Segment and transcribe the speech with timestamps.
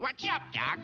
[0.00, 0.78] What's up, Doc?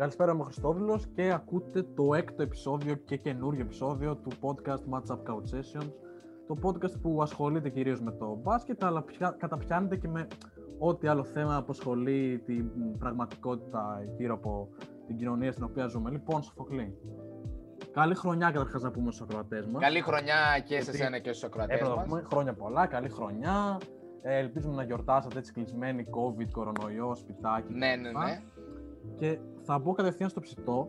[0.00, 5.14] Καλησπέρα, είμαι ο Χριστόδουλος και ακούτε το έκτο επεισόδιο και καινούριο επεισόδιο του podcast Match
[5.14, 5.90] Up Couch Sessions.
[6.46, 10.26] Το podcast που ασχολείται κυρίως με το μπάσκετ, αλλά πια, καταπιάνεται και με
[10.78, 14.68] ό,τι άλλο θέμα αποσχολεί την πραγματικότητα γύρω από
[15.06, 16.10] την κοινωνία στην οποία ζούμε.
[16.10, 16.96] Λοιπόν, Σοφοκλή,
[17.92, 19.82] καλή χρονιά καταρχάς να πούμε στους ακροατές μας.
[19.82, 22.08] Καλή χρονιά και σε Γιατί σένα και στους ακροατές Έπρεπε να μας.
[22.08, 23.78] πούμε χρόνια πολλά, καλή χρονιά.
[24.22, 27.72] Ε, ελπίζουμε να γιορτάσατε έτσι κλεισμένοι COVID, κορονοϊό, σπιτάκι.
[27.72, 28.18] Ναι, ναι, κτλ.
[28.18, 28.42] ναι.
[29.16, 29.38] Και
[29.70, 30.88] θα μπω κατευθείαν στο ψητό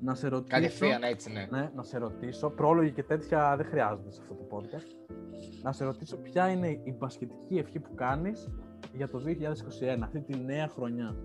[0.00, 0.56] να σε ρωτήσω.
[0.60, 1.46] Κατευθείαν έτσι, ναι.
[1.50, 2.50] Ναι, να σε ρωτήσω.
[2.50, 5.16] Πρόλογοι και τέτοια δεν χρειάζονται σε αυτό το podcast.
[5.62, 8.48] Να σε ρωτήσω ποια είναι η μπασκετική ευχή που κάνεις
[8.92, 11.16] για το 2021, αυτή τη νέα χρονιά.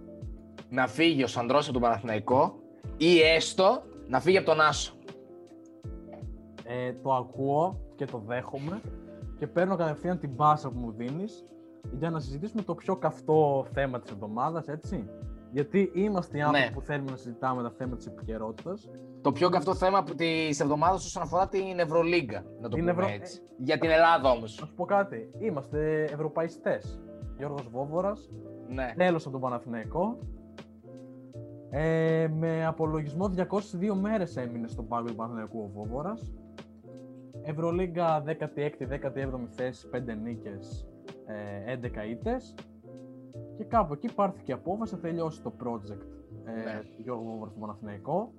[0.69, 2.59] Να φύγει ο Σαντρός από τον Παναθηναϊκό
[2.97, 4.93] ή έστω να φύγει από τον Άσο.
[6.63, 8.81] Ε, το ακούω και το δέχομαι
[9.37, 11.45] και παίρνω κατευθείαν την μπάσα που μου δίνεις
[11.91, 15.09] για να συζητήσουμε το πιο καυτό θέμα της εβδομάδας, έτσι.
[15.51, 16.71] Γιατί είμαστε οι άνθρωποι Ναι.
[16.73, 18.89] που θέλουμε να συζητάμε τα θέματα της επικαιρότητας.
[19.21, 22.43] Το πιο καυτό θέμα της εβδομάδας όσον αφορά την Ευρωλίγκα.
[22.61, 23.41] Να το Την πούμε Ευρω- έτσι.
[23.57, 24.59] Για την Ελλάδα όμως.
[24.59, 25.29] Να σου πω κάτι.
[25.39, 27.01] Είμαστε ευρωπαϊστές.
[27.37, 28.29] Γιώργος Βόβορας,
[28.67, 28.93] Ναι.
[28.97, 30.17] τέλος από τον Παναθηναϊκό.
[31.69, 36.33] Ε, με απολογισμό 202 μέρες έμεινε στον πάγκο του Παναθηναϊκού ο Βόβορας.
[37.43, 40.87] Ευρωλίγκα 16η-17η θέση, 5 νίκες,
[41.25, 42.55] ε, 11 ήττες.
[43.57, 46.01] Και κάπου εκεί πάρθηκε η απόφαση να τελειώσει το project
[46.45, 46.81] ε, Ναι.
[46.95, 48.33] του Γιώργου Βόβορα στον Παναθηναϊκό.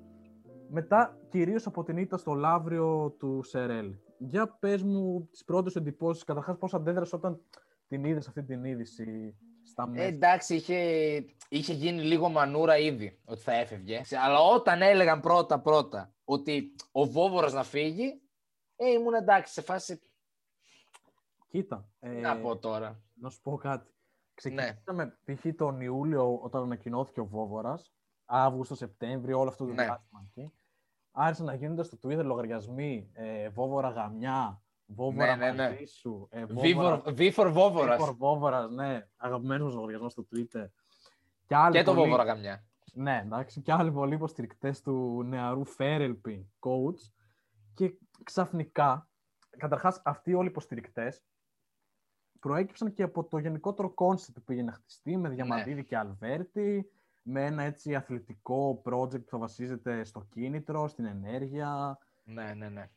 [0.70, 3.94] Μετά κυρίως από την ήττα στο Λαύριο του Σερέλ.
[4.18, 7.40] Για πες μου τις πρώτες σου εντυπώσεις, καταρχάς πώς αντέδρασε όταν
[7.88, 10.04] την είδες αυτή την είδηση στα Ε, μέσα.
[10.04, 10.76] εντάξει, είχε,
[11.48, 14.00] είχε γίνει λίγο μανούρα ήδη ότι θα έφευγε.
[14.24, 18.20] Αλλά όταν έλεγαν πρώτα-πρώτα ότι ο Βόβορας να φύγει,
[18.76, 20.00] ε, ήμουν εντάξει σε φάση.
[21.48, 23.02] Κοίτα, Τι ε, να πω τώρα.
[23.14, 23.90] να σου πω κάτι.
[24.42, 24.62] Ναι.
[24.62, 25.46] Ξεκινήσαμε π.χ.
[25.56, 27.92] τον Ιούλιο όταν ανακοινώθηκε ο Βόβορας,
[28.24, 29.84] Αύγουστο, Σεπτέμβριο, όλο αυτό το Ναι.
[29.84, 30.52] διάστημα εκεί.
[31.12, 35.68] Άρχισαν να γίνονται στο Twitter λογαριασμοί ε, Βόβορα γαμιά, Βόβορα Ναι, ναι, ναι.
[35.70, 37.96] μαζί σου, ε, Βίφορ- Βίφορ Βόβορας.
[37.98, 40.66] Βίφορ Βόβορας, ναι, αγαπημένος λογαριασμός στο Twitter.
[41.46, 42.64] Και, άλλοι Και το πολλοί- Βόβορα καμιά.
[42.92, 47.12] Ναι, εντάξει, και άλλοι πολλοί υποστηρικτές του νεαρού Φέρελπι coach.
[47.74, 49.08] Και ξαφνικά,
[49.58, 51.24] καταρχάς αυτοί όλοι οι υποστηρικτές
[52.40, 56.90] προέκυψαν και από το γενικότερο concept που πήγε να χτιστεί με Διαμαντίδη και Αλβέρτη,
[57.22, 62.90] με ένα έτσι αθλητικό project που θα βασίζεται στο κίνητρο, στην ενέργεια Ναι, ναι, ναι.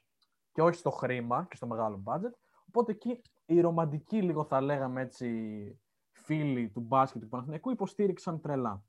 [0.51, 2.33] και όχι στο χρήμα και στο μεγάλο budget.
[2.67, 5.79] Οπότε εκεί οι ρομαντικοί, λίγο θα λέγαμε έτσι,
[6.11, 8.83] φίλοι του μπάσκετ του Παναθηναϊκού υποστήριξαν τρελά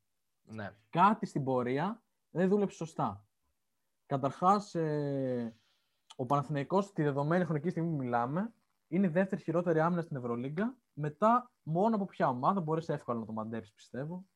[0.45, 0.75] ναι.
[0.91, 3.27] κάτι στην πορεία δεν δούλεψε σωστά.
[4.07, 5.57] Καταρχάς, ε,
[6.17, 8.53] ο Παναθηναϊκός τη δεδομένη χρονική στιγμή που μιλάμε
[8.93, 10.77] είναι η δεύτερη χειρότερη άμυνα στην Ευρωλίγκα.
[10.93, 14.27] Μετά, μόνο από ποια ομάδα μπορείς εύκολα να το μαντέψεις, πιστεύω.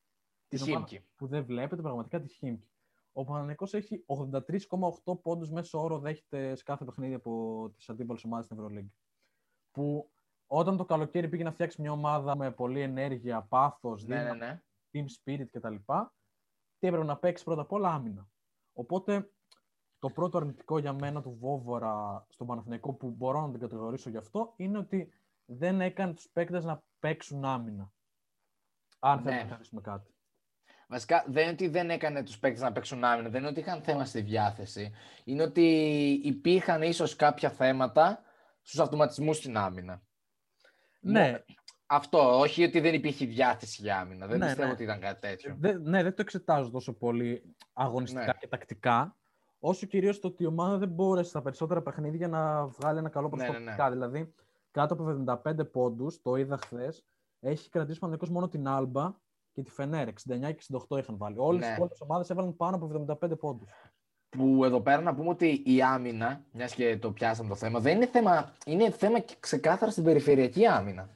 [0.48, 1.06] Τη Την ομάδα Χίμκι.
[1.16, 2.70] Που δεν βλέπετε πραγματικά τη Χίμκι.
[3.12, 8.44] Ο Παναθηναϊκός έχει 83,8 πόντους μέσω όρο δέχεται σε κάθε παιχνίδι από τις αντίπαλες ομάδες
[8.44, 8.94] στην Ευρωλίγκα.
[9.70, 10.10] Που
[10.46, 14.38] όταν το καλοκαίρι πήγε να φτιάξει μια ομάδα με πολλή ενέργεια, πάθος, Ναι, ναι, δύναμη,
[14.38, 14.62] ναι.
[14.92, 15.74] team spirit κτλ.
[16.78, 18.28] Τι έπρεπε να παίξει πρώτα απ' όλα άμυνα.
[18.72, 19.30] Οπότε
[19.98, 24.16] το πρώτο αρνητικό για μένα του Βόβορα στον Παναθηναϊκό που μπορώ να την κατηγορήσω γι'
[24.16, 25.12] αυτό είναι ότι
[25.44, 27.92] δεν έκανε τους παίκτες να παίξουν άμυνα.
[28.98, 29.42] Αν θέλουμε Ναι.
[29.42, 30.10] να καθίσουμε κάτι.
[30.88, 33.82] Βασικά δεν είναι ότι δεν έκανε τους παίκτες να παίξουν άμυνα, δεν είναι ότι είχαν
[33.82, 34.92] θέμα στη διάθεση.
[35.24, 35.62] Είναι ότι
[36.24, 38.20] υπήρχαν ίσως κάποια θέματα
[38.62, 40.02] στους αυτοματισμούς στην άμυνα.
[41.00, 41.42] Ναι,
[41.86, 44.26] Αυτό, όχι ότι δεν υπήρχε διάθεση για άμυνα.
[44.26, 44.72] Δεν Ναι, πιστεύω ναι.
[44.72, 45.56] ότι ήταν κάτι τέτοιο.
[45.58, 48.32] δε, ναι, δεν το εξετάζω τόσο πολύ αγωνιστικά Ναι.
[48.38, 49.16] και τακτικά,
[49.58, 53.30] όσο κυρίως το ότι η ομάδα δεν μπόρεσε στα περισσότερα παιχνίδια να βγάλει ένα καλό
[53.36, 53.54] Ναι, ναι, ναι.
[53.54, 53.90] προσωπικά.
[53.90, 54.34] Δηλαδή,
[54.70, 55.04] κάτω από
[55.44, 57.04] 75 πόντους, το είδα χθες,
[57.40, 59.14] έχει κρατήσει πανεκώς μόνο την Άλμπα
[59.52, 60.08] και τη Φενέρ.
[60.08, 60.12] 69
[60.52, 61.36] και 68 είχαν βάλει.
[61.38, 61.66] Όλες Ναι.
[61.66, 63.68] οι υπόλοιπες ομάδες έβαλαν πάνω από 75 πόντους.
[64.28, 67.96] Που εδώ πέρα να πούμε ότι η άμυνα, μιας και το πιάσαμε το θέμα, δεν
[67.96, 71.08] είναι θέμα, είναι θέμα και ξεκάθαρα στην περιφερειακή άμυνα.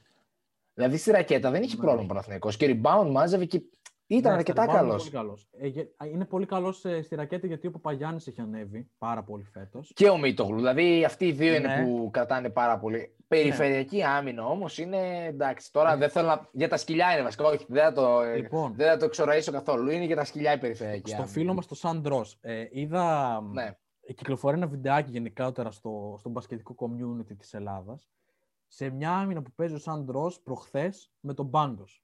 [0.74, 1.80] Δηλαδή στη ρακέτα δεν είχε Ναι.
[1.82, 3.62] πρόβλημα ο Παναθηναϊκός και rebound μάζευε και
[4.12, 5.02] Ήταν Ναι, αρκετά στα rebound είναι καλός.
[5.02, 5.48] πολύ καλός.
[5.58, 9.44] Ε, γε- α, είναι πολύ καλός στη ρακέτα γιατί ο Παπαγιάννης έχει ανέβει πάρα πολύ
[9.44, 9.92] φέτος.
[9.94, 10.56] Και ο Μίτογλου.
[10.56, 11.84] Δηλαδή αυτοί οι δύο είναι Ναι.
[11.84, 13.16] που κρατάνε πάρα πολύ.
[13.28, 15.72] Περιφερειακή άμυνα όμως είναι εντάξει.
[15.72, 16.48] Τώρα δεν θέλω να.
[16.52, 17.44] Για τα σκυλιά είναι βασικά.
[17.44, 18.36] Όχι, δεν θα το, Ναι.
[18.36, 19.90] Λοιπόν, δεν θα το εξοραίσω καθόλου.
[19.90, 21.32] Είναι για τα σκυλιά η περιφερειακή στο άμυνα.
[21.32, 23.40] φίλο μας το Σαντρό, ε, είδα.
[23.52, 23.74] Ναι.
[24.00, 28.08] ε, Κυκλοφορεί ένα βιντεάκι γενικότερα στο, στο μπασκετικό community της Ελλάδας
[28.66, 32.02] σε μια άμυνα που παίζει ο Σαντ-Ρος προχθές με τον Πάνγκος.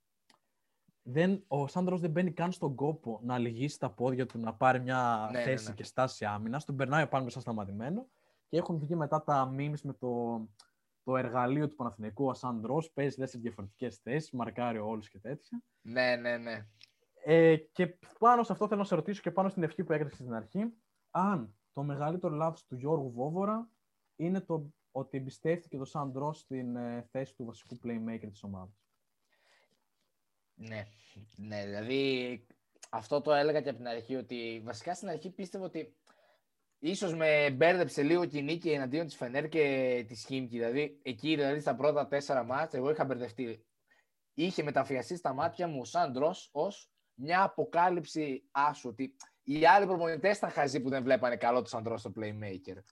[1.08, 4.80] Δεν, ο Σαντ-Ρος δεν μπαίνει καν στον κόπο να λυγίσει τα πόδια του, να πάρει
[4.80, 5.74] μια Ναι, ναι, θέση ναι.
[5.74, 6.64] και στάση άμυνας.
[6.64, 8.06] Τον περνάει ο Πάνγκος σαν σταματημένο
[8.48, 10.40] και έχουν βγει μετά τα memes με το,
[11.02, 12.26] το εργαλείο του Παναθηναϊκού.
[12.26, 15.62] Ο Σαντ-Ρος παίζει λες, σε διαφορετικές θέσεις, μαρκάρει όλους και τέτοια.
[15.80, 16.66] ναι, ναι, ναι.
[17.24, 20.16] Ε, και πάνω σε αυτό θέλω να σε ρωτήσω και πάνω στην ευχή που έκραξε
[20.16, 20.72] στην αρχή,
[21.10, 23.68] αν το μεγαλύτερο λάθος του Γιώργου Βόβορα
[24.16, 28.85] είναι το ότι εμπιστεύτηκε το Σαντρό στην ε, θέση του βασικού playmaker της ομάδας.
[30.56, 30.86] Ναι,
[31.36, 32.46] ναι, δηλαδή
[32.90, 35.96] αυτό το έλεγα και από την αρχή ότι βασικά στην αρχή πίστευα ότι
[36.78, 40.56] ίσως με μπέρδεψε λίγο και η νίκη εναντίον της Φενέρ και της Χίμκι.
[40.56, 43.64] Δηλαδή εκεί δηλαδή στα πρώτα τέσσερα μάτια εγώ είχα μπερδευτεί.
[44.34, 50.36] Είχε μεταφιαστεί στα μάτια μου ο Σάντρος ως μια αποκάλυψη άσου ότι οι άλλοι προπονητές
[50.36, 52.82] ήταν χαζοί που δεν βλέπανε καλό το Σάντρος στο playmaker.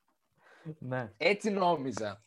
[0.79, 1.13] Ναι.
[1.17, 2.21] Έτσι νόμιζα.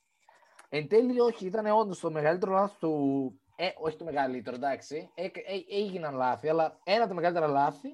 [0.69, 3.41] Εν τέλει, όχι, ήταν όντως το μεγαλύτερο λάθος του.
[3.59, 5.09] Ε, όχι το μεγαλύτερο, εντάξει.
[5.13, 5.29] Ε, ε,
[5.69, 7.89] έγιναν λάθη, αλλά ένα από τα μεγαλύτερα λάθη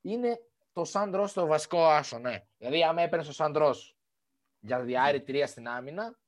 [0.00, 0.40] είναι
[0.72, 2.44] το Σαντρό στο βασικό άσο, ναι.
[2.58, 3.74] Δηλαδή, άμα έπαιρνες το Σαντρό
[4.60, 6.18] για διάρρη τρία στην άμυνα,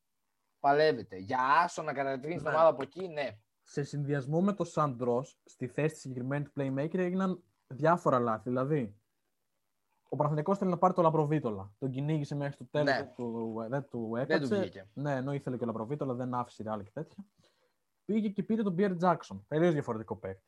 [0.61, 1.17] παλεύεται.
[1.17, 2.49] Για άσο να καταδείχνει την Ναι.
[2.51, 3.29] ομάδα από εκεί, ναι.
[3.63, 8.43] Σε συνδυασμό με το Σαντρό, στη θέση της συγκεκριμένης του playmaker έγιναν διάφορα λάθη.
[8.49, 8.95] Δηλαδή,
[10.09, 11.73] ο Παναθηναϊκός θέλει να πάρει το Λαπροβίτολα.
[11.79, 12.97] Τον κυνήγησε μέχρι το τέλος, Ναι.
[12.97, 14.55] δεν του, δεν του Δεν έκατσε.
[14.55, 14.89] του βγήκε.
[14.95, 17.25] Ναι, ενώ ήθελε και ο Λαπροβίτολα, δεν άφησε ρεάλ και τέτοια.
[18.05, 19.41] Πήγε και πήρε τον Pierre Jackson.
[19.49, 20.47] Τελείως διαφορετικό παίκτη.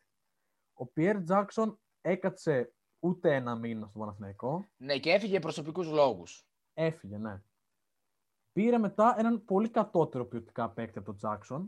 [0.81, 4.69] Ο Pierre Jackson έκατσε ούτε ένα μήνα στο Παναθηναϊκό.
[4.77, 6.47] Ναι, και έφυγε για προσωπικούς λόγους.
[6.75, 7.43] Έφυγε, ναι.
[8.53, 11.63] Πήρε μετά έναν πολύ κατώτερο ποιοτικά παίκτη από τον Jackson,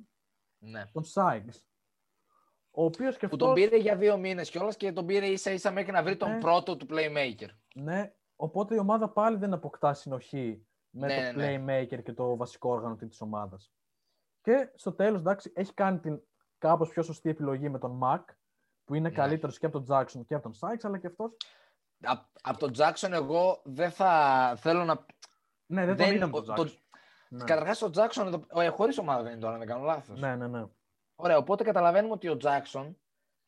[0.59, 0.87] Ναι.
[0.93, 1.61] τον Sykes.
[2.71, 5.51] Ο οποίος και Που αυτός, τον πήρε για δύο μήνες κιόλας και τον πήρε ίσα
[5.51, 6.39] ίσα μέχρι να βρει τον Ναι.
[6.39, 7.49] πρώτο του playmaker.
[7.75, 11.83] Ναι, οπότε η ομάδα πάλι δεν αποκτά συνοχή με Ναι, το ναι, ναι.
[11.85, 13.73] playmaker και το βασικό όργανο της ομάδας.
[14.47, 16.21] Και στο τέλος, εντάξει, έχει κάνει την
[16.59, 18.21] κάπως πιο σωστή επιλογή με τον Mac,
[18.85, 19.15] που είναι Ναι.
[19.15, 21.37] καλύτερος και από τον Jackson και από τον Sykes, αλλά και αυτός,
[22.05, 25.05] Από απ τον Jackson εγώ δεν θα θέλω να...
[25.67, 26.77] ναι, δεν, τον Δεν- είδαμε ο- τον το- Jackson.
[27.29, 27.45] Ναι.
[27.45, 30.21] Καταρχάς ο Jackson, εδώ- ε, χωρίς ομάδα δεν είναι τώρα, αν δεν κάνω λάθος.
[30.21, 30.65] ναι, ναι, ναι.
[31.17, 32.95] Ωραία, οπότε καταλαβαίνουμε ότι ο Jackson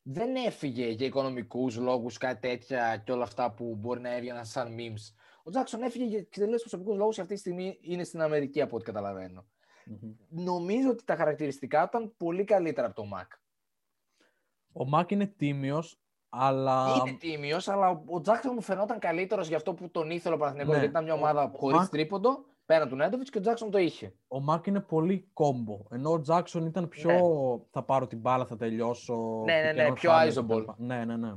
[0.01, 4.75] δεν έφυγε για οικονομικούς λόγους, κάτι τέτοια και όλα αυτά που μπορεί να έβγαιναν σαν
[4.77, 5.13] memes.
[5.43, 8.75] Ο Jackson έφυγε για τελείως προσωπικούς λόγους και αυτή τη στιγμή είναι στην Αμερική από
[8.75, 9.45] ό,τι καταλαβαίνω.
[9.85, 10.13] Μμμ.
[10.29, 13.27] Νομίζω ότι τα χαρακτηριστικά του ήταν πολύ καλύτερα από το Mac.
[14.73, 15.99] Ο Mac είναι τίμιος,
[16.29, 16.95] αλλά...
[17.07, 20.37] Είναι τίμιος, αλλά ο- ο Jackson μου φαινόταν καλύτερος για αυτό που τον ήθελε ο
[20.37, 20.79] Παναθηναϊκός, Ναι.
[20.79, 23.67] γιατί ήταν μια Ο- ομάδα ο χωρίς Mac- τρίποντο, πέραν του Νέντοβιτς και ο Jackson
[23.71, 24.13] το είχε.
[24.27, 27.11] Ο Mac είναι πολύ κόμπο, ενώ ο Jackson ήταν πιο
[27.71, 29.41] θα πάρω την μπάλα, θα τελειώσω.
[29.45, 30.53] Ναι, ναι, pick ναι, and roll πιο hammer iso κτλ.
[30.53, 30.75] ball.
[30.77, 31.33] Ναι, ναι, ναι.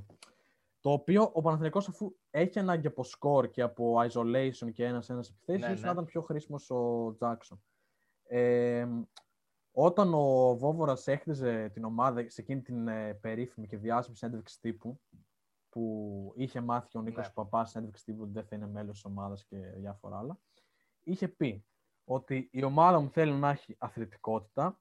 [0.80, 5.60] Το οποίο ο Παναθηναϊκός αφού έχει ανάγκη από score και από isolation και ένας-ένας επιθέσεις,
[5.60, 5.86] Ναι, ίσως ναι.
[5.86, 7.58] να ήταν πιο χρήσιμος ο Jackson.
[8.34, 8.86] Ε,
[9.72, 15.00] όταν ο Βόβορας έχτιζε την ομάδα σε εκείνη την ε, περίφημη και διάσημη συνέντευξη τύπου,
[15.68, 17.32] που είχε μάθει ο Νίκος Ναι.
[17.32, 20.38] Παπάς συνέντευξη τύπου ότι δεν θα είναι μέλος της ομάδας και διάφορα άλλα,
[21.02, 21.64] είχε πει
[22.04, 24.80] ότι η ομάδα μου θέλει να έχει αθλητικότητα.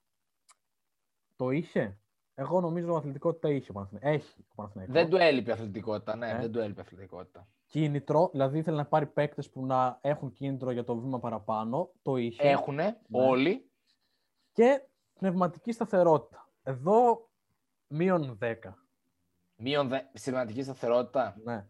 [1.36, 2.00] Το είχε;
[2.34, 4.12] Εγώ νομίζω αθλητικότητα είχε ο Παναθηναϊκός.
[4.12, 4.96] Έχει ο Παναθηναϊκός.
[4.96, 6.38] Δεν του έλειπε αθλητικότητα, ναι, Ε.
[6.40, 7.48] δεν του έλειπε αθλητικότητα.
[7.72, 11.92] Κίνητρο, δηλαδή ήθελε να πάρει παίκτες που να έχουν κίνητρο για το βήμα παραπάνω.
[12.02, 12.50] Το είχε.
[12.50, 13.26] Έχουνε Ναι.
[13.26, 13.72] όλοι.
[14.52, 16.50] Και πνευματική σταθερότητα.
[16.64, 17.30] Εδώ
[17.88, 18.54] μείον 10.
[19.56, 20.00] Μείον δε...
[20.14, 21.36] σημαντική σταθερότητα.
[21.44, 21.68] Ναι.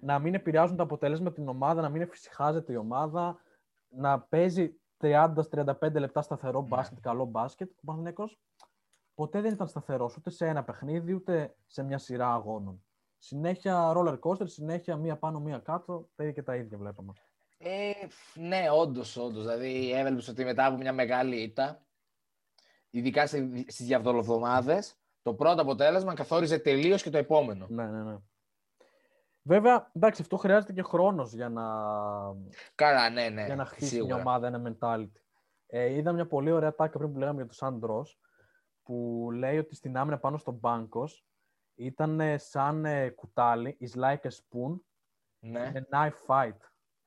[0.00, 3.36] Να μην επηρεάζουν τα αποτέλεσμα την ομάδα, να μην εφησυχάζεται η ομάδα,
[3.88, 6.66] να παίζει 30-35 λεπτά σταθερό Ναι.
[6.66, 7.70] μπάσκετ, καλό μπάσκετ.
[7.70, 8.40] Ο Παναθηναϊκός
[9.14, 12.82] ποτέ δεν ήταν σταθερός ούτε σε ένα παιχνίδι, ούτε σε μια σειρά αγώνων.
[13.18, 17.12] Συνέχεια roller coaster, συνέχεια μία πάνω, μία κάτω, τα ίδια και τα ίδια βλέπαμε.
[17.58, 17.92] Ε,
[18.34, 19.42] ναι, όντως, όντως.
[19.42, 21.82] Δηλαδή, έβλεπε ότι μετά από μια μεγάλη ήττα,
[22.90, 27.66] ειδικά στις διαβδολοβδομάδες, το πρώτο αποτέλεσμα καθόριζε τελείως και το επόμενο.
[27.68, 28.16] Ναι, ναι, ναι.
[29.42, 31.64] Βέβαια, εντάξει, αυτό χρειάζεται και χρόνος για να,
[32.74, 33.44] Καλά, ναι, ναι.
[33.44, 34.14] για να χτίσει σίγουρα.
[34.14, 35.20] μια ομάδα ένα mentality.
[35.66, 38.06] Ε, είδα μια πολύ ωραία τάκα πριν που λέγαμε για τον Σάντρο,
[38.82, 41.26] που λέει ότι στην άμυνα πάνω στον μπάνκος
[41.78, 44.80] ήταν ε, σαν ε, κουτάλι, is like a spoon,
[45.40, 45.72] Ναι.
[45.74, 46.56] a knife fight,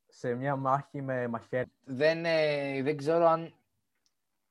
[0.08, 1.72] σε μια μάχη με μαχαίρι.
[1.84, 3.54] Δεν, ε, δεν ξέρω αν,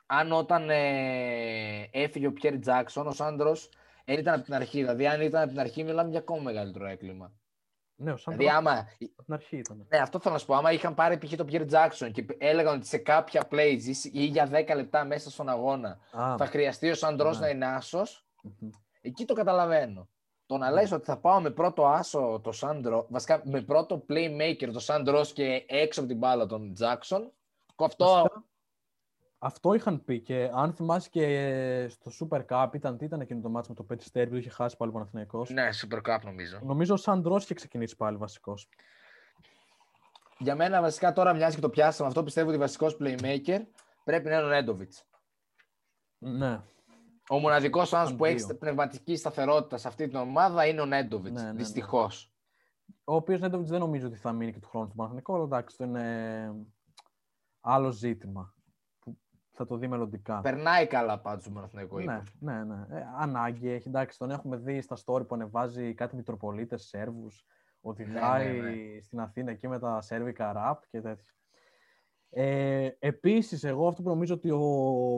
[0.07, 3.71] αν όταν ε, έφυγε ο Πιέρ Τζάξον, ο Σάντρος
[4.05, 4.79] Δεν ήταν από την αρχή.
[4.81, 7.33] Δηλαδή, αν ήταν από την αρχή, μιλάμε για ακόμα μεγαλύτερο έγκλημα.
[7.95, 8.79] Ναι, ο Σαντ-Ρος Δηλαδή, άμα.
[9.17, 9.87] από την αρχή ήταν.
[9.89, 10.55] Ναι, αυτό θέλω να σου πω.
[10.55, 11.35] Άμα είχαν πάρει π.χ.
[11.37, 13.81] τον Pierre Jackson και έλεγαν ότι σε κάποια plays
[14.13, 17.39] ή για 10 λεπτά μέσα στον αγώνα Α, θα χρειαστεί ο Σαντ-Ρος Ναι.
[17.39, 18.71] να είναι άσος, μμμ.
[19.01, 20.09] Εκεί το καταλαβαίνω.
[20.47, 24.69] Το να λες ότι θα πάω με πρώτο άσο το Σαντ-Ρος, βασικά με πρώτο playmaker
[24.73, 27.31] το Σαντ-Ρος και έξω από την μπάλα τον Jackson,
[27.77, 28.07] αυτό.
[28.07, 28.45] Βασικά,
[29.39, 33.49] Αυτό είχαν πει και αν θυμάσαι και στο Super Cup ήταν, τι ήταν εκείνο το
[33.49, 36.59] μάτς με το Πέτσι που είχε χάσει πάλι ο Παναθηναϊκός; Ναι, Super Cup νομίζω.
[36.63, 38.69] Νομίζω ο Σαντρός είχε ξεκινήσει πάλι βασικός.
[40.39, 42.23] Για μένα βασικά τώρα μοιάζει και το πιάσαμε αυτό.
[42.23, 43.61] Πιστεύω ότι βασικός playmaker
[44.05, 44.93] πρέπει να είναι ο Νέντοβιτ.
[46.19, 46.61] Ναι,
[47.33, 48.35] Ο μοναδικός άνθρωπος που δύο.
[48.35, 51.41] έχει πνευματική σταθερότητα σε αυτή την ομάδα είναι ο Νέντοβιτς.
[51.41, 51.59] Ναι, ναι, ναι.
[51.59, 52.35] Δυστυχώς.
[53.05, 55.67] ο οποίος Νέντοβιτς δεν νομίζω ότι θα μείνει και του χρόνου στον Παναθηναϊκό, αλλά εντάξει,
[55.71, 56.55] αυτό είναι
[57.61, 58.55] άλλο ζήτημα
[58.99, 59.19] που
[59.51, 60.41] θα το δει μελλοντικά.
[60.41, 61.97] Περνάει καλά πάντως το Παναθηναϊκό.
[61.97, 62.23] Ναι, είπα.
[62.39, 62.87] ναι, ναι.
[62.91, 63.89] Ε, ανάγκη έχει.
[63.89, 67.45] Εντάξει, τον έχουμε δει στα story που ανεβάζει κάτι Μητροπολίτες Σέρβους.
[67.81, 71.33] Οδηγάει Ναι, ναι, στην Αθήνα εκεί με τα σέρβικα ραπ και τέτοια.
[72.31, 74.59] Ε, Επίσης, εγώ αυτό που νομίζω ότι ο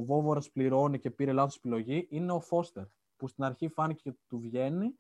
[0.07, 2.85] Βόβορας πληρώνει και πήρε λάθος επιλογή είναι ο Φώστερ.
[3.17, 4.99] Που στην αρχή φάνηκε ότι του βγαίνει,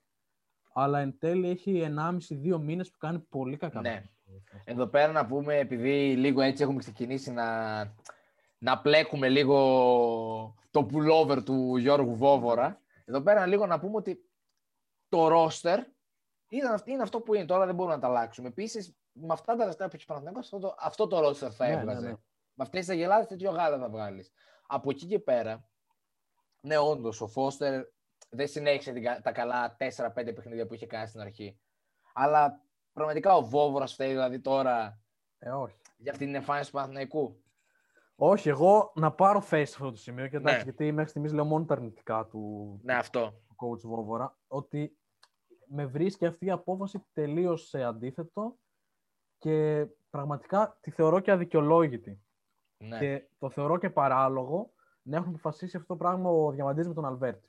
[0.72, 1.82] αλλά εν τέλει έχει
[2.52, 3.80] 1,5-2 μήνες που κάνει πολύ κακά.
[3.80, 3.88] Ναι.
[3.90, 4.10] πράγματα.
[4.64, 7.78] Εδώ πέρα να πούμε, επειδή λίγο έτσι έχουμε ξεκινήσει να,
[8.58, 9.56] να πλέκουμε λίγο
[10.70, 14.24] το pullover του Γιώργου Βόβορα, εδώ πέρα λίγο να πούμε ότι
[15.08, 15.78] το roster
[16.48, 17.44] είναι, αυ- είναι αυτό που είναι.
[17.44, 18.48] Τώρα δεν μπορούμε να τα αλλάξουμε.
[18.48, 21.66] Επίσης, με αυτά τα λεφτά που έχεις ο Παναθηναϊκός, αυτό το, αυτό το roster θα
[21.68, 22.06] Ναι, ναι, έβγαζε.
[22.06, 22.12] ναι.
[22.54, 24.32] Με αυτέ τι αγελάδε, τέτοιο γάλα θα βγάλεις.
[24.66, 25.68] Από εκεί και πέρα,
[26.60, 27.84] ναι, όντως, ο Φώστερ
[28.30, 31.60] δεν συνέχισε την κα- τα καλά 4-5 παιχνίδια που είχε κάνει στην αρχή.
[32.14, 35.00] Αλλά πραγματικά ο Βόβορας φταίει δηλαδή τώρα
[35.38, 35.76] Ε, όχι.
[35.96, 37.42] για αυτή την εμφάνιση του Παναθηναϊκού.
[38.16, 40.28] Όχι, εγώ να πάρω θέση σε αυτό το σημείο.
[40.28, 40.62] Και εντάξει, Ναι.
[40.62, 43.32] γιατί μέχρι στιγμής λέω μόνο τα αρνητικά του, Ναι, αυτό.
[43.46, 44.98] του coach Βόβορα, ότι
[45.66, 48.56] με βρίσκει αυτή η απόφαση τελείως σε αντίθετο
[49.42, 52.20] και πραγματικά τη θεωρώ και αδικαιολόγητη.
[52.78, 52.98] Ναι.
[52.98, 54.70] Και το θεωρώ και παράλογο
[55.02, 57.48] να έχουν αποφασίσει αυτό το πράγμα ο Διαμαντής με τον Αλβέρτη.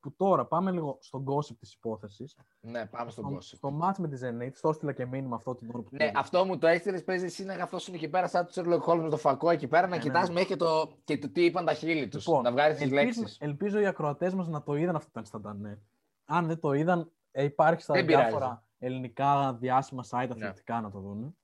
[0.00, 2.36] Που τώρα πάμε λίγο στον gossip της υπόθεσης.
[2.60, 3.56] ναι, πάμε στον Στο, κόσμο.
[3.58, 6.04] στο μάτς με τη Zenit, στο έστειλα και μήνυμα αυτό την ώρα που το Ναι,
[6.04, 6.18] είδα.
[6.18, 7.04] αυτό μου το έστειλες.
[7.04, 9.66] Παίζει εσύ να αυτό είναι εκεί πέρα, σαν τους Sherlock Holmes με το φακό εκεί
[9.68, 10.34] πέρα, να Ναι, κοιτάς ναι.
[10.34, 12.26] μέχρι και το, και το τι είπαν τα χείλη τους.
[12.26, 13.38] Λοιπόν, να βγάλεις τις ελπίζω, λέξεις.
[13.40, 15.78] ελπίζω οι ακροατές μας να το είδαν αυτό το instantané.
[16.24, 18.24] Αν δεν το είδαν, ε, υπάρχει στα Δεν πειράζει.
[18.28, 21.36] διάφορα ελληνικά διάσημα site αθλητικά να το δουν.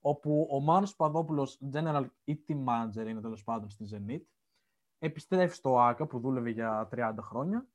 [0.00, 4.20] Όπου ο Μάνος Παδόπουλος, general ή team manager είναι τέλος πάντων στη Zenit,
[4.98, 7.66] επιστρέφει στο ΆΚΑ που δούλευε για 30 χρόνια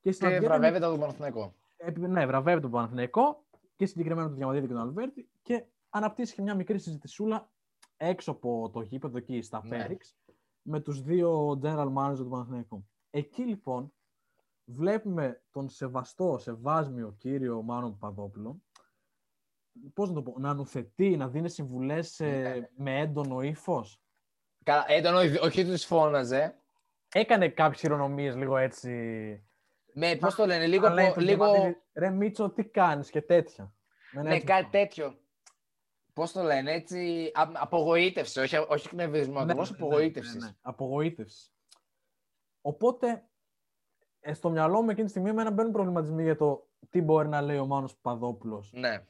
[0.00, 1.54] και Και συναντιέται με- βραβεύεται τον Παναθηναϊκό.
[1.76, 3.44] επι- ναι, βραβεύει τον Παναθηναϊκό
[3.76, 7.50] και συγκεκριμένα τον Διαμαντίδη και τον Αλβέρτη και αναπτύσσει και μια μικρή συζητησούλα
[7.96, 9.76] έξω από το γήπεδο εκεί στα Ναι.
[9.76, 10.16] Φέριξ
[10.62, 12.86] με τους δύο general manager του Παναθηναϊκού.
[13.10, 13.92] Εκεί λοιπόν
[14.70, 18.62] βλέπουμε τον σεβαστό, σεβάσμιο κύριο Μάνο Παδόπουλο
[19.94, 22.68] πώς να το πω, να νουθετεί, να δίνει συμβουλές ε, Ναι.
[22.84, 24.02] με έντονο ύφος.
[24.64, 26.54] Καλά, έντονο, όχι τους φώναζε.
[27.12, 28.90] Έκανε κάποιες χειρονομίες λίγο έτσι.
[29.92, 30.88] Με, πώς το λένε, λίγο.
[30.88, 33.72] Να λέει πο- τον λίγο Διαμαντίδη, Ρε Μίτσο, τι κάνεις και τέτοια.
[34.12, 34.70] Με ένα ναι, έτσι κάτι τόνο.
[34.72, 35.18] τέτοιο.
[36.12, 37.30] Πώς το λένε, έτσι.
[37.34, 40.34] α- απογοήτευση, όχι, όχι εκνευρισμό, Ναι, ακριβώς ναι, απογοήτευσης.
[40.34, 41.52] ναι, ναι, Απογοήτευσης.
[42.60, 43.22] Οπότε, ε,
[44.32, 47.58] στο μυαλό μου εκείνη τη στιγμή εμένα μπαίνουν προβληματισμοί για το τι μπορεί να λέει
[47.58, 49.06] ο Μάνος Παδόπουλος Ναι.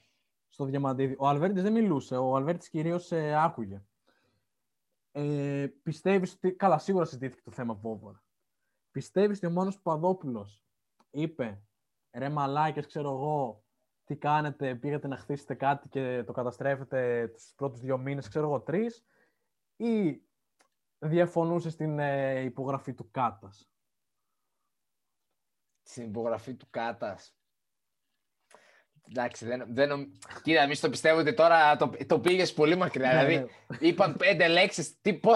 [0.48, 1.14] στο Διαμαντίδη.
[1.18, 3.82] Ο Αλβέρτης δεν μιλούσε, ο Αλβέρτης κυρίως ε, άκουγε.
[5.12, 8.22] Ε, πιστεύεις ότι, καλά σίγουρα συζητήθηκε το θέμα Βόβορα.
[8.90, 10.64] Πιστεύεις ότι ο Μάνος Παδόπουλος
[11.10, 11.62] είπε
[12.12, 13.64] ρε μαλάκες ξέρω εγώ
[14.04, 18.60] τι κάνετε, πήγατε να χτίσετε κάτι και το καταστρέφετε τους πρώτους δύο μήνες, ξέρω εγώ
[18.60, 19.04] τρεις
[19.76, 20.22] ή
[20.98, 23.69] διαφωνούσε στην ε, υπογραφή του Κάτας.
[25.90, 27.34] Στην υπογραφή του Κάτας.
[29.08, 33.12] Εντάξει, δεν, δεν νομ- Κοίτα, εμείς το πιστεύω ότι τώρα το, το πήγες πολύ μακριά.
[33.12, 35.00] Ναι, δηλαδή, είπαν πέντε λέξεις.
[35.00, 35.32] Τι πώ.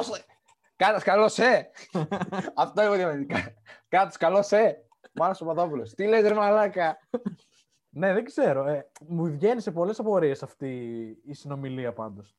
[0.77, 1.71] Κάτας, καλός σε.
[2.55, 3.55] Αυτό είναι διαφορετικά.
[3.89, 4.87] Κάτας, καλός σε.
[5.13, 5.95] Μάνος Παπαδόπουλος.
[5.95, 6.99] Τι λες, ρε Μαλάκα;
[7.89, 8.67] ναι, δεν ξέρω.
[8.67, 10.69] Ε, μου βγαίνει σε πολλές απορίες αυτή
[11.25, 12.37] η συνομιλία πάντως.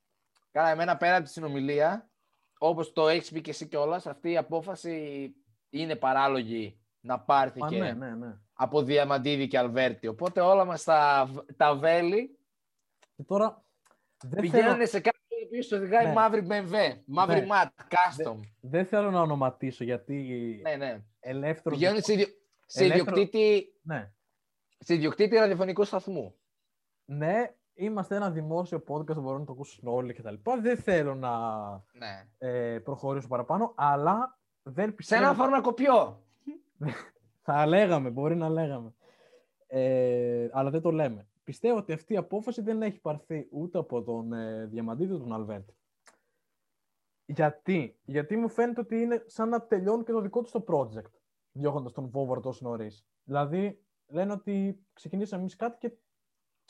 [0.51, 2.09] Καλά, εμένα πέρα από τη συνομιλία,
[2.57, 5.29] όπως το έχεις πει και εσύ κιόλας, αυτή η απόφαση
[5.69, 8.37] είναι παράλογη να Μα πάρθηκε ναι, ναι, ναι.
[8.53, 10.07] από Διαμαντίδη και Αλβέρτη.
[10.07, 12.37] Οπότε όλα μας τα, τα βέλη
[13.15, 13.63] Και τώρα
[14.23, 16.13] δεν πηγαίνουν θέλω, σε κάποιον ο οποίος οδηγάει Ναι.
[16.13, 17.01] μαύρη BMW.
[17.05, 17.47] Μαύρη Ναι.
[17.49, 18.39] mat, custom.
[18.61, 20.13] δεν θέλω να ονοματίσω γιατί
[20.63, 21.01] Ναι, ναι.
[21.19, 21.75] ελεύθερο...
[21.75, 22.25] Πηγαίνουν σε, ιδιο...
[22.65, 23.73] σε, Ελεύθερο- ιδιοκτήτη...
[23.81, 24.11] Ναι.
[24.79, 26.35] σε ιδιοκτήτη ραδιοφωνικού σταθμού.
[27.05, 30.33] ναι, είμαστε ένα δημόσιο podcast, μπορούν να το ακούσουν όλοι κτλ.
[30.61, 31.37] Δεν θέλω να
[31.91, 32.27] Ναι.
[32.37, 35.23] ε, προχωρήσω παραπάνω, αλλά δεν Σε πιστεύω...
[35.23, 36.24] ένα φαρμακοποιό.
[37.47, 38.93] Θα λέγαμε, μπορεί να λέγαμε.
[39.67, 41.27] Ε, αλλά δεν το λέμε.
[41.43, 45.33] Πιστεύω ότι αυτή η απόφαση δεν έχει πάρθει ούτε από τον ε, Διαμαντίδη ούτε τον
[45.33, 45.73] Αλβέρτη.
[47.25, 51.11] Γιατί; Γιατί μου φαίνεται ότι είναι σαν να τελειώνει και το δικό του το project,
[51.51, 53.05] διώχνοντας τον Βόβορο τόσο νωρίς.
[53.23, 55.91] Δηλαδή, λένε ότι ξεκινήσαμε εμείς κάτι και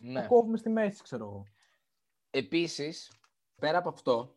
[0.01, 0.21] Ναι.
[0.21, 1.43] το κόβουμε στη μέση, ξέρω εγώ.
[2.29, 3.11] Επίσης,
[3.55, 4.35] πέρα από αυτό,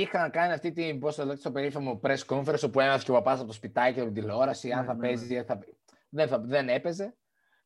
[0.00, 3.14] είχαν κάνει αυτή την, πώς το λέτε, στο περίφημο press conference όπου έμαθε και ο
[3.14, 5.36] παπάς από το σπιτάκι από την τηλεόραση, αν Ναι, θα ναι, παίζεις ναι.
[5.38, 5.58] ή θα...
[6.08, 6.38] Δεν, θα...
[6.38, 7.14] δεν έπαιζε.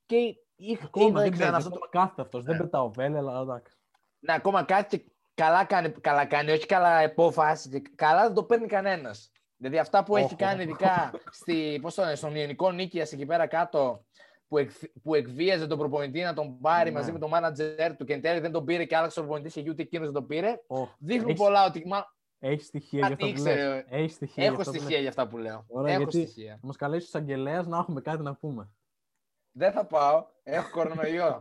[0.07, 0.17] Και
[0.57, 2.45] είχα Ακόμα δεν ξανά παίζει, αυτό αυτό το κάθεται αυτός.
[2.45, 2.61] Δεν Ναι.
[2.63, 3.77] πετάω βέλε, αλλά εντάξει.
[4.19, 5.05] Ναι, ακόμα κάτι και
[5.35, 9.31] καλά κάνει, καλά κάνει, όχι καλά υπόφαση, και καλά δεν το παίρνει κανένας.
[9.57, 10.63] Δηλαδή αυτά που έχει Όχι, κάνει, όχι.
[10.69, 14.05] ειδικά στη, πώς το λένε, στον Ιωνικό Νίκαια εκεί πέρα κάτω,
[14.49, 14.71] που, εκ,
[15.03, 16.99] που εκβίαζε τον προπονητή να τον πάρει Ναι.
[16.99, 19.63] μαζί με τον μάνατζερ του και εν τέλει δεν τον πήρε και άλλαξε τον προπονητής
[19.63, 20.61] και ούτε εκείνος δεν τον πήρε.
[20.67, 20.95] Όχι.
[20.99, 21.85] Δείχνουν Έχεις- πολλά ότι.
[22.41, 23.75] Μα, Έχεις στοιχεία για Κάτι αυτό που ήξερε.
[23.75, 23.85] λες.
[23.89, 25.65] Έχεις στοιχεία για έχω αυτό που στοιχεία για αυτά που λέω.
[25.69, 26.59] Ωραία, έχω γιατί- στοιχεία.
[26.61, 28.71] Θα μας καλέσεις ο εισαγγελέα να έχουμε κάτι να πούμε.
[29.53, 30.27] Δεν θα πάω.
[30.43, 31.37] Έχω κορονοϊό.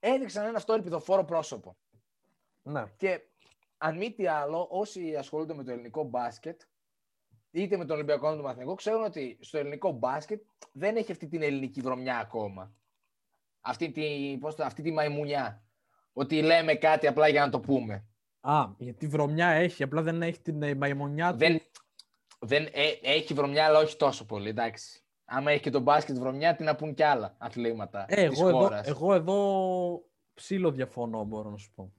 [0.00, 1.76] Έδειξαν ένα αυτό ελπιδοφόρο πρόσωπο.
[2.62, 2.84] Ναι.
[2.96, 3.20] Και
[3.78, 6.60] αν μη τι άλλο, όσοι ασχολούνται με το ελληνικό μπάσκετ,
[7.50, 10.42] είτε με τον Ολυμπιακό είτε με τον Μαθηνικό, ξέρουν ότι στο ελληνικό μπάσκετ
[10.72, 12.72] δεν έχει αυτή την ελληνική βρωμιά ακόμα.
[13.60, 15.62] Αυτή τη, πώς το, αυτή τη μαϊμουνιά.
[16.12, 18.04] Ότι λέμε κάτι απλά για να το πούμε.
[18.40, 21.38] Α, γιατί βρωμιά έχει, απλά δεν έχει την ε, μαϊμονιά του.
[21.38, 21.60] Δεν,
[22.40, 25.02] δεν, ε, έχει βρωμιά, αλλά όχι τόσο πολύ, εντάξει.
[25.24, 28.48] Άμα έχει και το μπάσκετ βρωμιά, τι να πούν κι άλλα αθλήματα Ε, της εγώ,
[28.48, 28.86] εδώ, χώρας.
[28.88, 29.36] εγώ εδώ
[30.34, 31.92] ψήλο διαφωνώ, μπορώ να σου πω.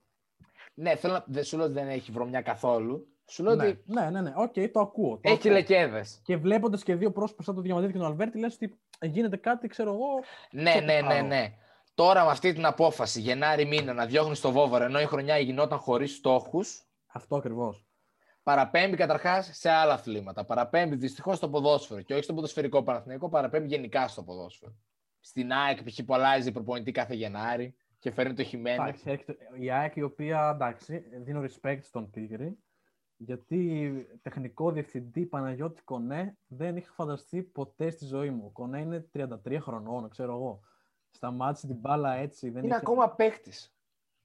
[0.73, 3.07] Ναι, θέλω να, δεν σου λέω ότι δεν έχει βρωμιά καθόλου.
[3.25, 4.33] Σου λέω Ναι, ότι ναι, ναι, ναι.
[4.35, 5.13] Οκ, το ακούω.
[5.15, 5.51] Το έχει ακούω.
[5.51, 6.19] λεκέδες.
[6.23, 9.67] Και βλέποντας και δύο πρόσωπα σαν τον Διαμαντίδη και τον Αλβέρτη, λες ότι γίνεται κάτι,
[9.67, 10.07] ξέρω εγώ.
[10.51, 11.21] Ναι, το ναι, ναι, πάω.
[11.21, 11.53] ναι.
[11.99, 15.79] Τώρα με αυτή την απόφαση, Γενάρη μήνα, να διώχνεις το Βόβορα ενώ η χρονιά γινόταν
[15.79, 17.87] χωρίς στόχους, Αυτό ακριβώς.
[18.43, 20.45] παραπέμπει καταρχάς σε άλλα αθλήματα.
[20.45, 24.75] Παραπέμπει δυστυχώς στο ποδόσφαιρο και όχι στο ποδοσφαιρικό Παναθηναϊκό, παραπέμπει γενικά στο ποδόσφαιρο.
[25.19, 25.99] Στην ΑΕΚ π.χ.
[26.05, 28.81] που αλλάζει προπονητή κάθε Γενάρη και φέρνει το Χιμένεθ.
[28.83, 32.57] Εντάξει, έρχεται η ΑΕΚ η οποία εντάξει, δίνω respect στον Τίγρη.
[33.17, 33.91] Γιατί
[34.21, 38.43] τεχνικό διευθυντή Παναγιώτη Κονέ δεν είχα φανταστεί ποτέ στη ζωή μου.
[38.45, 40.59] Ο Κονέ είναι 33 χρονών, ξέρω εγώ.
[41.11, 42.49] Σταμάτησε την μπάλα έτσι.
[42.49, 43.73] Δεν Είναι είχε- ακόμα παίχτης.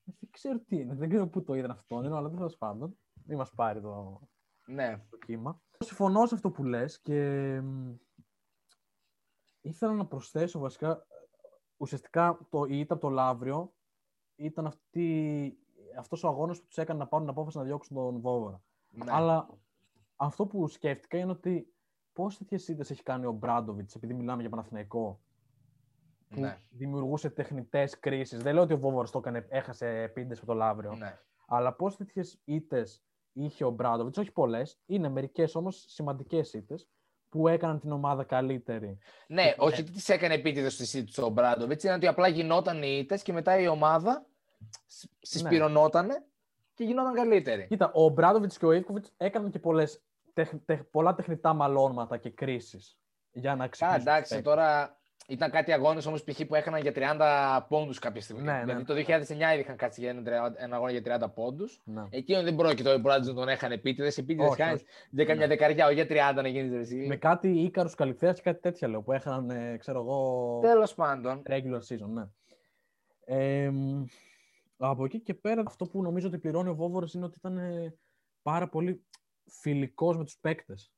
[0.05, 2.99] Δεν ξέρω τι είναι, δεν ξέρω πού το είδαν αυτό, αλλά τέλος πάντων.
[3.27, 4.20] Μην μας πάρει το,
[4.66, 5.05] Ναι.
[5.11, 5.61] το κύμα.
[5.79, 7.20] Συμφωνώ σε αυτό που λες και
[7.61, 7.94] μ,
[9.61, 11.07] ήθελα να προσθέσω βασικά
[11.77, 13.73] ουσιαστικά το η ήττα από το Λαύριο
[14.37, 15.59] ήταν αυτή,
[15.99, 18.62] αυτός ο αγώνας που τους έκανε να πάρουν την απόφαση να διώξουν τον Βόβορα.
[18.88, 19.12] ναι.
[19.12, 19.49] Αλλά
[20.16, 21.75] αυτό που σκέφτηκα είναι ότι
[22.12, 25.20] πόσες τέτοιες ήττες έχει κάνει ο Μπράντοβιτς, επειδή μιλάμε για Παναθηναϊκό,
[26.35, 26.59] που ναι.
[26.70, 28.42] δημιουργούσε τεχνητές κρίσεις.
[28.42, 30.94] Δεν λέω ότι ο Βόβορας το έκανε, έχασε πίντες από το Λαύριο.
[30.94, 31.18] ναι.
[31.47, 36.88] Αλλά πόσε τέτοιες ήττες είχε ο Μπράντοβιτς, όχι πολλές, είναι μερικές όμως σημαντικές ήττες
[37.29, 38.99] που έκαναν την ομάδα καλύτερη.
[39.27, 42.97] Ναι, όχι ότι τις έκανε επίτηδες στη σύντηση ο Μπράντοβιτς, ήταν ότι απλά γινόταν οι
[43.03, 44.27] ήττες και μετά η ομάδα
[44.87, 46.25] σ- συσπυρωνότανε
[46.75, 47.66] και γινόταν καλύτερη.
[47.66, 52.31] Κοίτα, ο Μπράντοβιτς και ο Ιβκοβιτ έκαναν και πολλές, τεχ, τεχ, πολλά τεχνητά μαλώματα και
[52.31, 52.99] κρίσεις
[53.33, 53.99] για να Καλά, ξυπνήσουν.
[53.99, 54.53] τους εντάξει, παίκτες.
[54.53, 56.41] τώρα ήταν κάτι αγώνες όμως π.χ.
[56.47, 58.43] που έκαναν για 30 πόντους κάποια στιγμή.
[58.43, 58.65] Ναι, ναι.
[58.65, 61.81] Δηλαδή το 2009 είχαν κάτσει για ένα, 30 ένα αγώνα για 30 πόντους.
[61.85, 62.03] Ναι.
[62.11, 64.19] Εκείνο δεν πρόκειται ο Μπράντοβιτ να τον έχανε επίτηδες.
[64.19, 64.91] Επίτηδες Όχι, κάνεις όχι.
[65.11, 65.55] για καμιά Ναι.
[65.55, 66.97] δεκαριά, όχι για 30 να γίνεις εσύ.
[66.97, 71.43] Με κάτι Ίκαρους Καλυθέας και κάτι τέτοια λέω που έχαναν, ε, ξέρω εγώ, Τέλος πάντων.
[71.49, 72.23] regular season, ναι.
[73.27, 74.05] Ε, μ,
[74.77, 77.95] από εκεί και πέρα, αυτό που νομίζω ότι πληρώνει ο Βόβορος είναι ότι ήταν ε,
[78.43, 79.05] πάρα πολύ
[79.47, 80.93] φιλικός με τους παίκτες.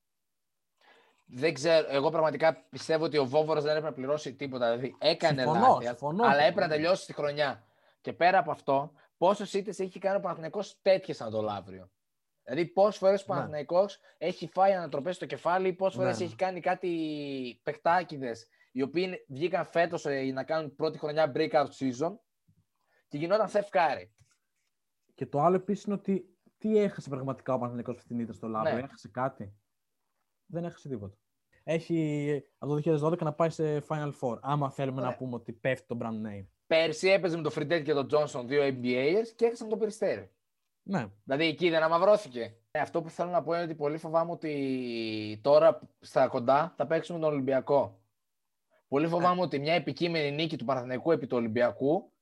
[1.29, 4.71] Δεν ξέρω, εγώ πραγματικά πιστεύω ότι ο Βόβορος δεν έπρεπε να πληρώσει τίποτα.
[4.77, 6.25] Δηλαδή έκανε Συμφωνώ, λάθη, συμφωνώ.
[6.25, 7.65] αλλά έπρεπε να τελειώσει τη χρονιά.
[8.01, 11.91] Και πέρα από αυτό, πόσε ήττες έχει κάνει ο Παναθηναϊκός τέτοιες σαν το Λαύριο;
[12.43, 13.35] Δηλαδή, πόσες φορές ο Ναι.
[13.35, 16.25] Παναθηναϊκός έχει φάει ανατροπές στο κεφάλι, πόσες φορές Ναι, ναι.
[16.25, 22.17] έχει κάνει κάτι παιχτάκιδες οι οποίοι είναι- βγήκαν φέτος να κάνουν πρώτη χρονιά breakout season
[23.09, 24.15] και γινόταν θευκάρι.
[25.15, 28.49] Και το άλλο επίσης είναι ότι τι έχασε πραγματικά ο Παναθηναϊκός αυτή την ήττα στο
[28.49, 28.81] Λάβρο, Ναι.
[28.81, 29.55] έχασε κάτι;
[30.47, 31.17] Δεν έχασε τίποτα.
[31.65, 34.39] Έχει από το 2012 να πάει σε Final Four.
[34.41, 35.07] Άμα θέλουμε Ναι.
[35.07, 36.47] να πούμε ότι πέφτει το brand name.
[36.67, 40.31] Πέρσι έπαιζε με τον Φριντέτ και τον Τζόνσον, δύο NBAers και έχασαν το περιστέρι.
[40.83, 41.07] Ναι.
[41.25, 42.55] Δηλαδή εκεί δεν αμαυρώθηκε.
[42.71, 46.87] Ε, αυτό που θέλω να πω είναι ότι πολύ φοβάμαι ότι τώρα στα κοντά θα
[46.87, 48.01] παίξουμε τον Ολυμπιακό.
[48.89, 52.13] Πολύ φοβάμαι ότι μια επικείμενη νίκη του Παναθηναϊκού επί του Ολυμπιακού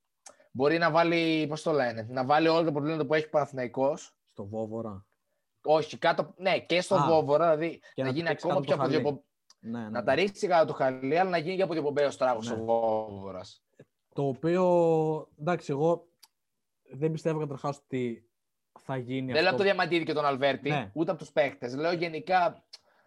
[0.51, 4.17] μπορεί να βάλει, πώς το λένε, να βάλει όλα τα προβλήματα που έχει ο Παναθηναϊκός.
[4.33, 5.07] Στο Βόβορα.
[5.65, 8.67] Όχι, κάτω, ναι, και στον Α, Βόβορα, δηλαδή και να να γίνει παίξει ακόμα κάτω
[8.67, 8.95] πιο το χαλί.
[8.97, 9.23] αποδιοπομπ...
[9.61, 9.89] Ναι, ναι.
[9.89, 12.55] Να τα ρίξει κάτω το χαλί, αλλά να γίνει και αποδιοπομπαίο τράγος Ναι.
[12.61, 13.65] ο Βόβορας.
[14.15, 14.65] Το οποίο,
[15.41, 16.07] εντάξει, εγώ
[16.93, 18.29] δεν πιστεύω καταρχάς ότι
[18.81, 19.57] θα γίνει Δεν λέω από αυτό.
[19.57, 20.91] το Διαμαντίδη και τον Αλβέρτη, Ναι.
[20.95, 21.77] ούτε από τους παίχτε.
[21.77, 22.65] Λέω γενικά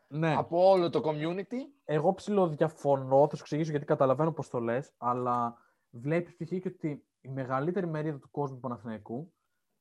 [0.07, 0.35] Ναι.
[0.35, 1.55] από όλο το community.
[1.85, 5.57] Εγώ ψηλοδιαφωνώ, θα σου εξηγήσω γιατί καταλαβαίνω πώς το λες, αλλά
[5.89, 6.47] βλέπεις π.χ.
[6.61, 9.33] και ότι η μεγαλύτερη μερίδα του κόσμου του Παναθηναϊκού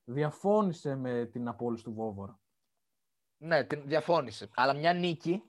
[0.05, 2.41] διαφώνησε με την απόλυση του Βόβορα.
[3.39, 4.49] Ναι, την διαφώνησε.
[4.55, 5.43] Αλλά μια νίκη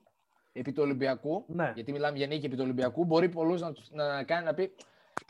[0.52, 1.72] επί του Ολυμπιακού, Ναι.
[1.76, 4.76] γιατί μιλάμε για νίκη επί του Ολυμπιακού, μπορεί πολλούς να, τους- να κάνει να πει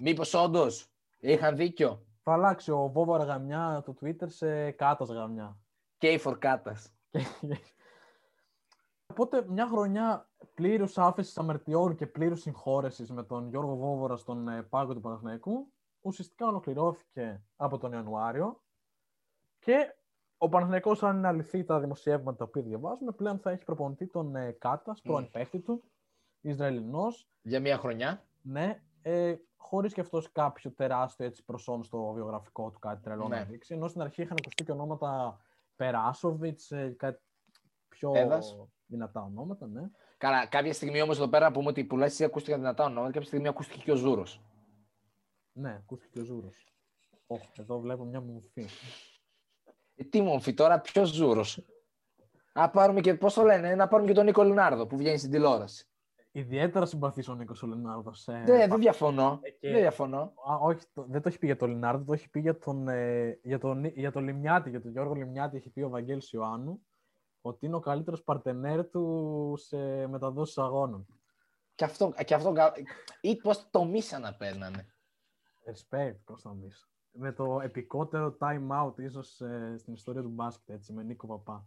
[0.01, 2.05] Μήπως όντως είχαν δίκιο.
[2.23, 5.57] Θα αλλάξει ο Βόβορα γαμιά το Twitter σε κάτας γαμιά.
[5.97, 6.93] Και η φορκάτας.
[9.05, 14.63] Οπότε μια χρονιά πλήρους άφεση αμαρτιών και πλήρους συγχώρεσης με τον Γιώργο Βόβορα στον ε,
[14.63, 18.63] πάγκο του Παναθηναϊκού ουσιαστικά ολοκληρώθηκε από τον Ιανουάριο
[19.59, 19.95] και
[20.37, 24.51] ο Παναθηναϊκός, αν είναι αληθή τα δημοσιεύματα που διαβάζουμε, πλέον θα έχει προπονητή τον ε,
[24.51, 25.31] Κάτας, πρώην Μμ.
[25.31, 25.83] παίχτη του,
[26.41, 28.27] Ισραηλινός, Για μια χρονιά.
[28.41, 33.37] ναι, ε, χωρίς και αυτός κάποιο τεράστιο έτσι, προσόν στο βιογραφικό του, κάτι τρελό Ναι.
[33.37, 33.73] να δείξει.
[33.73, 35.39] Ενώ στην αρχή είχαν ακουστεί και ονόματα
[35.75, 37.21] Περάσοβιτς, ε, κάτι
[37.89, 38.57] πιο Έδας.
[38.85, 39.89] δυνατά ονόματα, ναι.
[40.17, 43.27] Καλά, κάποια στιγμή όμως εδώ πέρα να πούμε ότι πολλά εσύ ακούστηκαν δυνατά ονόματα, κάποια
[43.27, 44.41] στιγμή ακούστηκε και ο Ζούρος.
[45.51, 46.67] Ναι, ακούστηκε και ο Ζούρος.
[47.27, 48.65] Οχ, εδώ βλέπω μια μορφή.
[49.99, 51.65] Ε, τι μομφή τώρα, ποιος Ζούρος;
[52.53, 55.31] Να πάρουμε και, πώς το λένε, να πάρουμε και τον Νίκο Λινάρδο που βγαίνει στην
[55.31, 55.87] τηλεόραση.
[56.31, 58.27] Ιδιαίτερα συμπαθής ο Νίκος ο Λενάρδος.
[58.27, 59.39] Ε, Δεν, δεν διαφωνώ.
[59.41, 60.19] Ε, και- Δεν διαφωνώ.
[60.19, 62.87] Α, όχι, το- δεν το έχει πει για τον Λινάρδο, το έχει πει για τον,
[62.87, 66.85] ε, για τον, για τον Λιμιάτη, για τον Γιώργο Λιμιάτη, έχει πει ο Βαγγέλης Ιωάννου,
[67.41, 71.05] ότι είναι ο καλύτερος παρτενέρ του σε μεταδόσεις αγώνων.
[71.75, 72.73] Και αυτό, και αυτό κα-
[73.21, 74.85] ή πώς το μίσα να παίρνανε.
[75.65, 76.89] Respect, Κωνσταντής.
[77.19, 81.65] Με το επικότερο time out ίσως ε, στην ιστορία του μπάσκετ, έτσι, με Νίκο Παπά.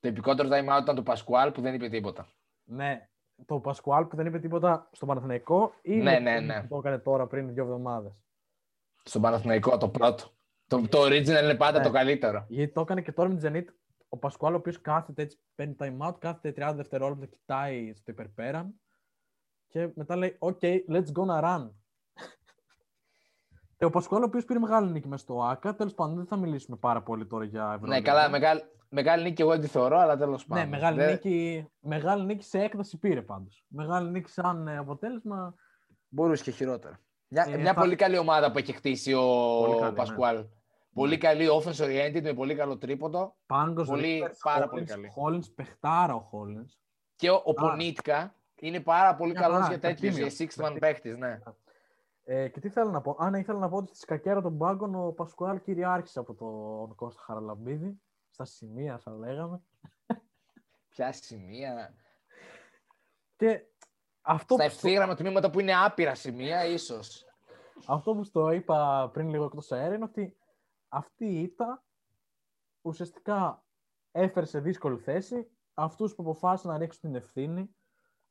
[0.00, 2.26] Το επικότερο time out ήταν του Πασκουάλ που δεν είπε τίποτα.
[2.64, 3.08] Ναι,
[3.46, 6.60] το Πασκουάλ που δεν είπε τίποτα στον Παναθηναϊκό ή Ναι, με ναι, τον ναι.
[6.60, 8.24] που το έκανε τώρα πριν δύο εβδομάδες.
[9.04, 10.24] Στον Παναθηναϊκό το πρώτο.
[10.66, 11.84] Το, το original είναι πάντα Ναι.
[11.84, 12.44] το καλύτερο.
[12.48, 13.74] Γιατί το έκανε και τώρα με τη Zenit.
[14.08, 18.80] Ο Πασκουάλ, ο οποίος κάθεται έτσι, παίρνει time out, κάθεται 30 δευτερόλεπτα, κοιτάει στο υπερπέραν
[19.68, 21.70] και μετά λέει: OK, let's go να run.
[23.76, 25.74] Και ο Πασκουάλ, ο οποίος πήρε μεγάλη νίκη μες στο ΑΚΑ.
[25.74, 27.96] Τέλος πάντων, δεν θα μιλήσουμε πάρα πολύ τώρα για Ευρωλίγα.
[27.98, 30.64] Ναι, καλά, μεγάλη, μεγάλη νίκη εγώ δεν τη θεωρώ, αλλά τέλος πάντων.
[30.64, 33.64] Ναι, μεγάλη, Δεν- νίκη, μεγάλη νίκη σε έκταση πήρε πάντως.
[33.68, 35.54] Μεγάλη νίκη σαν ε, αποτέλεσμα.
[36.08, 37.00] Μπορούσε και χειρότερα.
[37.28, 39.20] Μια, Ε, μια θα- πολύ καλή ομάδα που έχει χτίσει ο
[39.66, 39.96] Πολύ καλή, ναι.
[39.96, 40.44] Πασκουάλ.
[40.92, 43.36] Πολύ καλή offense oriented με πολύ καλό τρίποντο.
[43.46, 45.08] Πάγκος, Πολύ- πάρα πολύ καλή.
[45.14, 46.78] Χόλινς, παιχτάρα ο Χόλινς.
[47.16, 50.26] Και ο, ο Πονίτκα είναι πάρα πολύ Μια καλός χαρά, για τέτοιου, τίμιο.
[50.26, 51.08] για six man παίχτη.
[51.10, 51.40] Ναι.
[52.26, 53.16] Ε, και τι θέλω να πω.
[53.18, 56.94] Α, ναι, ήθελα να πω ότι στη σκακέρα των πάγκων ο Πασκουάλ κυριάρχησε από τον
[56.94, 58.00] Κώστα Χαραλαμπίδη.
[58.30, 59.62] Στα σημεία, θα λέγαμε.
[60.88, 61.94] Ποια σημεία.
[63.36, 63.64] Και
[64.22, 67.24] αυτό, Στα που, στο- ευθύγραμμα τμήματα που είναι άπειρα σημεία, ίσως.
[67.86, 70.36] αυτό που στο είπα πριν λίγο εκτός αέρα είναι ότι
[70.88, 71.84] αυτή η ήττα
[72.82, 73.64] ουσιαστικά
[74.12, 77.74] έφερε σε δύσκολη θέση αυτούς που αποφάσισαν να ρίξουν την ευθύνη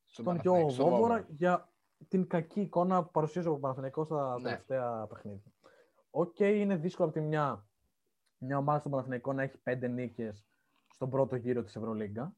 [0.06, 1.73] στον Γιώργο Βόβορα για
[2.08, 4.44] την κακή εικόνα που παρουσίασε ο Παναθηναϊκός στα Ναι.
[4.44, 5.52] τελευταία παιχνίδια.
[6.10, 7.66] Οκ, είναι δύσκολο από τη μια
[8.44, 10.46] μια ομάδα στον Παναθηναϊκό να έχει πέντε νίκες
[10.90, 12.34] στον πρώτο γύρο της Ευρωλίγκα.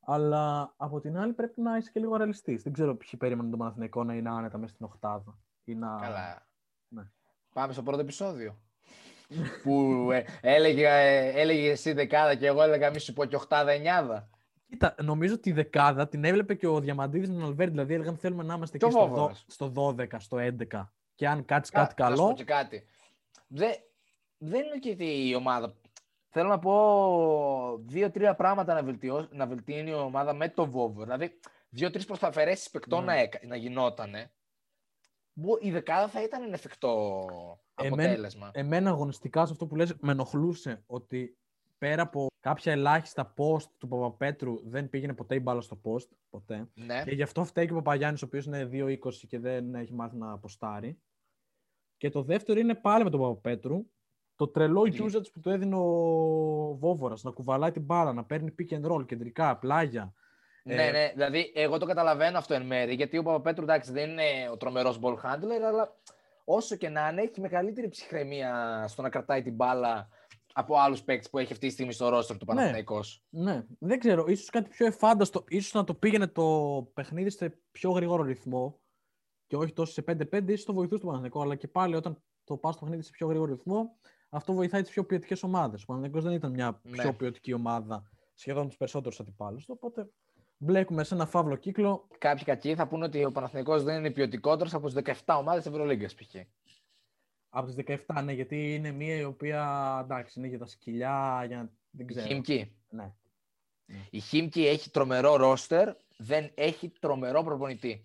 [0.00, 2.62] Αλλά από την άλλη πρέπει να είσαι και λίγο ρεαλιστής.
[2.62, 5.38] Δεν ξέρω ποιοι περίμεναν τον Παναθηναϊκό να είναι άνετα μέσα στην οκτάδα.
[5.64, 5.96] Ή να...
[6.00, 6.46] Καλά.
[6.88, 7.02] Ναι.
[7.52, 8.58] Πάμε στο πρώτο επεισόδιο.
[9.62, 13.70] που ε, έλεγε, ε, έλεγε εσύ δεκάδα και εγώ έλεγα μη σου πω και οχτάδα
[13.70, 14.30] εννιάδα.
[14.68, 17.72] Κοίτα, νομίζω ότι η δεκάδα την έβλεπε και ο Διαμαντίδης με τον Αλβέρτη.
[17.72, 19.44] Δηλαδή έλεγαν θέλουμε να είμαστε Και ο εκεί στο, δο- Βόβορας.
[19.48, 20.92] στο 12, στο 11.
[21.14, 22.34] Και αν κάτσει Κα- κάτι να σου πω καλό.
[22.34, 22.86] και κάτι.
[23.48, 23.72] Δεν,
[24.38, 25.74] δεν είναι και η ομάδα.
[26.30, 31.02] Θέλω να πω δύο-τρία πράγματα να, βελτιώσει, να βελτιώνει η ομάδα με το Βόβο.
[31.02, 33.12] Δηλαδή, δύο-τρεις προσπαθερέσει παικτών Ναι.
[33.12, 34.32] να, έκα- να γινότανε.
[35.32, 37.18] Μπο- Η δεκάδα θα ήταν εφικτό
[37.74, 38.50] Εμέν- αποτέλεσμα.
[38.54, 41.38] Εμένα αγωνιστικά σε αυτό που λες με ενοχλούσε ότι
[41.78, 46.08] πέρα από κάποια ελάχιστα post του Παπαπέτρου δεν πήγαινε ποτέ η μπάλα στο post.
[46.30, 46.68] Ποτέ.
[46.74, 47.02] ναι.
[47.04, 48.96] Και γι' αυτό φταίει και ο Παπαγιάννης ο οποίος είναι 2-20
[49.28, 50.98] και δεν έχει μάθει να ποστάρει.
[51.96, 53.86] Και το δεύτερο είναι πάλι με τον Παπαπέτρου.
[54.36, 55.84] Το τρελό Τι; usage που του έδινε ο
[56.76, 60.12] Βόβορας, να κουβαλάει την μπάλα, να παίρνει pick and roll, κεντρικά, πλάγια.
[60.62, 64.10] Ναι, Ε, ναι, δηλαδή εγώ το καταλαβαίνω αυτό εν μέρη, γιατί ο Παπαπέτρου εντάξει δεν
[64.10, 65.96] είναι ο τρομερός ball handler, αλλά
[66.44, 70.08] όσο και να είναι έχει μεγαλύτερη ψυχραιμία στο να κρατάει την μπάλα
[70.58, 73.22] από άλλους παίκτες που έχει αυτή τη στιγμή στο roster του Παναθηναϊκός.
[73.28, 74.26] Ναι, δεν ξέρω.
[74.26, 75.44] Ίσως κάτι πιο εφάνταστο.
[75.48, 76.44] Ίσως να το πήγαινε το
[76.94, 78.80] παιχνίδι σε πιο γρήγορο ρυθμό
[79.46, 81.40] και όχι τόσο σε 5-5, ίσως το βοηθούσε το Παναθηναϊκό.
[81.42, 84.90] Αλλά και πάλι όταν το πας το παιχνίδι σε πιο γρήγορο ρυθμό, αυτό βοηθάει τις
[84.90, 85.82] πιο ποιοτικές ομάδες.
[85.82, 87.02] Ο Παναθηναϊκός δεν ήταν μια Ναι.
[87.02, 88.02] πιο ποιοτική ομάδα
[88.34, 89.64] σχεδόν τους περισσότερους αντιπάλους.
[89.64, 90.10] του, Οπότε
[90.56, 92.06] μπλέκουμε σε ένα φαύλο κύκλο.
[92.18, 95.72] Κάποιοι κακοί θα πούνε ότι ο Παναθηναϊκός δεν είναι ποιοτικότερος από τις 17 ομάδες της
[95.72, 96.34] Ευρωλίγκας π.χ.
[97.48, 101.56] Από τις 17, ναι, γιατί είναι μια η οποία εντάξει, είναι για τα σκυλιά, για
[101.56, 101.70] να...
[101.90, 102.26] δεν ξέρω.
[102.26, 102.72] Χιμική.
[102.88, 103.12] Ναι.
[104.10, 108.02] Η Χίμκι έχει τρομερό ρόστερ, δεν έχει τρομερό προπονητή.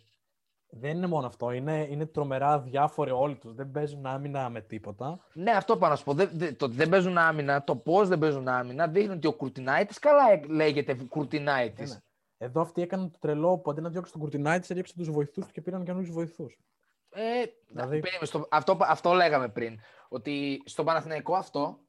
[0.75, 1.51] Δεν είναι μόνο αυτό.
[1.51, 3.53] Είναι, είναι τρομερά διάφοροι όλοι τους.
[3.53, 5.19] Δεν παίζουν άμυνα με τίποτα.
[5.34, 6.13] Ναι, αυτό πάνω να σου πω.
[6.13, 9.34] Δεν, δεν, το ότι δεν παίζουν άμυνα, το πώς δεν παίζουν άμυνα, δείχνει ότι ο
[9.34, 11.89] Κουρτινάητης καλά λέγεται Κουρτινάητης.
[11.89, 12.01] Ναι, ναι.
[12.38, 15.51] Εδώ αυτοί έκαναν το τρελό που αντί να διώξουν τον Κουρτινάητης, έδιωξαν τους βοηθούς του
[15.51, 16.58] και πήραν καινούριους βοηθούς.
[17.13, 18.02] Ε, δηλαδή...
[18.21, 19.80] στο, αυτό, αυτό λέγαμε πριν.
[20.10, 21.80] Ότι στο Παναθηναϊκό αυτό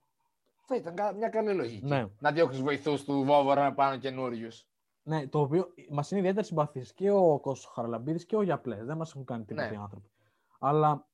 [0.67, 1.87] θα ήταν μια καλή λογική.
[1.87, 2.07] Ναι.
[2.19, 4.67] Να διώξεις βοηθούς του Βόβορα να πάνε καινούριους.
[5.03, 8.85] Ναι, το οποίο μας είναι ιδιαίτερα συμπαθής και ο Κώσος Χαραλαμπίδης και ο Γιαπλές.
[8.85, 9.75] Δεν μας έχουν κάνει τίποτα ναι.
[9.75, 10.11] οι άνθρωποι.
[10.59, 11.09] Αλλά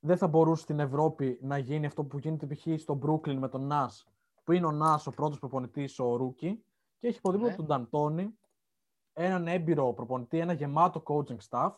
[0.00, 2.80] δεν θα μπορούσε στην Ευρώπη να γίνει αυτό που γίνεται π.χ.
[2.80, 4.06] στο Brooklyn με τον Νάς,
[4.44, 6.64] που είναι ο Νάς ο πρώτος προπονητής, ο Ρούκι,
[6.98, 7.54] και έχει υποδείγμα ναι.
[7.54, 8.38] τον Νταντόνι,
[9.12, 11.70] έναν έμπειρο προπονητή, ένα γεμάτο coaching staff,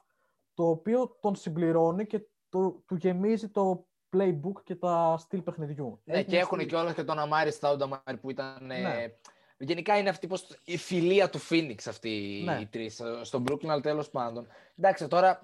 [0.54, 3.86] το οποίο τον συμπληρώνει και το, του γεμίζει το
[4.16, 6.00] playbook και τα στυλ παιχνιδιού.
[6.04, 8.66] Ναι, και έχουν και όλα και τον Αμάρι Στάουνταμάρ που ήταν.
[8.66, 8.76] Ναι.
[8.76, 9.16] Ε,
[9.58, 12.58] γενικά είναι αυτή πως, η φιλία του Phoenix αυτή ναι.
[12.60, 14.46] οι τρεις στον Brooklyn, αλλά τέλος πάντων.
[14.76, 15.40] Εντάξει, τώρα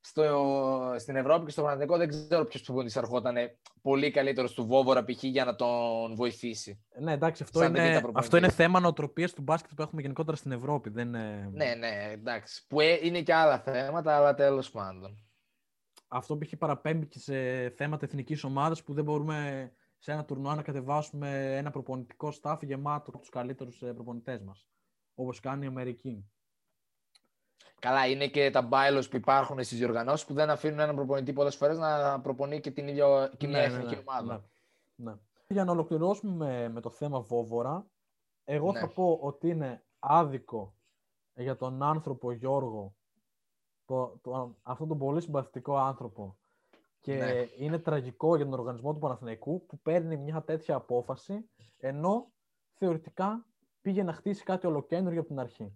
[0.00, 3.36] στο, στην Ευρώπη και στο Παναθηναϊκό δεν ξέρω ποιος προπονητή ερχόταν
[3.82, 5.22] πολύ καλύτερος του Βόβορα π.χ.
[5.22, 6.84] για να τον βοηθήσει.
[6.98, 10.90] Ναι, εντάξει, αυτό, είναι, αυτό είναι θέμα νοοτροπίας του μπάσκετ που έχουμε γενικότερα στην Ευρώπη.
[10.90, 11.50] Δεν είναι...
[11.52, 12.66] Ναι, ναι, εντάξει.
[12.66, 15.24] Που ε, είναι και άλλα θέματα, αλλά τέλος πάντων.
[16.08, 20.54] Αυτό που έχει παραπέμπει και σε θέματα εθνικής ομάδας που δεν μπορούμε σε ένα τουρνουά
[20.54, 24.68] να κατεβάσουμε ένα προπονητικό staff γεμάτο από τους καλύτερους ε, προπονητές μας.
[25.14, 26.30] Όπως κάνει η Αμερική.
[27.78, 31.56] Καλά, είναι και τα bylaws που υπάρχουν στις διοργανώσεις που δεν αφήνουν έναν προπονητή πολλές
[31.56, 34.44] φορές να προπονεί και την ίδια και μια ναι, ναι, εθνική ναι, ομάδα.
[34.94, 35.14] Ναι,
[35.46, 37.86] Για να ολοκληρώσουμε με, το θέμα Βόβορα,
[38.44, 40.74] εγώ θα πω ότι είναι άδικο
[41.34, 42.94] για τον άνθρωπο Γιώργο,
[43.84, 46.38] το, το, αυτόν τον πολύ συμπαθητικό άνθρωπο,
[47.00, 52.32] και είναι τραγικό για τον οργανισμό του Παναθηναϊκού που παίρνει μια τέτοια απόφαση, ενώ
[52.74, 53.46] θεωρητικά
[53.80, 55.72] πήγε να χτίσει κάτι ολοκένουργιο από την αρχή.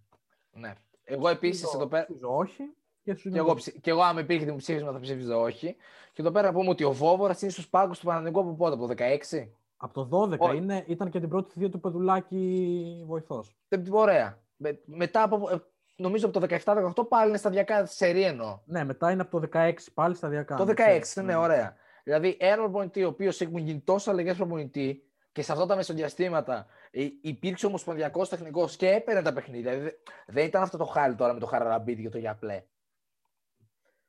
[0.50, 0.74] Ναι.
[1.04, 2.06] Εγώ επίσης εδώ πέρα.
[2.22, 2.62] Όχι.
[3.02, 5.76] Και, και, εγώ, και εγώ, αν υπήρχε δημοψήφισμα, θα ψήφιζα όχι.
[6.12, 8.74] Και εδώ πέρα να πούμε ότι ο Βόβορας είναι στους πάγκους του Παναθηνικού από πότε,
[8.74, 8.94] από το
[9.32, 9.48] 16.
[9.76, 13.56] Από το 12 είναι, ήταν και την πρώτη θητεία του Πεδουλάκη βοηθός.
[13.90, 14.42] Ωραία.
[14.56, 15.50] Με, μετά από.
[15.50, 15.62] Ε,
[15.96, 18.58] νομίζω από το 17-18 πάλι είναι σταδιακά σε εννοώ.
[18.64, 20.56] Ναι, μετά είναι από το 16 πάλι σταδιακά.
[20.56, 21.76] Το 16, ναι, ναι, ναι, ωραία.
[22.04, 25.02] Δηλαδή, ένα προπονητή ο οποίος έχουν γίνει τόσο αλλαγέ προπονητή
[25.34, 29.70] και σε αυτά τα μεσοδιαστήματα ε, υπήρξε ομοσπονδιακός τεχνικός και έπαιρνε τα παιχνίδια.
[29.70, 32.64] Δηλαδή, δεν ήταν αυτό το χάλι τώρα με το Χαραραμπίδη και το Γιαπλέ.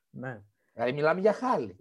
[0.09, 0.41] Ναι.
[0.73, 1.77] Δηλαδή, μιλάμε για χάλι.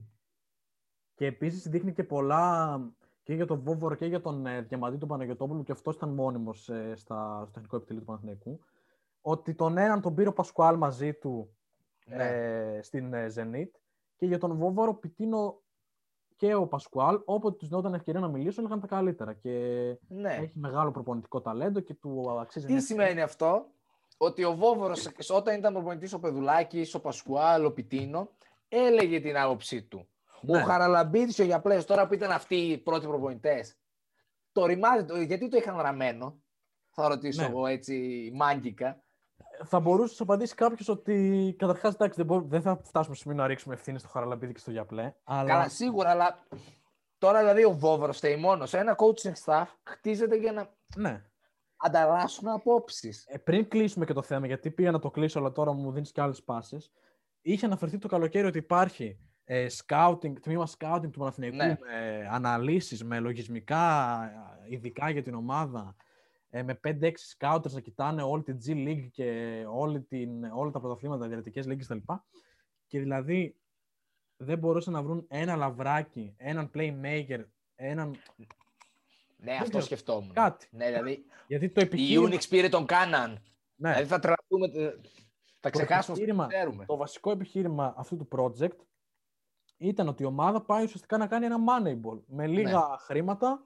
[1.15, 2.81] Και επίσης δείχνει και πολλά
[3.23, 6.69] και για τον Βόβορο και για τον ε, Διαμαντή του Παναγιοτόπουλου, και αυτός ήταν μόνιμος
[6.69, 8.61] ε, στο τεχνικό επιτελείο του Παναθηναϊκού.
[9.21, 11.57] Ότι τον έναν τον πήρε ο Πασκουάλ μαζί του
[12.07, 12.25] ναι.
[12.25, 13.71] ε, στην ε, Zenit
[14.17, 15.63] και για τον Βόβορο πιτίνο
[16.37, 19.33] και ο Πασκουάλ, όποτε τους δόταν ευκαιρία να μιλήσουν, έλεγαν τα καλύτερα.
[19.33, 19.51] Και
[20.09, 20.33] ναι.
[20.33, 22.67] έχει μεγάλο προπονητικό ταλέντο και του αξίζει.
[22.67, 23.67] Τι σημαίνει αυτό,
[24.17, 28.29] ότι ο Βόβορος, όταν ήταν προπονητής ο Πεδουλάκης, ο Πασκουάλ, ο Πιτίνο,
[28.69, 30.09] έλεγε την άποψή του.
[30.41, 30.59] Ναι.
[30.59, 33.77] Ο Χαραλαμπίδης, ο Γιαπλές, τώρα που ήταν αυτοί οι πρώτοι προπονητές,
[34.53, 36.39] το ρημάδι, γιατί το είχαν γραμμένο,
[36.91, 37.49] θα ρωτήσω ναι.
[37.49, 39.04] εγώ έτσι μάγκικα
[39.65, 42.13] θα μπορούσε να απαντήσει κάποιος ότι καταρχάς δεν,
[42.49, 45.15] δεν θα φτάσουμε σημείο να ρίξουμε ευθύνη στο Χαραλαμπίδη και στο Γιαπλέ.
[45.25, 45.49] Αλλά...
[45.49, 46.47] Καλά, σίγουρα, αλλά
[47.19, 48.75] τώρα δηλαδή ο Βόβρο φταίει μόνος.
[48.75, 51.23] Ένα coaching staff χτίζεται για να ναι.
[51.77, 53.25] ανταλλάσσουν απόψεις.
[53.29, 56.13] Ε, πριν κλείσουμε και το θέμα, γιατί πήγα να το κλείσω, αλλά τώρα μου δίνεις
[56.13, 56.77] και άλλες πάσει.
[57.41, 61.67] Είχε αναφερθεί το καλοκαίρι ότι υπάρχει ε, scouting, τμήμα scouting του Παναθηναϊκού ναι.
[61.67, 64.31] με αναλύσεις, με λογισμικά
[64.69, 66.04] ειδικά για την ομάδα ε,
[66.63, 71.27] με 5-6 scouters να κοιτάνε όλη την G League και όλη την, όλα τα πρωταθλήματα,
[71.27, 72.13] διαλυτικέ λίγε κτλ.
[72.87, 73.57] Και δηλαδή
[74.37, 78.09] δεν μπορούσαν να βρουν ένα λαβράκι, έναν playmaker, έναν.
[79.37, 80.33] Ναι, δεν αυτό σκεφτόμουν.
[80.33, 80.69] Κάτι.
[80.71, 82.29] Ναι, δηλαδή, Γιατί το επιχείρημα...
[82.29, 83.43] Η UNICS πήρε τον Κάναν.
[83.77, 83.91] Ναι.
[83.91, 84.99] Δηλαδή θα τραβούμε,
[85.61, 86.85] θα ξεχάσουμε αυτό που ξέρουμε.
[86.85, 88.77] Το βασικό επιχείρημα αυτού του project
[89.77, 92.97] ήταν ότι η ομάδα πάει ουσιαστικά να κάνει ένα moneyball με λίγα ναι.
[92.99, 93.65] χρήματα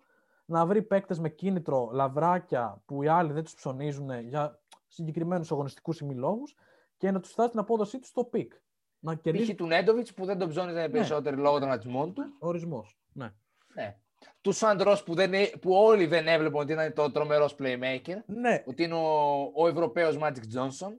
[0.49, 6.01] να βρει παίκτες με κίνητρο, λαβράκια που οι άλλοι δεν τους ψωνίζουν για συγκεκριμένους αγωνιστικούς
[6.01, 6.55] ή μη λόγους
[6.97, 8.53] και να τους φτάσει την απόδοσή τους στο peak.
[8.99, 9.55] Να κερδίσει.
[9.55, 10.89] του Νέντοβιτς που δεν τον ψώνιζε ναι.
[10.89, 12.23] περισσότερο λόγω των ατμών του.
[12.39, 12.99] Ορισμός.
[13.13, 13.33] Ναι.
[13.75, 13.97] ναι.
[14.41, 15.15] Του Σάντρο που,
[15.61, 18.17] που όλοι δεν έβλεπαν ότι ήταν το τρομερός playmaker.
[18.27, 18.63] Ναι.
[18.67, 20.93] Ότι είναι ο, ο Ευρωπαίος Magic Johnson.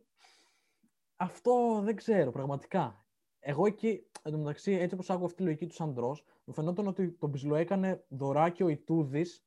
[1.15, 3.05] Αυτό δεν ξέρω πραγματικά.
[3.39, 6.87] Εγώ εκεί, εν τω μεταξύ, έτσι όπως άκουγα αυτή τη λογική του Σαντρός, μου φαινόταν
[6.87, 9.43] ότι τον Μπισλο έκανε δωράκι ο Ιτούδης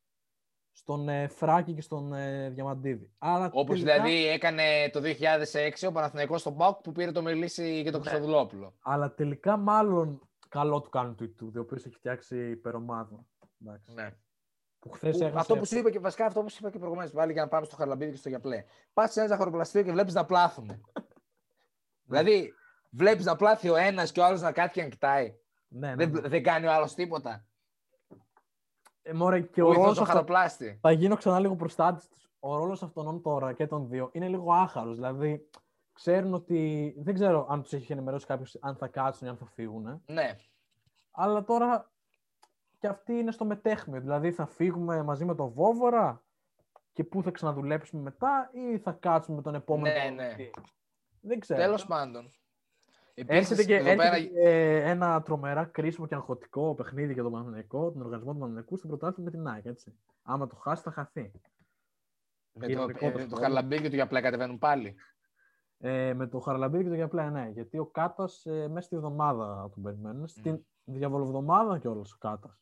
[0.72, 3.11] στον ε, Φράκη και στον ε, Διαμαντίδη.
[3.52, 5.00] Όπως δηλαδή έκανε το
[5.82, 8.68] 2006 ο Παναθηναϊκός στον Πάουκ που πήρε το Μελίσι και το ναι.
[8.80, 13.26] Αλλά τελικά μάλλον καλό του κάνουν το Ιτούδη, ο οποίος έχει φτιάξει υπερομάδα.
[13.94, 14.16] Ναι.
[14.78, 15.38] Που χθες Που- έχασε...
[15.38, 17.48] Αυτό που σου είπα και βασικά αυτό που σου είπα και προηγουμένως, πάλι για να
[17.48, 18.64] πάμε στο χαρλαμπίδι και στο γιαπλέ.
[18.92, 20.85] Πας σε ένα ζαχαροπλαστείο και βλέπεις να πλάθουν.
[22.08, 22.52] δηλαδή,
[22.92, 25.37] βλέπεις να πλάθει ο ένας και ο άλλος να κάτσει και να κοιτάει.
[25.68, 26.28] Ναι, ναι, Δεν, ναι.
[26.28, 27.46] δεν κάνει ο άλλος τίποτα.
[29.02, 30.14] Ε, μωρέ, και ο Ο ίδιος ρόλος το αυτά...
[30.14, 30.78] χαροπλάστη.
[30.81, 32.16] Θα γίνω ξανά λίγο προστάτη του.
[32.40, 34.94] Ο ρόλος αυτών τώρα και των δύο είναι λίγο άχαρος.
[34.94, 35.50] Δηλαδή,
[35.92, 36.94] ξέρουν ότι.
[36.98, 40.02] Δεν ξέρω αν τους έχει ενημερώσει κάποιος αν θα κάτσουν ή αν θα φύγουν.
[40.07, 40.37] Ναι.
[41.11, 41.90] Αλλά τώρα
[42.78, 44.00] και αυτοί είναι στο μετέχμιο.
[44.00, 46.22] Δηλαδή, θα φύγουμε μαζί με τον Βόβορα
[46.92, 49.94] και πού θα ξαναδουλέψουμε μετά ή θα κάτσουμε με τον επόμενο.
[49.94, 50.14] Ναι, ναι.
[50.14, 50.50] πρωταθλητή.
[51.20, 51.61] Δεν ξέρω.
[51.61, 52.31] Τέλος πάντων.
[53.14, 57.22] Έρχεται Επίσης, και, εδώ έρχεται πέρα- και, ε, ένα τρομερά κρίσιμο και αγχωτικό παιχνίδι για
[57.22, 59.64] τον Παναθηναϊκό, τον οργανισμό του Παναθηναϊκού στην πρωτάθλημα με την ΑΕΚ.
[59.64, 59.94] Έτσι.
[60.22, 61.31] Άμα το χάσει, θα χαθεί.
[62.53, 63.37] με το, Ηρωνικό ε, το το σχόλιο.
[63.42, 64.94] χαρλαμπίδι του γιαπλέ κατεβαίνουν πάλι.
[65.79, 67.48] Ε, με το Χαραλαμπίδη και το Γιαπλέ, ναι.
[67.53, 70.29] Γιατί ο Κάτας ε, μέσα στη εβδομάδα τον περιμένουν.
[70.29, 72.59] Στην διαβολοβδομάδα κιόλας ο Κάτας.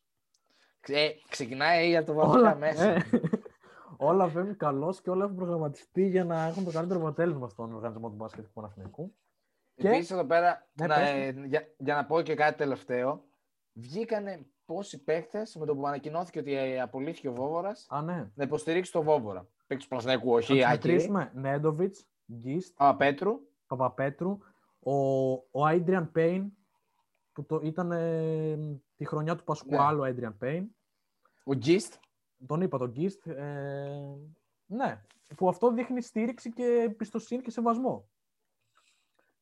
[0.79, 2.83] Ξε, ξεκινάει από το βαθιά μέσα.
[2.83, 3.01] ε,
[3.97, 8.09] όλα βγαίνουν καλώς και όλα έχουν προγραμματιστεί για να έχουν το καλύτερο αποτέλεσμα στον οργανισμό
[8.09, 9.13] του μπάσκετ του Παναθηναϊκού.
[9.81, 13.23] Και- Επίσης εδώ πέρα, Ναι, να, πες ε, για, για να πω και κάτι τελευταίο.
[13.73, 18.31] Βγήκανε πόσοι παίχτε με το που ανακοινώθηκε ότι ε, απολύθηκε ο Βόβορας Α, ναι.
[18.35, 19.47] να υποστηρίξει τον Βόβορα.
[19.67, 20.45] Παίξει του Παναθηναϊκού, όχι.
[20.47, 20.87] Θα τους Άκη.
[20.87, 23.39] μετρήσουμε Νέντοβιτς, Γκίστ, Α, Πέτρου.
[23.67, 24.37] Παπαπέτρου,
[24.79, 24.93] ο,
[25.31, 26.45] ο Adrian Payne,
[27.31, 28.57] που το, ήταν ε,
[28.95, 30.65] τη χρονιά του Πασκουάλου, ο Adrian Payne.
[31.43, 31.93] Ο Γκίστ.
[32.45, 33.27] Τον είπα, τον Γκίστ.
[33.27, 34.15] Ε,
[34.65, 35.01] ναι,
[35.35, 38.09] που αυτό δείχνει στήριξη και εμπιστοσύνη και σεβασμό.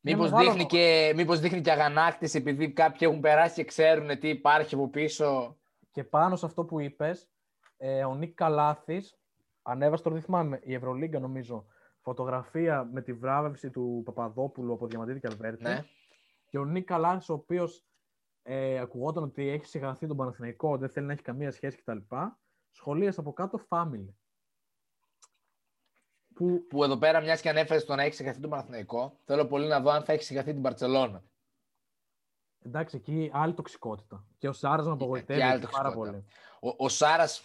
[0.02, 4.20] Είναι Μήπως μεγάλο δείχνει, και, μήπως δείχνει και αγανάκτηση επειδή κάποιοι έχουν περάσει και ξέρουν
[4.20, 5.58] τι υπάρχει από πίσω.
[5.92, 7.30] Και πάνω σε αυτό που είπες,
[7.78, 9.20] ε, ο Νίκ Καλάθης
[9.62, 11.66] ανέβασε, τώρα δεν θυμάμαι, η Ευρωλίγκα νομίζω,
[12.02, 15.64] φωτογραφία με τη βράβευση του Παπαδόπουλου από Διαμαντίδη και Αλβέρτη.
[15.64, 15.86] Ναι.
[16.50, 17.86] Και ο Νίκ Καλάθης, ο οποίος
[18.44, 21.98] ε, ακουγόταν ότι έχει συγγραφεί τον Παναθηναϊκό, δεν θέλει να έχει καμία σχέση κτλ.
[22.70, 24.14] Σχολίασε από κάτω family.
[26.40, 29.68] Που Που εδώ πέρα, μιας και ανέφερες στο να έχεις συγχαθεί τον Παναθηναϊκό, θέλω πολύ
[29.68, 31.24] να δω αν θα έχεις συγχαθεί την Παρσελώνα.
[32.66, 34.24] εντάξει, εκεί άλλη τοξικότητα.
[34.38, 36.24] Και ο Σάρας με απογοητεύει και άλλη πάρα τοξικότητα.
[36.60, 36.74] πολύ.
[36.78, 37.44] Ο, ο Σάρας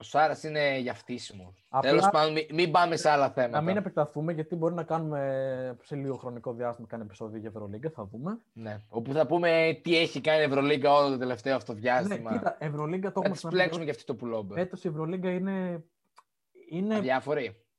[0.00, 1.54] ο Σάρας είναι για φτύσιμο.
[1.68, 3.56] Απλά- Τέλος πάντων, μην, μην πάμε σε άλλα θέματα.
[3.56, 7.90] Να μην επεκταθούμε, γιατί μπορεί να κάνουμε σε λίγο χρονικό διάστημα κάνει επεισόδιο για Ευρωλίγκα,
[7.90, 8.38] θα δούμε.
[8.52, 8.78] Ναι.
[8.88, 12.30] Όπου θα πούμε τι έχει κάνει η Ευρωλίγκα όλο το τελευταίο αυτό διάστημα.
[12.30, 14.54] Ναι, κοίτα, Ευρωλίγκα το θα έχουμε τη πλέξουμε και αυτή το πουλόμπε.
[14.54, 15.84] Φέτος η Ευρωλίγκα είναι,
[16.70, 16.94] είναι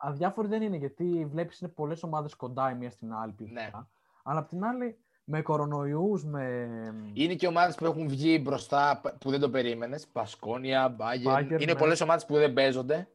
[0.03, 0.13] Αδιάφοροι.
[0.13, 3.35] αδιάφορη δεν είναι γιατί βλέπεις είναι πολλές ομάδες κοντά η μία στην άλλη.
[3.37, 3.45] Ναι.
[3.53, 3.89] ποιοτικά.
[4.23, 6.67] Αλλά απ' την άλλη με κορονοϊούς, με.
[7.13, 10.07] Είναι και ομάδες που έχουν βγει μπροστά που δεν το περίμενες.
[10.07, 11.33] Πασκόνια, Μπάγκερ.
[11.33, 11.75] Bayern, Είναι ναι.
[11.79, 13.07] πολλές ομάδες που δεν παίζονται.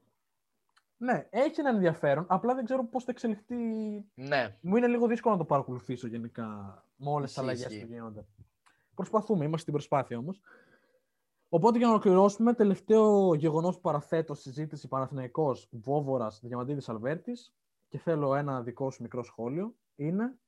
[0.98, 2.24] Ναι, έχει ένα ενδιαφέρον.
[2.28, 3.54] Απλά δεν ξέρω πώς θα εξελιχθεί.
[4.14, 4.56] Ναι.
[4.60, 6.44] Μου είναι λίγο δύσκολο να το παρακολουθήσω γενικά
[6.96, 7.86] με όλες τις Ισχύει, αλλαγές ισχύει.
[7.86, 8.24] που γίνονται.
[8.94, 10.40] Προσπαθούμε, είμαστε στην προσπάθεια όμως.
[11.56, 17.54] Οπότε για να ολοκληρώσουμε, τελευταίο γεγονός που παραθέτω στη συζήτηση Παναθηναϊκός Βόβορας Διαμαντίδης Αλβέρτης
[17.88, 20.38] και θέλω ένα δικό σου μικρό σχόλιο είναι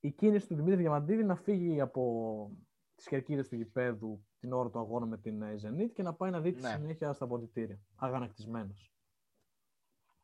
[0.00, 2.50] η κίνηση του Δημήτρη Διαμαντίδη να φύγει από
[2.94, 6.30] τις κερκίδες του γηπέδου την ώρα του αγώνα με την ε, Zenit και να πάει
[6.30, 6.68] να δει τη Ναι.
[6.68, 7.80] συνέχεια στα αποδητήρια.
[7.96, 8.92] Αγανακτισμένος.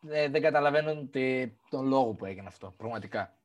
[0.09, 2.75] Ε, δεν καταλαβαίνω τε- τον λόγο που έγινε αυτό.
[2.77, 3.39] Πραγματικά.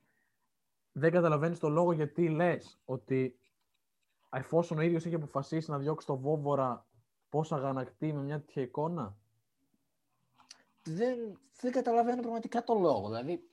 [0.91, 3.37] δεν καταλαβαίνεις το λόγο γιατί λες ότι
[4.33, 6.85] εφόσον ο ίδιος έχει αποφασίσει να διώξει το Βόβορα,
[7.29, 9.15] πώς αγανακτεί με μια τέτοια εικόνα;
[10.83, 13.07] δεν, δεν καταλαβαίνω πραγματικά το λόγο.
[13.07, 13.49] Δηλαδή,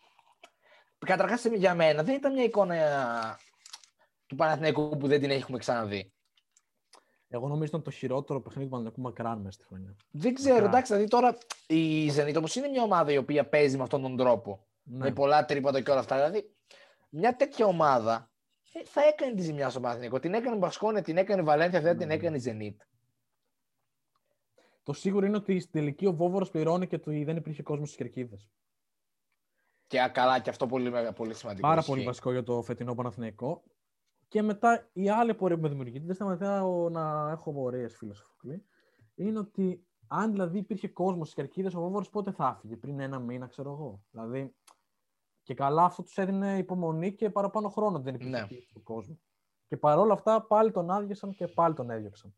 [0.98, 2.76] καταρχάς για μένα δεν ήταν μια εικόνα
[4.26, 6.12] του Παναθηναϊκού που δεν την έχουμε ξαναδεί.
[7.28, 9.96] Εγώ νομίζω ήταν το χειρότερο παιχνίδι του Παναθηναϊκού μακράν μέσα στη χρονιά.
[10.10, 10.70] Δεν ξέρω, Μακράν.
[10.70, 14.16] εντάξει, δηλαδή τώρα η Zenit όμως είναι μια ομάδα η οποία παίζει με αυτόν τον
[14.16, 14.66] τρόπο.
[14.82, 14.96] Ναι.
[15.04, 16.16] Με πολλά τρίποτα και όλα αυτά.
[16.16, 16.54] Δηλαδή,
[17.08, 18.29] μια τέτοια ομάδα
[18.72, 20.18] ε, θα έκανε τη ζημιά στο Παναθηναϊκό.
[20.18, 22.14] Την έκανε η Μπασκόνια, την έκανε η Βαλένθια, αυτή την Ναι.
[22.14, 22.84] έκανε η Zenit.
[24.82, 28.00] Το σίγουρο είναι ότι στην τελική ο Βόβορα πληρώνει και ότι δεν υπήρχε κόσμος στις
[28.00, 28.50] κερκίδες.
[29.86, 31.66] Και α, καλά, και αυτό πολύ, μεγα- πολύ σημαντικό.
[31.66, 31.92] Πάρα ισχύει.
[31.92, 33.62] πολύ βασικό για το φετινό Παναθηναϊκό.
[34.28, 38.64] Και μετά η άλλη πορεία που με δημιουργείται, δεν σταματάω να έχω απορίε, φίλε Σοφοκλή,
[39.14, 43.18] είναι ότι αν δηλαδή υπήρχε κόσμος στις κερκίδες, ο Βόβορα πότε θα έφυγε, πριν ένα
[43.18, 44.02] μήνα, ξέρω εγώ.
[44.10, 44.54] Δηλαδή,
[45.50, 48.46] και καλά αυτό τους έδινε υπομονή και παραπάνω χρόνο ότι δεν υπήρχε Ναι.
[48.46, 49.20] πίεση του κόσμου.
[49.68, 52.34] Και παρόλα αυτά πάλι τον άδειασαν και πάλι τον έδιωξαν.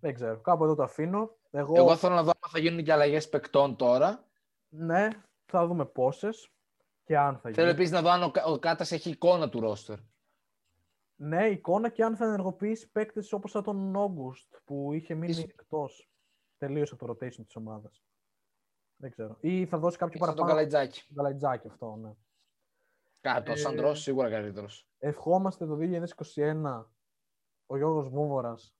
[0.00, 0.40] Δεν ξέρω.
[0.40, 1.36] Κάπου εδώ το αφήνω.
[1.50, 4.24] Εγώ, Εγώ θέλω να δω αν θα γίνουν και αλλαγές παικτών τώρα.
[4.68, 5.08] ναι,
[5.46, 6.50] θα δούμε πόσες
[7.04, 7.68] και αν θα Θέλω γίνει.
[7.70, 9.98] επίσης να δω αν ο, Κα- ο Κάτας έχει εικόνα του ρόστερ.
[11.16, 15.44] Ναι, εικόνα και αν θα ενεργοποιήσει παίκτες όπως σαν τον Όγκουστ που είχε μείνει Ίσως-
[15.44, 16.10] εκτός.
[16.58, 18.02] Τελείωσε από το rotation της ομάδας.
[18.96, 19.36] Δεν ξέρω.
[19.40, 20.68] Ή θα δώσει κάποιο Σαν τον παραπάνω.
[20.68, 21.06] Καλατζάκη.
[21.16, 22.10] Γαλατζάκι αυτό, ναι.
[23.20, 24.88] Κάτω, Ε, σαν τρως, σίγουρα καλύτερος.
[24.98, 26.90] Ευχόμαστε το 2021
[27.66, 28.74] ο Γιώργος Βόβορας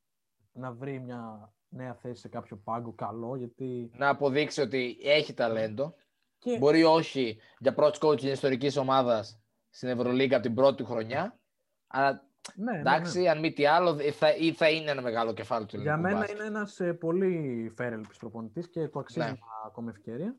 [0.52, 3.90] να βρει μια νέα θέση σε κάποιο πάγκο καλό, γιατί...
[3.94, 5.94] Να αποδείξει ότι έχει ταλέντο.
[6.38, 6.58] Και...
[6.58, 9.40] Μπορεί όχι για πρώτος coach της ιστορικής ομάδας
[9.70, 11.40] στην Ευρωλίγκα από την πρώτη του χρονιά,
[11.86, 13.28] αλλά Ναι, ναι, εντάξει, ναι.
[13.30, 16.18] αν μη τι άλλο, θα, ή θα είναι ένα μεγάλο κεφάλαιο του Για ελληνικού μένα
[16.18, 16.38] μπάσκετ.
[16.38, 19.32] είναι ένας ε, πολύ φέρελπης προπονητής και το αξίζει Ναι.
[19.32, 20.36] μια ακόμη ευκαιρία.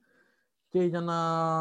[0.70, 1.14] Και για να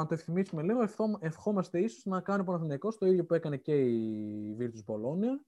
[0.07, 3.75] το ευθυμίσουμε λίγο, ευχό- ευχόμαστε ίσως να κάνει ο Παναθηναϊκός το ίδιο που έκανε και
[3.81, 5.45] η Virtus Bologna,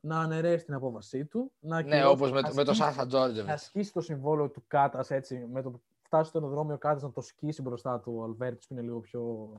[0.00, 3.06] να αναιρέσει την απόβασή του, να, Ναι, ακυρώσει- όπως με, να με το ασκήσει- Σάσα
[3.06, 3.46] Τζόρτζεβιτς.
[3.46, 7.02] να ασκήσει το συμβόλαιο του Κάτας έτσι, με το που φτάσει στο αεροδρόμιο ο Κάτας
[7.02, 9.52] να το σκίσει μπροστά του ο Αλβέρτης που είναι λίγο πιο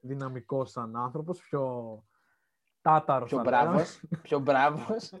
[0.00, 1.64] δυναμικός σαν άνθρωπος, πιο
[2.82, 3.28] τάταρος.
[3.28, 3.66] Πιο θα λέγαμε.
[3.70, 4.00] μπράβος.
[4.22, 5.12] Πιο μπράβος.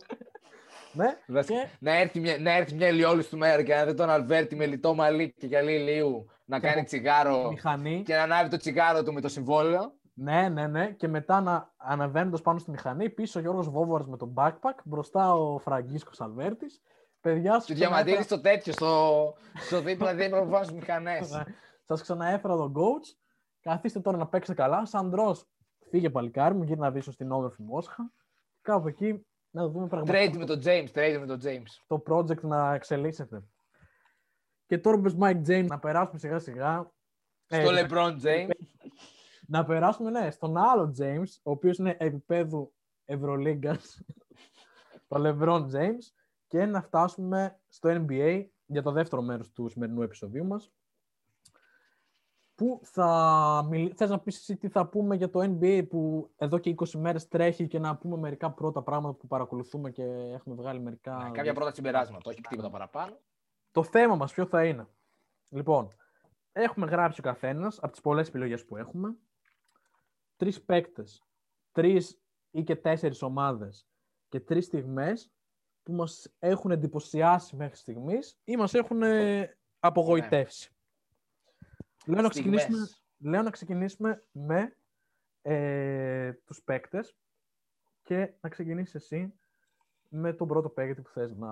[0.92, 3.94] Ναι, Βασικά, και να, έρθει μια, να έρθει μια ηλιόλουστη του μέρα και να δει
[3.94, 8.02] τον Αλβέρτη με λιτό μαλλί και γυαλί ηλίου να Και κάνει από τσιγάρο μηχανή.
[8.02, 9.92] και να ανάβει το τσιγάρο του με το συμβόλαιο.
[10.14, 10.90] Ναι, ναι, ναι.
[10.90, 15.34] Και μετά να αναβαίνοντα πάνω στη μηχανή, πίσω ο Γιώργος Βόβορας με τον backpack, μπροστά
[15.34, 16.80] ο Φραγκίσκος Αλβέρτης.
[17.20, 19.34] Παιδιά, Του σας διαμαντήρι ξαναέφερα- στο τέτοιο, στο,
[19.66, 21.30] στο δίπλα δίπλα που βάζουν στις μηχανές.
[21.30, 21.42] Ναι.
[21.88, 23.16] Σας ξαναέφερα τον coach.
[23.60, 24.84] Καθίστε τώρα να παίξετε καλά.
[24.86, 25.46] Σαντρός,
[25.90, 28.12] φύγε παλικάρι μου, γύρνα δίσω στην όμορφη Μόσχα.
[28.62, 31.84] Κάπου εκεί να δούμε πραγματικά Trade με τον James, trade με τον James.
[31.86, 33.44] το project να εξελίσσεται.
[34.66, 36.92] Και τώρα που πες Mike James, να περάσουμε σιγά σιγά.
[37.48, 38.50] Ε, Στο LeBron James.
[39.46, 42.72] Να περάσουμε, ναι, στον άλλο James, ο οποίος είναι επίπεδου
[43.04, 44.02] Ευρωλίγκας,
[45.08, 46.12] το LeBron James,
[46.46, 50.72] και να φτάσουμε στο NBA για το δεύτερο μέρος του σημερινού επεισοδίου μας.
[52.60, 53.92] Πού θα μιλ...
[53.96, 57.28] Θες να πεις εσύ τι θα πούμε για το NBA που εδώ και 20 μέρες
[57.28, 61.16] τρέχει και να πούμε μερικά πρώτα πράγματα που παρακολουθούμε και έχουμε βγάλει μερικά...
[61.16, 63.18] Ναι, Κάποια πρώτα συμπεράσματα, όχι τίποτα παραπάνω.
[63.70, 64.86] Το θέμα μας ποιο θα είναι.
[65.48, 65.96] Λοιπόν,
[66.52, 69.16] έχουμε γράψει ο καθένας από τις πολλές επιλογές που έχουμε
[70.36, 71.24] τρεις παίκτες,
[71.72, 73.86] τρεις ή και τέσσερις ομάδες
[74.28, 75.32] και τρεις στιγμές
[75.82, 80.74] που μας έχουν εντυπωσιάσει μέχρι στιγμής ή μας έχουν ε, απογοητεύσει.
[82.06, 82.60] Λέω, να Στιγμές.
[82.62, 82.88] ξεκινήσουμε,
[83.18, 84.76] λέω να ξεκινήσουμε με
[85.42, 87.16] ε, τους παίκτες
[88.02, 89.32] και να ξεκινήσεις εσύ
[90.08, 91.48] με τον πρώτο παίκτη που θες να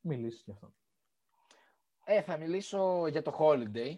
[0.00, 0.72] μιλήσεις γι' αυτό.
[2.04, 3.94] Ε, θα μιλήσω για το Holiday,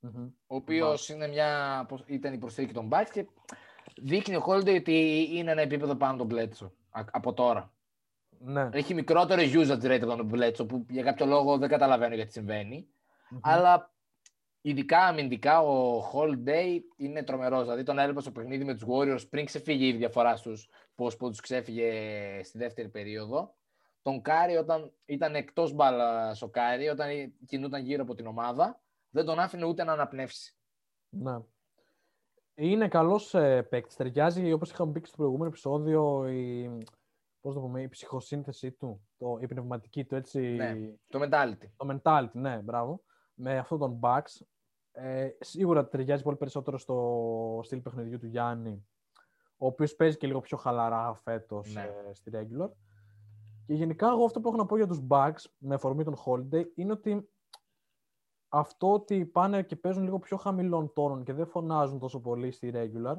[0.00, 0.24] Μμμ.
[0.46, 3.26] ο οποίος είναι μια, πώς- ήταν η προσθήκη των Bucks και
[3.96, 7.70] δείχνει ο Holiday ότι είναι ένα επίπεδο πάνω τον Bledsoe α- από τώρα.
[8.38, 8.68] Ναι.
[8.72, 12.88] Έχει μικρότερο usage rate από τον Bledsoe που για κάποιο λόγο δεν καταλαβαίνω γιατί συμβαίνει.
[13.30, 13.38] Μμμ.
[13.42, 13.94] Αλλά
[14.68, 17.62] ειδικά αμυντικά ο Holiday είναι τρομερός.
[17.62, 21.28] Δηλαδή τον έβλεπα στο παιχνίδι με τους Warriors πριν ξεφύγει η διαφορά στους πώς που
[21.28, 21.90] τους ξέφυγε
[22.42, 23.54] στη δεύτερη περίοδο.
[24.02, 29.24] Τον Κάρι όταν ήταν εκτός μπάλα ο Κάρι, όταν κινούταν γύρω από την ομάδα, δεν
[29.24, 30.56] τον άφηνε ούτε να αναπνεύσει.
[31.08, 31.38] Ναι.
[32.54, 33.96] Είναι καλός ε, παίκτης.
[33.96, 36.70] Ταιριάζει, όπως είχαμε πει και στο προηγούμενο επεισόδιο, η,
[37.40, 40.74] πώς το πούμε, η ψυχοσύνθεσή του, το, η πνευματική του, έτσι, Ναι.
[41.08, 41.68] Το mentality.
[41.76, 43.02] το mentality, ναι, μπράβο,
[43.34, 44.46] με αυτό των Bucks.
[44.98, 48.86] Ε, σίγουρα ταιριάζει πολύ περισσότερο στο στυλ παιχνιδιού του Γιάννη,
[49.56, 51.82] ο οποίος παίζει και λίγο πιο χαλαρά φέτος Ναι.
[52.08, 52.70] ε, στη regular.
[53.66, 56.64] Και γενικά εγώ αυτό που έχω να πω για τους Bucks, με αφορμή τον Holiday,
[56.74, 57.28] είναι ότι
[58.48, 62.70] αυτό ότι πάνε και παίζουν λίγο πιο χαμηλών τόνων και δεν φωνάζουν τόσο πολύ στη
[62.74, 63.16] regular,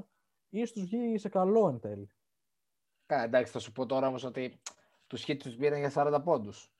[0.49, 2.09] ίσως τους βγει σε καλό εν τέλει.
[3.05, 4.61] Καλά, εντάξει, θα σου πω τώρα όμως ότι
[5.07, 6.71] τους hits τους πήραν για 40 πόντους.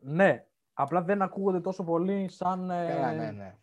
[0.00, 2.70] Ναι, απλά δεν ακούγονται τόσο πολύ σαν...
[2.70, 3.58] ε, Καλά, ναι, ναι.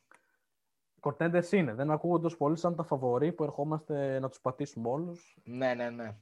[1.01, 1.73] Contenders είναι.
[1.73, 5.37] Δεν ακούγονται τόσο πολύ σαν τα φαβορή που ερχόμαστε να τους πατήσουμε όλους.
[5.43, 6.17] Ναι, ναι, ναι.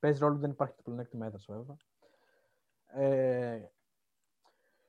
[0.00, 1.76] Παίζει ρόλο, δεν υπάρχει το πλεονέκτημα έδρας βέβαια.
[2.86, 3.70] Ε,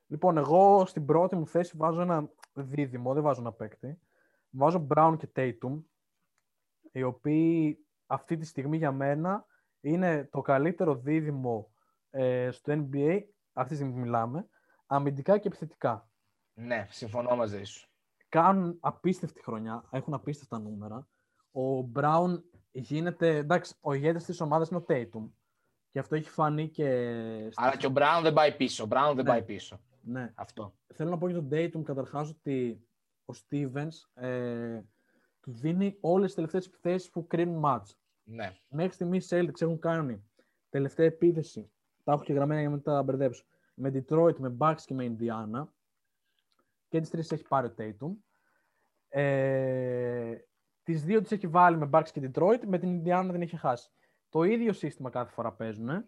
[0.06, 3.98] λοιπόν, εγώ στην πρώτη μου θέση βάζω ένα δίδυμο, δεν βάζω ένα παίκτη.
[4.50, 5.82] Βάζω Brown και Tatum,
[6.92, 9.46] οι οποίοι αυτή τη στιγμή για μένα
[9.80, 11.70] είναι το καλύτερο δίδυμο
[12.10, 13.22] ε, στο NBA,
[13.52, 14.48] αυτή τη στιγμή που μιλάμε,
[14.86, 16.08] αμυντικά και επιθετικά.
[16.54, 17.88] Ναι, συμφωνώ μαζί σου.
[18.28, 21.08] Κάνουν απίστευτη χρονιά, έχουν απίστευτα νούμερα.
[21.52, 25.30] Ο Brown γίνεται, εντάξει, ο ηγέτης της ομάδας είναι ο Tatum.
[25.90, 26.84] Και αυτό έχει φανεί και...
[27.50, 28.84] στη- Αλλά και ο Brown δεν πάει πίσω.
[28.84, 29.30] Ο Brown δεν Ναι.
[29.30, 29.80] πάει πίσω.
[30.00, 30.32] Ναι.
[30.34, 30.74] Αυτό.
[30.94, 32.86] Θέλω να πω για τον Tatum καταρχάς ότι
[33.24, 34.80] ο Stevens ε,
[35.40, 37.94] του δίνει όλες τις τελευταίες επιθέσεις που κρίνουν match.
[38.24, 38.52] Ναι.
[38.68, 40.24] Μέχρι στιγμής οι Celtics έχουν κάνει
[40.68, 41.70] τελευταία επίθεση.
[42.04, 43.44] Τα έχω και γραμμένα για να μην τα μπερδέψω.
[43.74, 45.64] Με Detroit, με Bucks και με Indiana.
[46.88, 48.16] Και τις τρεις έχει πάρει ο Tatum.
[49.08, 50.36] Ε,
[50.82, 52.60] τις δύο τις έχει βάλει με Bucks και Detroit.
[52.66, 53.90] Με την Indiana δεν έχει χάσει.
[54.28, 56.04] Το ίδιο σύστημα κάθε φορά παίζουν.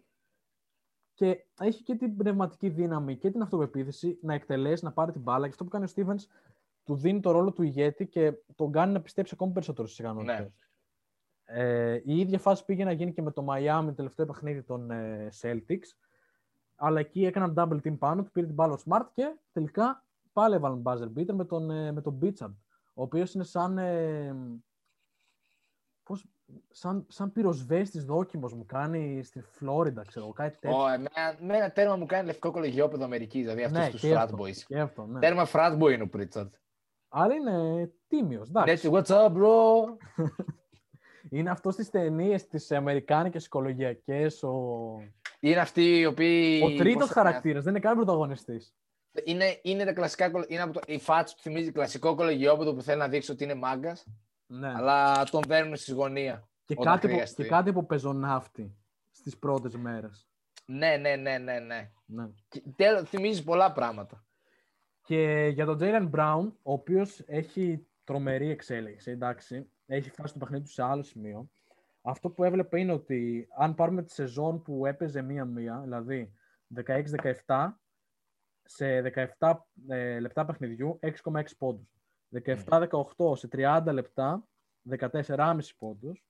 [1.13, 5.43] Και έχει και την πνευματική δύναμη και την αυτοπεποίθηση να εκτελέσει, να πάρει την μπάλα.
[5.45, 6.23] Και αυτό που κάνει ο Stevens
[6.83, 10.39] του δίνει το ρόλο του ηγέτη και τον κάνει να πιστέψει ακόμη περισσότερο στις ικανότητες.
[10.39, 10.49] Ναι.
[11.51, 14.91] Ε, η ίδια φάση πήγε να γίνει και με το Miami, το τελευταίο παιχνίδι των
[14.91, 15.87] ε, Celtics.
[16.75, 20.03] αλλά εκεί έκαναν double team πάνω του, πήρε την μπάλα ο Smart και τελικά
[20.33, 22.55] πάλι έβαλαν buzzer beater με τον, ε, με τον Beachard,
[22.93, 24.35] ο οποίος είναι σαν, ε,
[26.03, 26.25] πώς,
[26.69, 30.77] σαν, σαν πυροσβέστης δόκιμος μου κάνει στη Φλόριντα, ξέρω εγώ, κάτι τέτοιο.
[30.77, 34.13] Ω, εμένα, με ένα τέρμα μου κάνει λευκό κολεγιόπεδο Αμερικής, δηλαδή αυτούς Ναι, τους και
[34.13, 34.55] frat αυτό, boys.
[34.67, 35.19] και αυτό, ναι.
[35.19, 36.53] Τέρμα frat boy είναι ο Πρίτσαρτ.
[37.09, 38.71] Αλλά είναι τίμιος, εντάξει.
[38.71, 39.47] Έτσι, what's up, bro?
[41.31, 44.75] Είναι αυτός στις ταινίες, τις αμερικάνικες οικολογιακές, ο,
[45.39, 46.61] Είναι αυτοί οι οποίοι.
[46.63, 48.75] ο τρίτος πώς το χαρακτήρας, δεν είναι καν πρωταγωνιστής.
[49.23, 50.29] Είναι, είναι τα κλασικά.
[50.29, 53.43] κολο- Είναι από το, η φάτσα του θυμίζει κλασικό κολεγιόπεδο που θέλει να δείξει ότι
[53.43, 54.07] είναι μάγκας,
[54.47, 54.73] Ναι.
[54.75, 56.47] αλλά τον δέρνουν στη γωνία.
[56.65, 57.41] και, όταν κάτι που, χρειαστεί.
[57.43, 58.75] και κάτι που πεζοναύτη
[59.11, 60.27] στις πρώτες μέρες.
[60.65, 61.59] Ναι, ναι, ναι, ναι.
[61.59, 61.91] ναι.
[62.05, 62.27] Ναι.
[62.47, 64.23] Και τέλος, θυμίζεις πολλά πράγματα.
[65.03, 70.63] Και για τον Jalen Brown, ο οποίος έχει τρομερή εξέλιξη, εντάξει, έχει φτάσει το παιχνίδι
[70.63, 71.49] του σε άλλο σημείο.
[72.01, 76.33] Αυτό που έβλεπε είναι ότι αν πάρουμε τη σεζόν που έπαιζε μία-μία, δηλαδή
[77.45, 77.79] 16-17,
[78.71, 79.01] σε
[79.39, 79.53] 17
[79.87, 81.93] ε, λεπτά παιχνιδιού, 6,6 πόντους.
[82.45, 84.47] 17-18 σε 30 λεπτά,
[84.89, 86.23] 14,5 πόντους.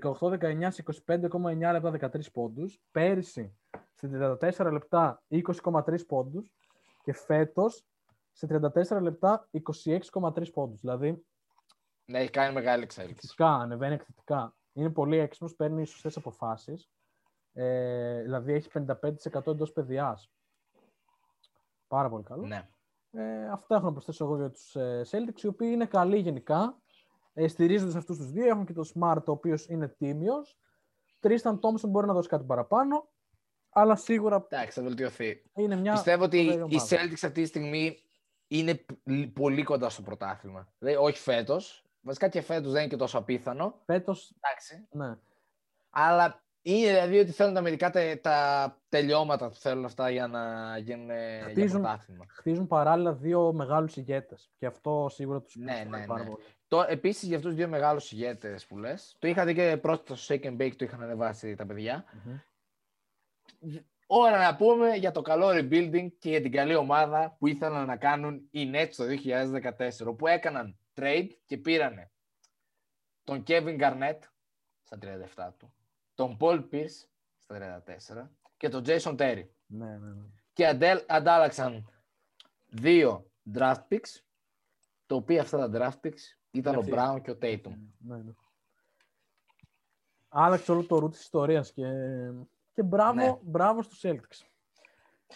[0.00, 2.80] 18-19 σε 25,9 λεπτά, 13 πόντους.
[2.90, 3.56] Πέρυσι,
[3.94, 6.52] σε 34 λεπτά, 20,3 πόντους.
[7.02, 7.86] Και φέτος,
[8.32, 10.80] σε 34 λεπτά, 26,3 πόντους.
[10.80, 11.24] Δηλαδή,
[12.04, 13.14] Ναι, έχει κάνει μεγάλη εξέλιξη.
[13.14, 14.56] εκθετικά, ανεβαίνει εκθετικά.
[14.72, 16.90] Είναι πολύ έξυπνος, παίρνει σωστές αποφάσεις.
[17.52, 20.30] Ε, δηλαδή, έχει 55% εντός παιδιάς.
[21.92, 22.46] Πάρα πολύ καλό.
[22.46, 22.68] Ναι.
[23.10, 26.78] Ε, αυτά έχω να προσθέσω εγώ για τους ε, Celtics, οι οποίοι είναι καλοί γενικά.
[27.32, 28.46] Ε, στηρίζονται σε αυτούς τους δύο.
[28.46, 30.58] Έχουν και τον Smart, ο οποίος είναι τίμιος.
[31.20, 33.08] Τρίσταν Thompson μπορεί να δώσει κάτι παραπάνω.
[33.70, 35.42] Αλλά σίγουρα Εντάξει, θα βελτιωθεί.
[35.54, 36.86] είναι μια Πιστεύω ότι φοβερή οι ομάδα.
[36.88, 37.96] Celtics αυτή τη στιγμή
[38.46, 40.72] είναι π- πολύ κοντά στο πρωτάθλημα.
[40.78, 41.84] Δηλαδή, όχι φέτος.
[42.00, 43.80] Βασικά και φέτος δεν είναι και τόσο απίθανο.
[43.84, 44.88] Φέτος, Εντάξει.
[44.90, 45.18] ναι.
[45.90, 50.76] Αλλά είναι δηλαδή ότι θέλουν τα μερικά τε- τα τελειώματα που θέλουν αυτά για να
[50.78, 52.24] γίνουν ε, για Χτίζουν- πρωτάθλημα.
[52.28, 54.50] χτίζουν παράλληλα δύο μεγάλους ηγέτες.
[54.58, 56.28] Και αυτό σίγουρα τους Ναι, προσφέρει ναι, πάρα ναι.
[56.30, 56.42] πολύ.
[56.68, 60.34] Το, επίσης για αυτούς τους δύο μεγάλους ηγέτες που λες, το είχατε και πρόσθετα στο
[60.34, 62.04] Shake and Bake, το είχαν ανεβάσει τα παιδιά.
[63.60, 63.76] Μμμ.
[64.06, 67.96] Ώρα να πούμε για το καλό rebuilding και για την καλή ομάδα που ήθελαν να
[67.96, 72.10] κάνουν οι Nets το 2014, όπου έκαναν trade και πήρανε
[73.24, 74.18] τον Kevin Garnett
[74.82, 75.72] στα 37 του,
[76.22, 77.06] τον Paul Pierce
[77.38, 79.44] στα 34 και τον Jason Terry.
[79.66, 80.22] Ναι, ναι, ναι.
[80.52, 81.90] Και αντέλ- αντάλλαξαν
[82.68, 84.20] δύο draft picks,
[85.06, 85.70] το οποίο αυτά τα
[86.02, 86.20] draft picks
[86.50, 86.92] ήταν ο Αυτή.
[86.94, 87.72] Brown και ο Tatum.
[87.98, 88.32] ναι, ναι.
[90.28, 91.84] Άλλαξε όλο το ρου της ιστορίας και,
[92.74, 93.36] και μπράβο, Ναι.
[93.42, 94.46] μπράβο στους Celtics.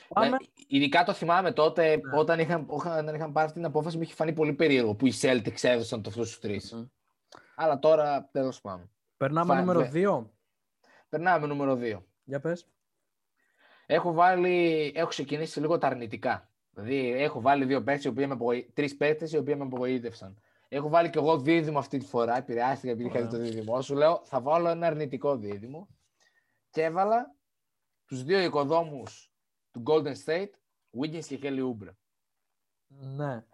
[0.08, 0.28] Πάμε.
[0.28, 2.18] Ναι, ειδικά το θυμάμαι τότε, Ναι.
[2.18, 5.12] όταν, είχαν, όταν είχαν πάρει αυτή την απόφαση, μου είχε φανεί πολύ περίεργο που οι
[5.20, 6.72] Celtics έδωσαν το αυτούς τους τρεις.
[6.72, 6.84] Μμ.
[7.54, 8.90] Αλλά τώρα τέλος πάντων.
[9.16, 10.30] Περνάμε Φα- νούμερο δε- 2.
[11.08, 11.98] Περνάμε νούμερο 2.
[12.24, 12.66] Για πες.
[13.86, 16.50] Έχω, βάλει, έχω ξεκινήσει λίγο τα αρνητικά.
[16.70, 18.70] Δηλαδή, έχω βάλει δύο παίκτες, οι οποίοι με απογοή...
[18.74, 20.40] τρεις παίκτες οι οποίοι με απογοήτευσαν.
[20.68, 22.36] Έχω βάλει και εγώ δίδυμο αυτή τη φορά.
[22.36, 23.50] Επηρεάστηκα επειδή είχα δει το Ωραία.
[23.50, 23.80] δίδυμο.
[23.82, 25.88] Σου λέω, θα βάλω ένα αρνητικό δίδυμο.
[26.70, 27.34] Και έβαλα
[28.04, 29.32] τους δύο οικοδόμους
[29.70, 30.50] του Golden State,
[31.00, 31.94] Wiggins και Kelly Oubre.
[32.86, 33.44] Ναι.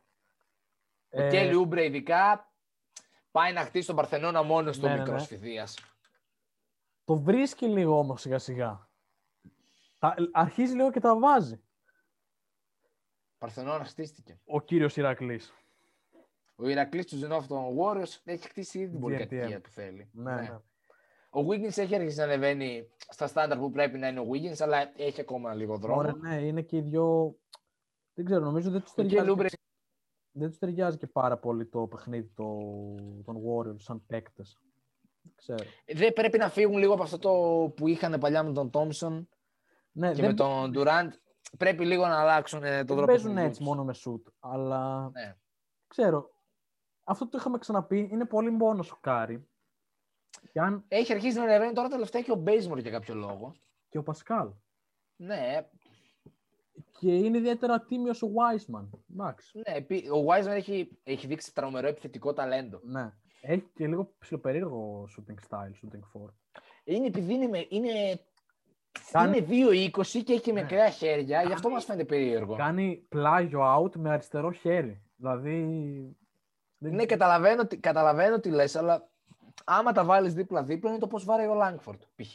[1.11, 2.53] Ο Ε, Kelly Oubre ειδικά
[3.31, 5.21] πάει να χτίσει τον Παρθενώνα μόνος στο Ναι, ναι, μικρό ναι.
[5.21, 5.77] Σφιδίας.
[7.05, 8.91] Το βρίσκει λίγο όμως σιγά σιγά.
[9.99, 11.61] Τα, αρχίζει λίγο και τα βάζει
[13.39, 14.41] Παρθενώνας χτίστηκε.
[14.45, 15.53] ο κύριος Ηρακλής.
[16.57, 19.01] Ο Ηρακλής του Zenov των Warriors έχει χτίσει ήδη την GTM.
[19.01, 20.11] πολυκατοικία που θέλει.
[20.13, 20.59] Ναι, ναι.
[21.31, 24.93] Ο Wiggins έχει αρχίσει να ανεβαίνει στα στάνταρ που πρέπει να είναι ο Wiggins, αλλά
[24.97, 25.99] έχει ακόμα λίγο δρόμο.
[25.99, 27.37] Ωραία, ναι, είναι και οι δυο...
[28.15, 29.59] Δεν ξέρω, νομίζω δεν τους Ο ταιριάζει, Kelly Oubre και...
[30.33, 32.45] δεν τους ταιριάζει και πάρα πολύ το παιχνίδι το...
[33.25, 34.61] των Warriors σαν παίκτες.
[35.23, 35.65] Δεν ξέρω.
[35.87, 37.33] δεν πρέπει να φύγουν λίγο από αυτό το
[37.77, 39.25] που είχαν παλιά με τον Thompson
[39.93, 41.09] Ναι, και δεν, με τον Durant.
[41.59, 43.69] Πρέπει λίγο να αλλάξουν ε, τον δεν τρόπο παίζουν παιχνιδιού έτσι τους.
[43.69, 45.37] μόνο με shoot, αλλά Ναι.
[45.87, 46.31] ξέρω.
[47.05, 49.47] Αυτό το είχαμε ξαναπεί, είναι πολύ μόνος σοκάρι.
[50.53, 50.85] Και, αν...
[50.89, 53.55] Έχει αρχίσει να ανεβαίνει τώρα τελευταία και ο Bazemore για κάποιο λόγο.
[53.89, 54.51] και ο Πασκάλ.
[55.17, 55.69] Ναι,
[56.99, 58.89] Και είναι ιδιαίτερα τίμιος ο Wiseman.
[59.13, 59.59] Εντάξει.
[59.69, 62.81] ναι, επί- ο Wiseman έχει, έχει δείξει τρομερό επιθετικό ταλέντο.
[62.83, 63.13] Ναι.
[63.45, 66.33] Έχει και λίγο ψιλοπερίεργο shooting style, shooting forward.
[66.85, 67.91] Είναι επειδή είναι, με- είναι,
[69.13, 70.61] Κάνει- είναι 2-20 και έχει και Ναι.
[70.63, 72.57] μικρά χέρια, γι' αυτό μας φαίνεται περίεργο.
[72.57, 75.03] Κάνει πλάγιο out με αριστερό χέρι.
[75.17, 76.17] Δηλαδή.
[76.79, 79.09] δεν- Ναι, καταλαβαίνω, τι- καταλαβαίνω τι λες, αλλά
[79.65, 82.35] άμα τα βάλεις δίπλα-δίπλα είναι το πώς βάρει ο Λάγκφορντ, π.χ.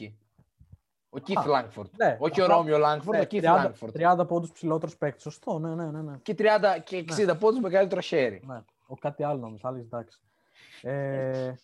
[1.10, 1.90] Ο Keith Α, Langford.
[1.96, 3.90] ναι, Όχι ο απλά- Ρόμιο Langford, Ναι, ο Keith 30, Langford.
[3.92, 5.22] 30 πόντους ψηλότερος παίκτης.
[5.22, 6.02] Σωστό, ναι, ναι, ναι.
[6.02, 6.16] ναι.
[6.22, 8.42] Και 30 και 60 πόντους με καλύτερο χέρι.
[8.46, 8.62] ναι.
[8.86, 10.20] Ο κάτι άλλο νόμιζα, θα έλεγες, εντάξει.
[10.82, 11.54] Ε,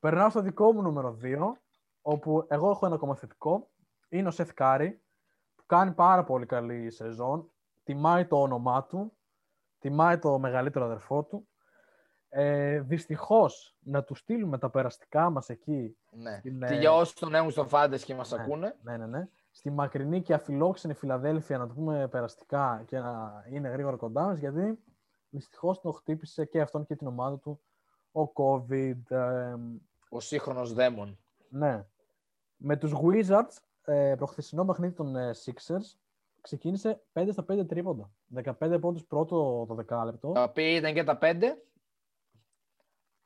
[0.00, 1.52] περνάω στο δικό μου νούμερο 2,
[2.02, 3.70] όπου εγώ έχω ένα ακόμα θετικό.
[4.08, 5.02] Είναι ο Σεθ Κάρι,
[5.66, 7.50] κάνει πάρα πολύ καλή σεζόν.
[7.84, 9.16] Τιμάει το όνομά του.
[9.78, 11.48] Τιμάει το μεγαλύτερο αδερφό του.
[12.28, 15.96] Ε, Δυστυχώς να του στείλουμε τα περαστικά μας εκεί.
[16.10, 16.36] Ναι.
[16.38, 18.42] Στην, Και ε, για όσους τον έχουν στο fantasy και μας Ναι.
[18.42, 18.76] ακούνε.
[18.82, 19.28] Ναι, ναι, ναι.
[19.50, 24.38] Στη μακρινή και αφιλόξενη Φιλαδέλφια να του πούμε περαστικά και να είναι γρήγορα κοντά μας,
[24.38, 24.78] γιατί
[25.28, 27.60] δυστυχώς το χτύπησε και αυτόν και την ομάδα του
[28.14, 29.10] ο COVID.
[29.10, 29.54] ε,
[30.08, 31.18] Ο σύγχρονος δαίμον.
[31.48, 31.84] ναι.
[32.56, 35.96] Με τους Wizards, ε, προχθεσινό παιχνίδι των ε, Sixers,
[36.40, 38.10] ξεκίνησε 5 στα 5 τρίποντα.
[38.60, 40.32] 15 πόντους πρώτο το δεκάλεπτο.
[40.32, 41.62] Τα οποία ήταν και τα πέντε.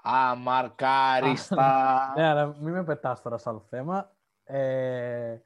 [0.03, 1.64] Αμαρκάριστα.
[2.16, 4.12] Ναι, αλλά μην με πετάς τώρα σε άλλο θέμα.
[4.45, 5.36] Ε,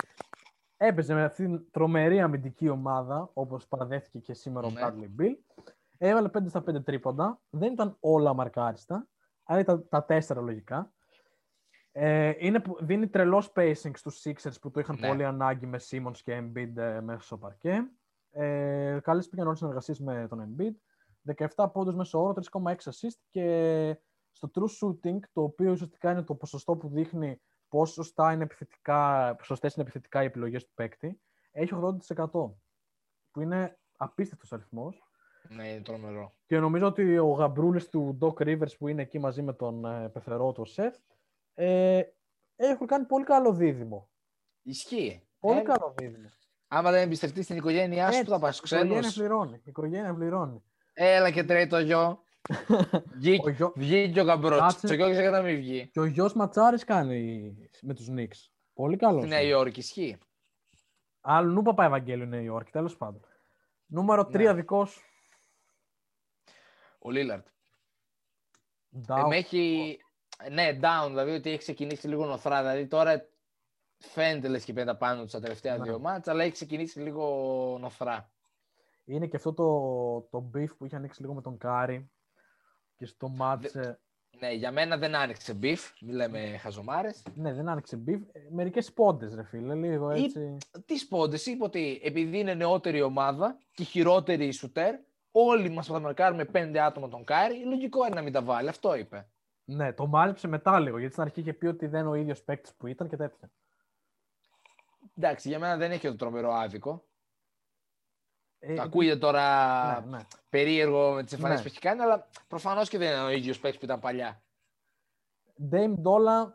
[0.76, 4.80] έπαιζε με αυτήν την τρομερή αμυντική ομάδα, όπως παραδέχθηκε και σήμερα Ναι.
[4.80, 5.36] ο Bradley Bill.
[5.98, 7.40] Έβαλε 5 στα 5 τρίποντα.
[7.50, 9.06] Δεν ήταν όλα μαρκάριστα,
[9.44, 10.92] αλλά ήταν τα 4 λογικά.
[11.92, 15.08] Ε, είναι, που- δίνει τρελός spacing στους Sixers που το είχαν Ναι.
[15.08, 17.90] πολύ ανάγκη με Simmons και Embiid ε, μέσα στο παρκέ.
[18.30, 20.74] Ε, καλές πήγαν όλες τις συνεργασίες με τον Embiid.
[21.56, 23.98] 17 πόντους μέσω όρο, 3,6 assist και
[24.32, 29.36] στο true shooting, το οποίο ουσιαστικά είναι το ποσοστό που δείχνει πόσο σωστά είναι επιθετικά,
[29.42, 31.20] σωστές είναι επιθετικά οι επιλογές του παίκτη,
[31.50, 32.56] έχει 80%.
[33.30, 35.02] Που είναι απίστευτος αριθμός.
[35.56, 36.32] Ναι, είναι τρομερό.
[36.46, 40.08] Και νομίζω ότι ο γαμπρούλης του Doc Rivers που είναι εκεί μαζί με τον ε,
[40.08, 40.96] πεθερό του Σεφ
[41.54, 42.02] ε,
[42.56, 44.08] έχουν κάνει πολύ καλό δίδυμο.
[44.62, 45.22] Ισχύει.
[45.38, 46.28] Πολύ Ε, καλό δίδυμο.
[46.68, 49.12] Άμα δεν εμπιστευτείς την οικογένειά σου, Έτσι, θα πας η οικογένεια ξένο.
[49.14, 49.56] πληρώνει.
[49.56, 50.62] Η οικογένεια πληρώνει.
[50.92, 52.22] Έλα και τρέχει το γιο.
[53.18, 54.58] Βγήκε Ο γιο- βγήκε ο γαμπρός.
[54.58, 54.86] Κάτσε.
[54.86, 55.88] Το γιος ξέρει να μην βγει.
[55.92, 58.50] Και ο γιος Ματσάρης κάνει με τους Knicks.
[58.74, 59.20] Πολύ καλός.
[59.20, 60.18] Στη Νέα Υόρκη ισχύει.
[61.20, 63.20] Άλλου παπά ευαγγέλιο Νέα Υόρκη, τέλος πάντων.
[63.86, 64.52] Νούμερο 3 Ναι.
[64.54, 65.00] δικός σου.
[67.02, 67.46] Ο Λίλαρντ.
[69.08, 69.26] Down.
[69.28, 69.98] με έχει.
[70.50, 72.60] Ναι, down, δηλαδή ότι έχει ξεκινήσει λίγο νωθρά.
[72.60, 73.28] Δηλαδή τώρα
[73.98, 75.82] φαίνεται λες και παίρνει τα πάνω του στα τελευταία Ναι.
[75.84, 78.30] δύο ματς, αλλά έχει ξεκινήσει λίγο νωθρά.
[79.04, 82.10] Είναι και αυτό το, το beef που είχε ανοίξει λίγο με τον Κάρι
[82.96, 83.74] και στο ματς.
[83.74, 83.94] ε,
[84.38, 87.22] Ναι, για μένα δεν άνοιξε beef, μην λέμε χαζομάρες.
[87.34, 88.20] Ναι, δεν άνοιξε beef.
[88.32, 90.56] Ε, Μερικές σπόντες, ρε φίλε, λίγο Ή- έτσι.
[90.86, 94.94] Τι σπόντες, είπε ότι επειδή είναι νεότερη ομάδα και χειρότεροι σουτέρ,
[95.32, 97.64] όλοι μας θα μαρκάρουμε πέντε άτομα τον Κάρι.
[97.64, 99.28] Λογικό είναι να μην τα βάλει, αυτό είπε.
[99.64, 102.42] Ναι, το μάζεψε μετά λίγο, γιατί στην αρχή είχε πει ότι δεν είναι ο ίδιος
[102.42, 103.50] παίκτης που ήταν και τέτοια.
[105.16, 107.04] Εντάξει, για μένα δεν έχει το τρομερό άδικο.
[108.58, 110.22] Ε, Ακούγεται τώρα Ναι, ναι.
[110.48, 111.70] περίεργο με τις εμφανίσεις Ναι.
[111.70, 114.42] που έχει κάνει, αλλά προφανώς και δεν είναι ο ίδιος παίκτης που ήταν παλιά.
[115.70, 116.52] Dame Dolla,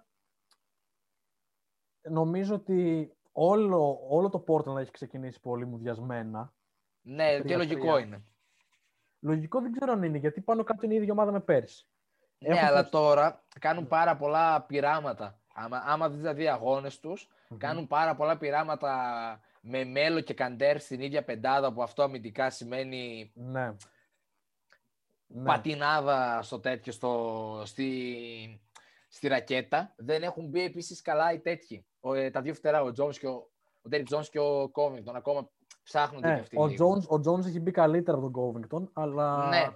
[2.02, 6.54] νομίζω ότι όλο, όλο το Portland έχει ξεκινήσει πολύ μουδιασμένα.
[7.02, 8.00] Ναι, και Τρία, λογικό τρία.
[8.06, 8.24] είναι.
[9.20, 11.88] Λογικό δεν ξέρω αν είναι, γιατί πάνω κάτω είναι η ίδια ομάδα με πέρσι.
[12.40, 15.40] Ναι, Έχουν αλλά φως- τώρα κάνουν πάρα πολλά πειράματα.
[15.54, 17.58] Άμα, άμα δεις δηλαδή αγώνες τους, Μμμ.
[17.58, 23.32] κάνουν πάρα πολλά πειράματα με Μέλο και Καντέρ στην ίδια πεντάδα που αυτό αμυντικά σημαίνει
[23.36, 23.76] Ναι.
[25.28, 25.44] ναι.
[25.44, 28.62] πατινάδα στο τέτοιο, στο, στη,
[29.08, 29.94] στη ρακέτα.
[29.98, 31.86] Δεν έχουν μπει επίσης καλά οι τέτοιοι.
[32.00, 33.50] Ο, ε, τα δύο φτερά, ο Jones και ο,
[33.82, 35.14] ο Derrick Jones και ο Covington.
[35.14, 35.50] Ακόμα
[35.88, 36.58] ψάχνονται και Ναι, αυτοί.
[36.60, 36.94] ο, λίγο.
[36.96, 39.68] Jones, ο Jones έχει μπει καλύτερα από τον Covington, αλλά, Ναι.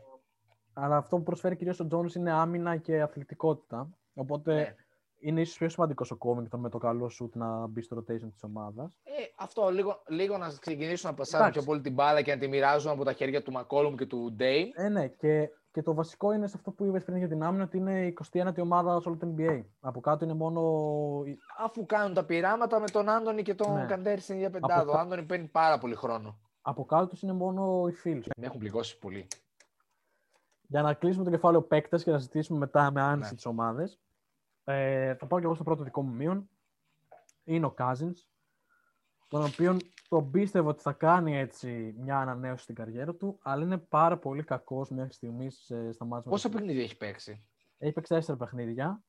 [0.73, 3.89] αλλά αυτό που προσφέρει κυρίως ο Jones είναι άμυνα και αθλητικότητα.
[4.13, 4.75] Οπότε Ναι.
[5.19, 8.43] είναι ίσως πιο σημαντικός ο Covington με το καλό σουτ να μπει στο rotation της
[8.43, 8.99] ομάδας.
[9.03, 11.59] Ε, αυτό λίγο, λίγο να ξεκινήσουν να πασάρουν Εντάξει.
[11.65, 14.35] πιο πολύ την μπάλα και να τη μοιράζουν από τα χέρια του Μακόλουμ και του
[14.39, 14.67] Dame.
[14.73, 17.63] Ε, ναι, και, και το βασικό είναι σε αυτό που είπες πριν για την άμυνα,
[17.63, 19.63] ότι είναι η 29η ομάδα σε όλο το NBA.
[19.79, 20.61] Από κάτω είναι μόνο...
[21.25, 23.85] η- Αφού κάνουν τα πειράματα με τον Άντωνη και τον Ναι.
[23.85, 24.89] Καντέρ στην ίδια πεντάδα.
[24.89, 26.37] Ο κα- Άντωνη παίρνει πάρα πολύ χρόνο.
[26.61, 28.23] Από κάτω τους είναι μόνο οι φίλοι.
[28.37, 29.27] Με έχουν πληγώσει πολύ.
[30.67, 33.35] Για να κλείσουμε το κεφάλαιο παίκτες και να συζητήσουμε μετά με άνεση Ναι.
[33.35, 33.99] τις ομάδες.
[34.63, 36.49] Ε, θα πάω και εγώ στο πρώτο δικό μου μείον.
[37.43, 38.13] Είναι ο Cousins,
[39.31, 39.77] τον οποίον
[40.09, 44.43] τον πίστευω ότι θα κάνει έτσι μια ανανέωση στην καριέρα του, αλλά είναι πάρα πολύ
[44.43, 47.45] κακός μέχρι στιγμής ε, στα μάτια Πόσα παιχνίδια έχει παίξει;
[47.77, 49.03] Έχει παίξει τέσσερα παιχνίδια.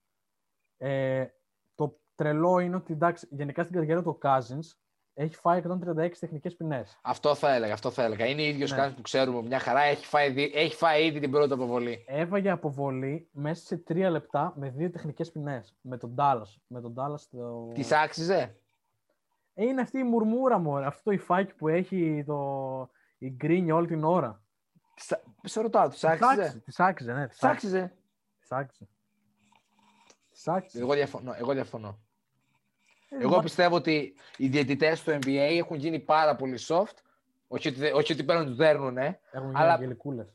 [0.77, 1.27] Ε,
[1.75, 4.77] το τρελό είναι ότι εντάξει, γενικά στην καριέρα του ο Cousins
[5.14, 5.62] έχει φάει
[5.97, 6.99] 136 τεχνικές ποινές.
[7.03, 8.27] Αυτό θα έλεγα, αυτό θα έλεγα.
[8.27, 8.77] Είναι ο ίδιος Ναι.
[8.77, 9.81] κάτι που ξέρουμε μια χαρά.
[9.81, 12.05] Έχει φάει, δι- έχει φάει ήδη την πρώτη αποβολή.
[12.07, 15.77] Έβαγε αποβολή μέσα σε τρία λεπτά με δύο τεχνικές ποινές.
[15.81, 16.57] Με τον Dallas.
[16.66, 17.70] Με τον Dallas το...
[17.75, 18.57] Τη άξιζε;
[19.55, 22.90] Ε, είναι αυτή η μουρμούρα μου, αυτό το υφάκι που έχει το...
[23.18, 24.42] η γκρίνια όλη την ώρα.
[24.94, 26.62] Της- Σε ρωτάω, τη Της άξιζε.
[26.64, 27.28] Της άξιζε, ναι.
[27.28, 27.92] Της Τη άξιζε;
[28.40, 28.88] Της άξιζε.
[30.30, 30.82] Της άξιζε.
[30.82, 31.32] Εγώ διαφωνώ.
[31.38, 31.98] Εγώ, διαφωνώ.
[33.09, 35.28] Ε, εγώ μα- πιστεύω ότι οι διαιτητές του NBA
[35.59, 36.94] έχουν γίνει πάρα πολύ soft.
[37.48, 39.20] Όχι ότι, δεν- όχι ότι παίρνουν τους δέρνουν, ε.
[39.30, 40.26] Έχουν γίνει αλλά- αγγελικούλες.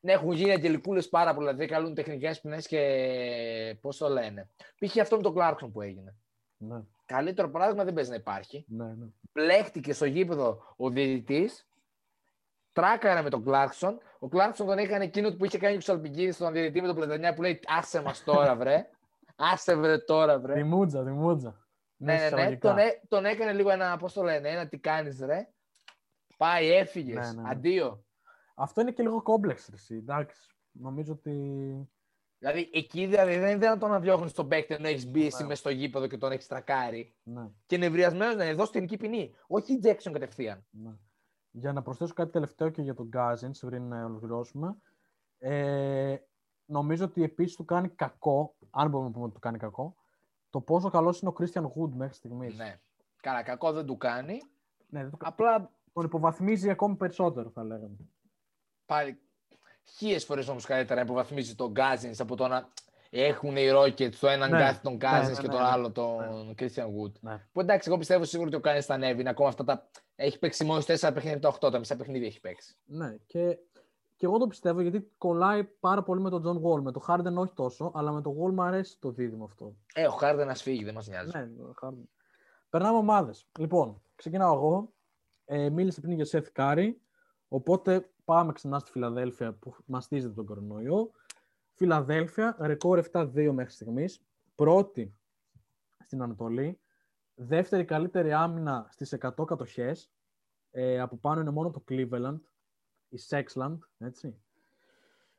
[0.00, 1.50] Ναι, έχουν γίνει αγγελικούλες πάρα πολλά.
[1.52, 3.78] Δηλαδή καλούν τεχνικές ποινέ και.
[3.80, 4.50] Πώς το λένε.
[4.78, 4.98] Π.χ.
[4.98, 6.16] αυτό με τον Κλάρκσον που έγινε.
[6.56, 8.64] Ναι, Καλύτερο παράδειγμα δεν παίζει να υπάρχει.
[8.68, 9.06] ναι, ναι.
[9.32, 11.68] Πλέχτηκε στο γήπεδο ο διαιτητής.
[12.72, 13.98] Τράκαρα με τον Κλάρκσον.
[14.18, 17.34] Ο Κλάρκσον τον έκανε εκείνο που είχε κάνει ο Ξαλπικίδη στον διαιτητή με τον Πλετανιά
[17.34, 18.88] που λέει Άσε μας τώρα, βρε.
[19.36, 20.54] Άσε βρε τώρα, βρε.
[20.54, 21.66] Τη μούτζα, τη μούτζα.
[21.96, 22.26] Ναι, ναι, ναι.
[22.26, 22.68] εισαγωγικά.
[22.68, 25.48] Τον, έ- τον έκανε λίγο ένα, πώς το λένε, ένα τι κάνεις, ρε.
[26.36, 27.16] Πάει, έφυγες.
[27.16, 27.50] Ναι, ναι, ναι.
[27.50, 28.04] Αντίο.
[28.54, 30.50] Αυτό είναι και λίγο κόμπλεξ, ρε, εσύ, εντάξει.
[30.70, 31.32] Νομίζω ότι.
[32.38, 35.48] Δηλαδή εκεί δηλαδή, δεν είναι δυνατόν να διώχνεις τον παίκτη ενώ έχεις μπει εσύ Ναι.
[35.48, 37.14] μες στο γήπεδο και τον έχεις τρακάρει.
[37.22, 39.34] Ναι, Και νευριασμένος να είναι εδώ στην ποινή.
[39.46, 40.66] Όχι Jackson κατευθείαν.
[40.70, 40.90] ναι.
[41.50, 44.76] Για να προσθέσω κάτι τελευταίο και για τον Γκάζιν, πριν να ολοκληρώσουμε.
[45.38, 46.16] Ε,
[46.64, 49.96] νομίζω ότι επίσης του κάνει κακό, αν μπορούμε να πούμε ότι του κάνει κακό,
[50.50, 52.56] το πόσο καλός είναι ο Christian Wood μέχρι στιγμής.
[52.56, 52.80] Ναι.
[53.22, 54.40] Καλά, κακό δεν του κάνει.
[54.88, 57.96] Ναι, δεν του κα- Απλά τον υποβαθμίζει ακόμη περισσότερο, θα λέγαμε.
[58.86, 59.20] πάλι
[59.96, 62.68] χίλιες φορές όμως καλύτερα να υποβαθμίζεις τον Γκάζιν από το να
[63.10, 64.56] έχουν οι Rockets το έναν Ναι.
[64.56, 65.68] γκάθι τον Γκάζιν ναι, και ναι, τον ναι.
[65.68, 67.12] άλλο τον Christian Wood.
[67.20, 67.46] Ναι.
[67.52, 69.20] Που εντάξει, εγώ πιστεύω σίγουρα ότι ο Κάνι θα ανέβει.
[69.20, 69.88] Είναι ακόμα αυτά τα.
[70.16, 72.76] Έχει παίξει μόνο 4 παιχνίδια από τα 8, τα μισά παιχνίδια έχει παίξει.
[72.84, 73.58] Ναι, και,
[74.16, 76.82] και εγώ το πιστεύω γιατί κολλάει πάρα πολύ με τον John Wall.
[76.82, 79.74] Με τον Harden όχι τόσο, αλλά με τον Wall μου αρέσει το δίδυμο αυτό.
[79.94, 81.30] Ε, ο Χάρντεν να φύγει, δεν μας νοιάζει.
[81.34, 82.08] Ναι, ο Harden.
[82.70, 83.46] Περνάμε ομάδες.
[83.58, 84.92] Λοιπόν, ξεκινάω εγώ.
[85.44, 86.92] Ε, μίλησε πριν για Seth Curry.
[87.48, 91.10] Οπότε πάμε ξανά στη Φιλαδέλφια που μαστίζεται τον κορονοϊό.
[91.72, 94.22] Φιλαδέλφια, ρεκόρ 7-2 μέχρι στιγμής.
[94.54, 95.16] Πρώτη
[96.04, 96.80] στην Ανατολή.
[97.34, 100.12] Δεύτερη καλύτερη άμυνα στις 100 κατοχές.
[100.70, 102.40] Ε, από πάνω είναι μόνο το Cleveland,
[103.08, 104.42] η Sexland, έτσι.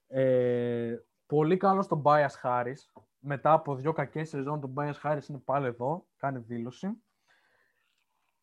[0.07, 3.01] Ε, πολύ καλό στον Bias Harris.
[3.19, 6.87] Μετά από δύο κακές σεζόν, τον Bias Harris είναι πάλι εδώ, κάνει δήλωση.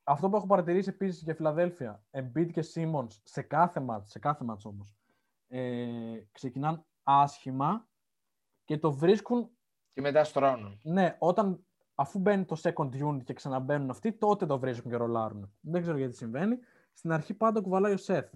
[0.09, 4.45] Αυτό που έχω παρατηρήσει επίσης για Φιλαδέλφια, Embiid και Simmons σε κάθε μάτς, σε κάθε
[4.45, 4.97] μάτς όμως,
[5.49, 7.89] ε, ξεκινάνε άσχημα
[8.65, 9.51] και το βρίσκουν
[9.93, 10.81] Και μετά στρώνουν.
[10.83, 15.53] ναι, όταν αφού μπαίνει το second unit και ξαναμπαίνουν αυτοί, τότε το βρίσκουν και ρολάρουν.
[15.61, 16.59] Δεν ξέρω γιατί συμβαίνει.
[16.93, 18.31] Στην αρχή πάντα κουβαλάει ο Seth.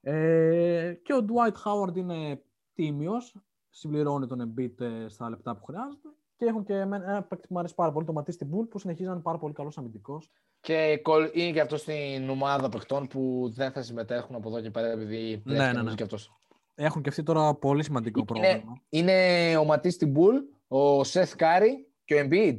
[0.00, 2.42] Ε, και ο Dwight Howard είναι
[2.74, 3.36] τίμιος,
[3.68, 6.08] συμπληρώνει τον Embiid ε, στα λεπτά που χρειάζεται.
[6.36, 8.78] Και έχουν και εμένα ένα παίκτη που μου αρέσει πάρα πολύ, το Matisse Thybulle, που
[8.78, 10.30] συνεχίζει να είναι πάρα πολύ καλός αμυντικός.
[10.60, 14.70] Και κολ- είναι και αυτός στην ομάδα παιχτών που δεν θα συμμετέχουν από εδώ και
[14.70, 15.94] πέρα επειδή Ναι, ναι, ναι, ναι.
[15.94, 16.32] Και αυτός.
[16.74, 18.82] Έχουν και αυτοί τώρα πολύ σημαντικό Είναι, πρόβλημα.
[18.88, 20.36] είναι ο Ματίς Τάιμπουλ,
[20.68, 22.56] ο Σεθ Κάρι και ο Embiid.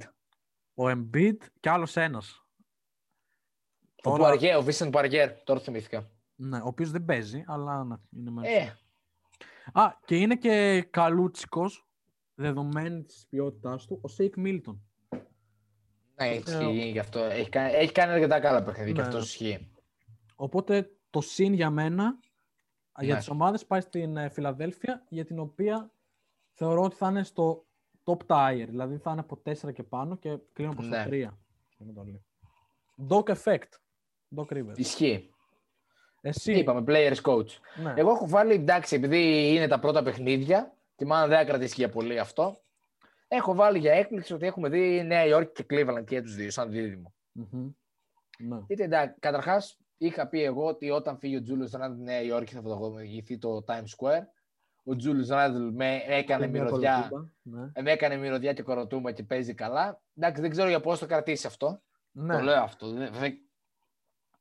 [0.74, 2.42] Ο Embiid και άλλος ένας.
[4.04, 6.10] Ο Τώρα- Πουαριέ, ο Βίνσεν Πουαριέ, τώρα θυμήθηκα.
[6.36, 8.50] Ναι, ο οποίος δεν παίζει, αλλά να, είναι μέσα.
[8.52, 8.78] Ε,
[9.74, 11.87] Α, και είναι και καλούτσικος,
[12.38, 14.82] δεδομένη της ποιότητάς του, ο Σέικ Μίλτον.
[16.16, 17.20] ναι, ισχύει γι' αυτό.
[17.20, 19.08] Έχει κάνει, έχει κάνει αρκετά καλά παιχνίδια και Ναι.
[19.08, 19.72] αυτό ισχύει.
[20.36, 22.20] Οπότε το συν για μένα,
[23.00, 23.20] για Ναι.
[23.20, 25.92] τις ομάδες πάει στην ε, Φιλαδέλφια, για την οποία
[26.52, 27.66] θεωρώ ότι θα είναι στο
[28.04, 31.04] top tier, δηλαδή θα είναι από 4 και πάνω και κλίνω προς Ναι.
[31.04, 31.38] το 3.
[31.70, 32.24] στην Ανατολή.
[33.10, 33.72] Doc Effect.
[34.36, 34.78] Doc Rivers.
[34.78, 35.30] Ισχύει.
[36.22, 36.54] Εσύ.
[36.54, 37.50] Είπαμε, players coach.
[37.84, 37.94] Ναι.
[37.96, 41.90] Εγώ έχω βάλει, εντάξει, επειδή είναι τα πρώτα παιχνίδια και μάλλον δεν θα κρατήσει για
[41.90, 42.62] πολύ αυτό,
[43.28, 46.72] έχω βάλει για έκπληξη ότι έχουμε δει Νέα Υόρκη και Cleveland και τους δύο, σαν
[46.72, 47.14] δίδυμο.
[47.32, 47.72] Μμμ.
[48.40, 48.58] Ναι.
[48.68, 52.54] Είτε εντάξει, καταρχάς είχα πει εγώ ότι όταν φύγει ο Τζούλιος Ράντλ στη Νέα Υόρκη
[52.54, 54.24] θα φωτογραφηθεί το Times Square.
[54.84, 57.62] Ο Τζούλιος Ράντλ με έκανε Είναι μια μυρωδιά, κολοτούμπα.
[57.62, 57.70] Ναι.
[57.74, 60.02] ε, με έκανε μυρωδιά και κοροτούμπα και παίζει καλά.
[60.16, 61.82] Εντάξει, δεν ξέρω για πώς θα κρατήσει αυτό.
[62.12, 62.36] Ναι.
[62.36, 62.92] Το λέω αυτό.
[62.92, 63.38] Δεν- δεν-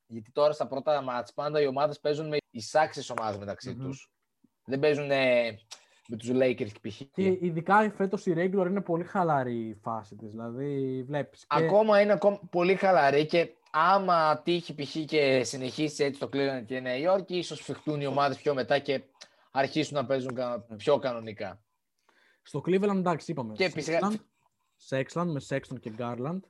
[0.07, 3.83] Γιατί τώρα στα πρώτα μάτς πάντα οι ομάδες παίζουν με εισάξεις ομάδες μεταξύ Μμμ.
[3.83, 4.11] τους.
[4.65, 5.59] Δεν παίζουν ε,
[6.09, 7.01] με τους Lakers π.χ.
[7.13, 10.31] Και ειδικά φέτος η regular είναι πολύ χαλαρή η φάση της.
[10.31, 11.41] Δηλαδή βλέπεις.
[11.41, 11.47] Και...
[11.65, 14.97] Ακόμα είναι ακόμα πολύ χαλαρή και άμα τύχει π.χ.
[15.05, 18.79] και συνεχίσει έτσι το Cleveland και η Νέα Υόρκη, ίσως φυχτούν οι ομάδες πιο μετά
[18.79, 19.03] και
[19.51, 21.61] αρχίσουν να παίζουν κα- πιο κανονικά.
[22.43, 23.53] Στο Cleveland εντάξει είπαμε.
[23.55, 24.13] Και φυσικά-
[24.89, 26.41] Sexland, Sexland με Sexton και Garland.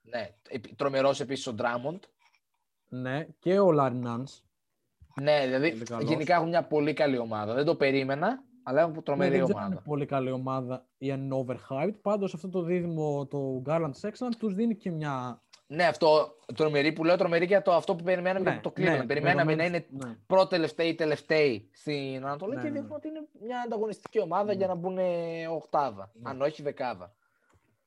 [0.00, 1.98] Ναι, επί- τρομερός επίσης ο Drummond.
[2.88, 4.42] Ναι, και ο Larry Nance.
[5.20, 6.08] Ναι, δηλαδή Πολύ καλός.
[6.08, 7.54] γενικά έχουν μια πολύ καλή ομάδα.
[7.54, 9.80] Δεν το περίμενα, αλλά έχουν Ναι, τρομερή δεν ξέρω αν ομάδα.
[9.80, 11.94] είναι πολύ καλή ομάδα ή αν είναι overhyped.
[12.02, 15.42] Πάντως αυτό το δίδυμο, το Garland Sexland, τους δίνει και μια...
[15.66, 18.98] Ναι, αυτό τρομερή που λέω τρομερή για το αυτό που περιμέναμε Ναι, από το Cleveland.
[18.98, 20.18] ναι, περιμέναμε να είναι δεδομένης- ναι.
[20.26, 22.94] πρώτο-τελευταίοι τελευταίοι στην Ανατολή Ναι, και ναι, δείχνουν ναι.
[22.96, 24.98] ότι είναι μια ανταγωνιστική ομάδα για να μπουν
[25.50, 26.30] οκτάδα, Ναι.
[26.30, 27.14] αν όχι δεκάδα.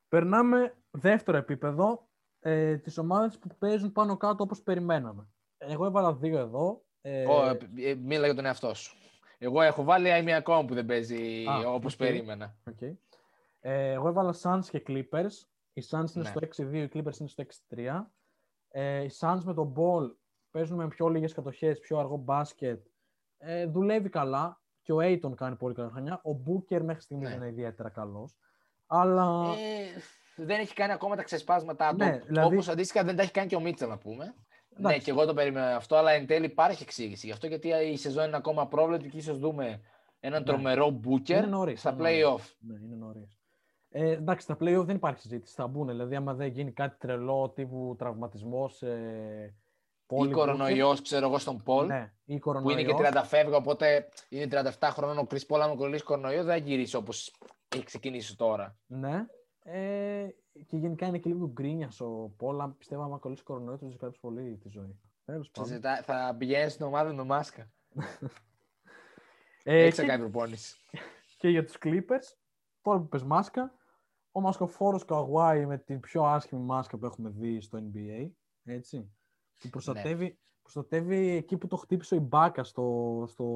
[0.07, 2.07] Περνάμε δεύτερο επίπεδο,
[2.39, 5.27] ε, τις ομάδες που παίζουν πάνω κάτω όπως περιμέναμε.
[5.57, 6.81] Εγώ έβαλα δύο εδώ.
[7.01, 7.57] Ε, Ω, ε,
[7.89, 8.95] ε, μίλα για τον εαυτό σου.
[9.43, 11.99] Εγώ έχω βάλει μία ακόμα που δεν παίζει Α, όπως οκ.
[11.99, 12.55] περίμενα.
[12.69, 12.81] οκ.
[13.59, 15.31] ε, εγώ έβαλα Suns και Clippers.
[15.73, 16.23] Οι Suns είναι Ναι.
[16.25, 18.11] στο 6-2, οι Clippers είναι στο 6-3.
[18.71, 20.15] Ε, οι Suns με τον Paul
[20.51, 22.85] παίζουν με πιο λίγες κατοχές, πιο αργό μπάσκετ.
[23.37, 26.21] Ε, δουλεύει καλά και ο Aiton κάνει πολύ καλά χρονιά.
[26.23, 27.33] Ο Booker μέχρι στιγμής Ναι.
[27.33, 28.37] δεν είναι ιδιαίτερα καλός.
[28.85, 30.01] Αλλά Ε,
[30.35, 31.95] δεν έχει κάνει ακόμα τα ξεσπάσματά του.
[31.97, 34.35] Ναι, δηλαδή- Όπως αντίστοιχα δεν τα έχει κάνει και ο Μίτσελ, να πούμε.
[34.77, 35.05] Ναι, Εντάξει.
[35.05, 37.25] και εγώ το περίμενα αυτό, αλλά εν τέλει υπάρχει εξήγηση.
[37.25, 39.81] Γι' αυτό γιατί η σεζόν είναι ακόμα πρόβλεπτη και ίσως δούμε
[40.19, 40.45] έναν Ναι.
[40.45, 42.23] τρομερό Είναι μπούκερ νωρίς, στα είναι νωρίς.
[42.23, 42.55] play-off.
[42.59, 43.39] Ναι, είναι νωρίς.
[43.89, 45.53] Ε, εντάξει, στα play-off δεν υπάρχει συζήτηση.
[45.55, 45.87] Θα μπουν.
[45.87, 48.81] Δηλαδή, άμα δεν γίνει κάτι τρελό τύπου τραυματισμός.
[48.81, 49.55] Ε,
[50.11, 51.85] Ή Πόλη κορονοϊός, ξέρω εγώ, στον Πολ.
[51.85, 52.79] Ναι, ή Που κορονοϊός.
[52.81, 54.47] είναι και 30 φεύγα, οπότε είναι
[54.79, 55.59] 37 χρόνων ο Chris Paul.
[55.59, 57.33] Αν κολλήσει κορονοϊός, δεν θα γυρίσει όπως
[57.75, 58.77] έχει ξεκινήσει τώρα.
[58.87, 59.25] Ναι.
[59.63, 60.27] Ε,
[60.67, 62.69] και γενικά είναι και λίγο γκρίνιας ο Πόλα.
[62.77, 64.99] Πιστεύω άμα κολλήσει κορονοϊός, θα δυσκολέψει πολύ τη ζωή.
[65.25, 65.73] Τέλος Θα, πάντων.
[65.75, 67.71] ζητά- θα πηγαίνει στην ομάδα με μάσκα.
[69.63, 70.75] Ε, Έτσι θα και, κάνει προπόνηση.
[71.37, 72.35] και για τους Clippers,
[72.81, 73.73] τώρα που πες μάσκα,
[74.31, 78.29] ο μασκοφόρος Καουάι με την πιο άσχημη μάσκα που έχουμε δει στο NBA.
[78.63, 79.11] Έτσι.
[79.57, 83.53] Που προστατεύει, προστατεύει εκεί που το χτύπησε ο Ιμπάκα στο, στο,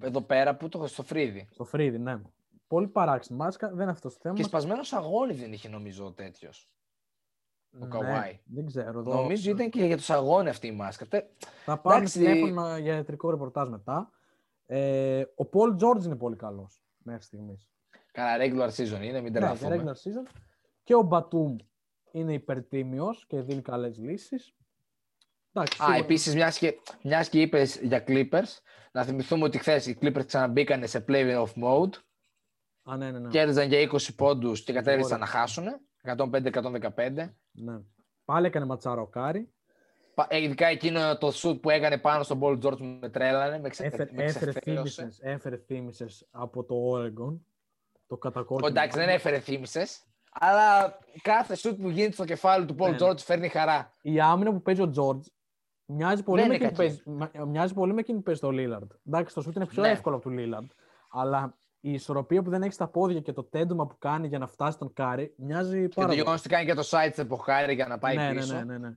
[0.00, 1.48] Εδώ πέρα που το έχω στο φρύδι.
[1.50, 2.20] στο Φρύδι, ναι.
[2.72, 4.34] Πολύ παράξενη μάσκα, δεν είναι αυτός το θέμα.
[4.34, 6.70] Και σπασμένος αγώνι δεν είχε νομίζω ο τέτοιος.
[7.72, 8.40] ο Ναι, Καουάι.
[8.44, 8.98] δεν ξέρω.
[8.98, 9.14] Εδώ...
[9.14, 11.06] Νομίζω ήταν και για τους αγώνες αυτή η μάσκα.
[11.06, 11.28] Τε-
[11.64, 12.18] Θα πάρουμε Εντάξει.
[12.18, 14.10] τηλέφωνο για ιατρικό ρεπορτάζ μετά.
[14.66, 17.68] Ε, ο Πολ Τζόρτζ είναι πολύ καλός μέχρι στιγμής.
[18.12, 19.76] Καλά, regular season είναι, μην Ναι, τρελαθούμε.
[19.76, 20.30] για regular season.
[20.82, 21.56] Και ο Μπατούμ
[22.12, 24.54] είναι υπερτίμιος και δίνει καλές λύσεις.
[25.52, 28.58] Εντάξει, Α, σίγουρα- επίσης, μιας και, μιας και είπες για Clippers,
[28.92, 31.90] να θυμηθούμε ότι χθες οι Clippers ξαναμπήκανε σε play off mode.
[32.84, 33.28] Α, ναι, ναι, ναι.
[33.28, 35.40] Κέρδιζαν για 20 πόντους και κατέληξαν να Ωραία.
[35.40, 35.64] χάσουν.
[36.02, 37.34] 105-115.
[37.50, 37.78] ναι.
[38.24, 39.52] Πάλι έκανε ματσάρα ο Κάρι.
[40.14, 43.58] Πα- ε, Ειδικά εκείνο το σουτ που έκανε πάνω στον Paul George με τρέλανε.
[43.58, 43.84] Με, ξε...
[43.84, 45.02] Έφερε, με έφερε, ξεφέρωσε.
[45.02, 47.38] θύμισες, έφερε θύμισες από το Oregon.
[48.06, 48.66] Το Ω, κατακόκκινο.
[48.68, 50.02] Εντάξει, δεν έφερε θύμησες.
[50.32, 52.96] Αλλά κάθε σουτ που γίνεται στο κεφάλι του Paul Ναι.
[53.00, 53.90] George φέρνει χαρά.
[54.02, 55.20] Η άμυνα που παίζει ο George
[55.84, 57.02] μοιάζει πολύ, Δεν με είναι εκείνη, που κακή.
[57.16, 58.96] παίζει, μα- μοιάζει πολύ με εκείνη που παίζει στον Lillard.
[59.06, 59.88] Εντάξει, το σουτ είναι πιο Ναι.
[59.88, 60.66] εύκολο από του Lillard.
[61.10, 64.46] Αλλά η ισορροπία που δεν έχεις στα πόδια και το τέντομα που κάνει για να
[64.46, 66.14] φτάσει τον Κάρι μοιάζει Και πάρα το πολύ.
[66.14, 68.54] γεγονό ότι κάνει και το side step ο Κάρι για να πάει ναι, πίσω.
[68.54, 68.96] Ναι, ναι, ναι, ναι.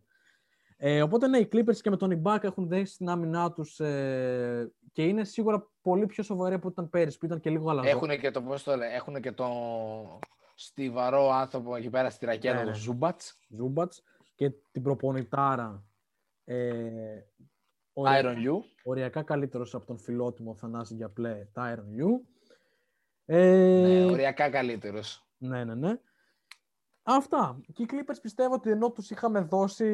[0.78, 4.72] Ε, οπότε ναι, οι Clippers και με τον Ibaka έχουν δέσει την άμυνά τους ε,
[4.92, 7.90] και είναι σίγουρα πολύ πιο σοβαροί από ό,τι ήταν πέρυσι, που ήταν και λίγο αλαζόνες.
[7.90, 9.52] Έχουν και το, πώς το λένε, έχουν και τον
[10.56, 12.78] στιβαρό άνθρωπο εκεί πέρα στη ρακέτα, Ναι, τον ναι.
[12.78, 14.04] Ζούμπατς, Ζούμπατς
[14.36, 15.86] και την προπονητάρα
[16.44, 16.66] ε,
[17.94, 18.54] οριακά, Iron You.
[18.84, 22.35] οριακά καλύτερος από τον φιλότιμο Θανάση για πλέ, Tyron Yu.
[23.26, 25.28] Ε, Ναι, οριακά καλύτερος.
[25.38, 26.00] ναι, ναι, ναι.
[27.04, 27.60] Αυτά.
[27.74, 29.90] Και οι Clippers πιστεύω ότι ενώ τους είχαμε δώσει,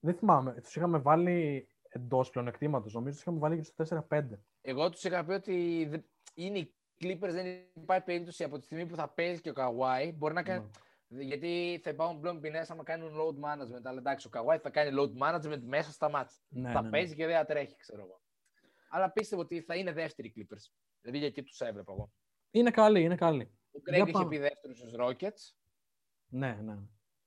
[0.00, 3.74] δεν θυμάμαι, τους είχαμε βάλει εντός πλεονεκτήματος, νομίζω τους είχαμε βάλει και στο
[4.08, 4.44] 4-5.
[4.60, 6.04] Εγώ τους είχα πει ότι δεν-
[6.34, 10.12] είναι οι Clippers, δεν υπάρχει περίπτωση από τη στιγμή που θα παίζει και ο Καουάι.
[10.12, 10.70] Μπορεί να κάνει.
[11.06, 11.22] Ναι.
[11.22, 13.80] Γιατί θα υπάρχουν πλέον ποινές άμα κάνουν load management.
[13.84, 16.36] Αλλά εντάξει, ο Καουάι θα κάνει load management μέσα στα μάτια.
[16.48, 16.90] Ναι, θα ναι, ναι.
[16.90, 18.20] παίζει και δεν θα τρέχει, ξέρω εγώ.
[18.88, 20.72] Αλλά πίστευω ότι θα είναι δεύτεροι οι Clippers.
[21.02, 22.12] Δηλαδή για εκεί τους έβλεπα εγώ.
[22.50, 23.50] Είναι καλή, είναι καλή.
[23.70, 24.28] Ο Για Greg είχε πάμε.
[24.28, 25.54] πει δεύτερος στους Rockets.
[26.28, 26.72] Ναι, ναι.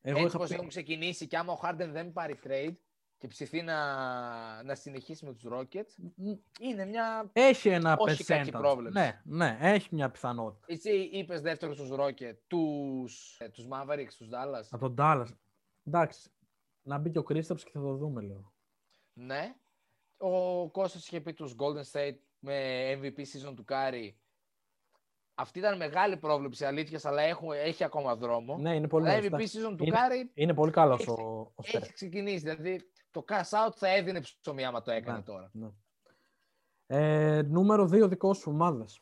[0.02, 2.76] Εγώ Έτσι είχα πως πει- έχουν ξεκινήσει και άμα ο Harden δεν πάρει trade
[3.18, 7.30] και ψηθεί να, να συνεχίσει με τους Rockets, Μ, είναι μια...
[7.34, 8.58] Έχει ένα Όχι κακή percentage.
[8.60, 9.00] πρόβλεψη.
[9.00, 10.66] Ναι, ναι, έχει μια πιθανότητα.
[10.70, 15.28] Εσύ είπες δεύτερος στους Rockets, τους, ε, τους Mavericks, τους Dallas; Από τον Dallas.
[15.84, 16.30] Εντάξει.
[16.82, 18.54] Να μπει και ο Κρίσταψ και θα το δούμε λίγο.
[19.14, 19.56] Ναι.
[20.18, 24.18] Ο Κώστας είχε πει τους Golden State με MVP season του Κάρι.
[25.36, 28.58] Αυτή ήταν μεγάλη πρόβλεψη αλήθειας, αλλά έχουν, έχει ακόμα δρόμο.
[28.58, 29.60] Ναι, είναι πολύ αλλά νωρίς, MVP εντάξει.
[29.60, 31.82] season του Είναι- Κάρι Είναι πολύ καλό Έχει- ο, ο Στεφ.
[31.84, 32.38] έχει ξεκινήσει.
[32.38, 35.24] Δηλαδή το cash out θα έδινε ψωμί άμα το έκανε Ναι.
[35.24, 35.50] τώρα.
[35.54, 35.68] Ναι.
[36.88, 39.00] Ε, νούμερο 2 δικό σου ομάδες.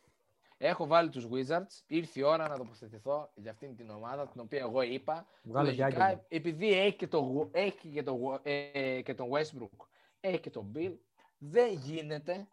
[0.58, 1.82] Έχω βάλει τους Wizards.
[1.88, 5.26] Ήρθε η ώρα να τοποθετηθώ για αυτήν την ομάδα, την οποία εγώ είπα.
[5.44, 6.16] Βγάλε Λογικά, γιάγκια.
[6.16, 6.26] μου.
[6.28, 9.86] επειδή έχει και, το, έχει και, το, ε, και τον Westbrook,
[10.20, 10.94] έχει και τον Bill,
[11.38, 12.48] δεν γίνεται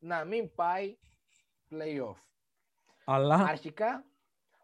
[0.00, 0.98] να μην πάει
[1.70, 2.16] play-off.
[3.04, 4.04] Αλλά Αρχικά,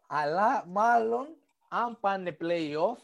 [0.07, 1.27] αλλά μάλλον
[1.67, 2.97] αν πάνε play-off,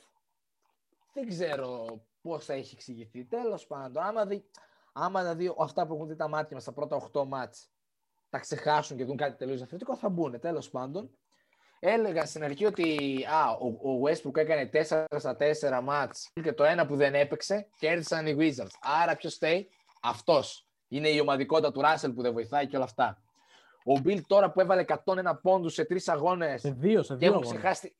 [1.14, 3.26] δεν ξέρω πώς θα έχει εξηγηθεί.
[3.26, 4.46] Τέλος πάντων, άμα δει,
[4.94, 7.72] άμα να δει αυτά που έχουν δει τα μάτια μας στα πρώτα 8 μάτς,
[8.30, 10.40] τα ξεχάσουν και δουν κάτι τελείως διαφορετικό, θα μπουν.
[10.40, 11.18] Τέλος πάντων,
[11.80, 16.64] έλεγα στην αρχή ότι α, ο, ο Westbrook έκανε 4 στα 4 μάτς και το
[16.64, 18.76] ένα που δεν έπαιξε, κέρδισαν οι Wizards.
[18.82, 19.70] Άρα ποιος φταίει;
[20.02, 20.68] Αυτός.
[20.88, 23.22] Είναι η ομαδικότητα του Russell που δεν βοηθάει και όλα αυτά.
[23.86, 27.28] Ο Bill τώρα που έβαλε 101 πόντους σε τρεις αγώνες σε δύο, σε και δύο
[27.28, 27.60] έχουν αγώνες.
[27.60, 27.96] ξεχάσει.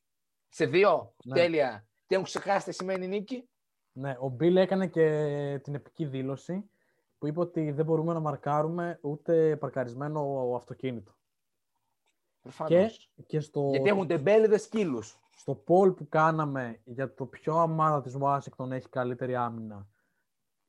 [0.50, 1.14] Σε δύο.
[1.24, 1.34] Ναι.
[1.34, 1.88] Τέλεια.
[2.08, 3.48] Και έχουν ξεχάσει τι σημαίνει νίκη.
[3.92, 6.70] Ναι, ο Μπιλ έκανε και την επική δήλωση
[7.18, 11.16] που είπε ότι δεν μπορούμε να μαρκάρουμε ούτε παρκαρισμένο αυτοκίνητο.
[12.42, 13.12] Προφανώς.
[13.26, 15.20] Και στο, Γιατί έχουν τεμπέληδες σκύλους.
[15.36, 19.88] στο poll που κάναμε για το ποιο ομάδα της Washington έχει καλύτερη άμυνα,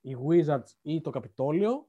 [0.01, 1.89] οι Wizards ή το Καπιτόλιο,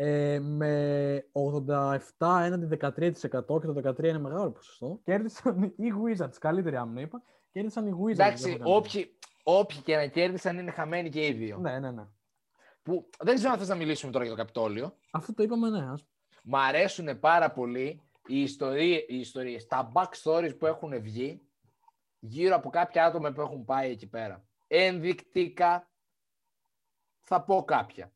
[0.00, 3.28] ε, με 87 έναντι 13% και
[3.66, 7.22] το 13% είναι μεγάλο ποσοστό, κέρδισαν οι Wizards, καλύτερη άμυνα είπα,
[7.52, 8.10] Κέρδισαν οι Wizards.
[8.10, 11.58] Εντάξει, δεν έχω όποιοι, όποιοι και να κέρδισαν είναι χαμένοι και οι δύο.
[11.58, 12.06] Ναι, ναι, ναι.
[12.82, 14.96] Που, δεν ξέρω αν θες να μιλήσουμε τώρα για το Καπιτόλιο.
[15.10, 15.90] Αυτό το είπαμε, ναι.
[15.90, 16.06] ας-
[16.42, 21.42] Μ' αρέσουν πάρα πολύ οι, ιστορίες, οι ιστορίες, τα backstories που έχουν βγει
[22.18, 24.44] γύρω από κάποια άτομα που έχουν πάει εκεί πέρα.
[24.66, 25.90] Ενδεικτικά
[27.20, 28.12] θα πω κάποια.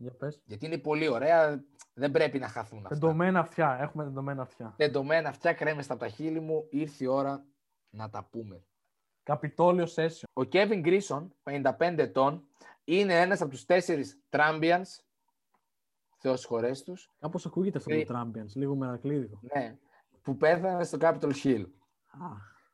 [0.00, 0.40] Για πες.
[0.44, 2.88] Γιατί είναι πολύ ωραία, δεν πρέπει να χαθούν αυτά.
[2.88, 3.78] Τεντωμένα αυτιά.
[3.80, 4.74] Έχουμε τεντωμένα αυτιά.
[4.76, 7.44] Τεντωμένα αυτιά κρέμεστα από τα χείλη μου, ήρθε η ώρα
[7.90, 8.62] να τα πούμε.
[9.22, 10.22] Καπιτόλιο Session.
[10.32, 12.46] Ο Kevin Grison, 55 ετών,
[12.84, 14.82] είναι ένας από τους τέσσερις Trambians,
[16.16, 18.52] Θεός χωρές τους, Κάπως ακούγεται αυτό Ε, το Trampians.
[18.54, 19.40] Λίγο μερακλείδικο.
[19.54, 19.78] ναι,
[20.22, 21.64] που πέθανε στο Capitol Hill.
[22.08, 22.26] Α,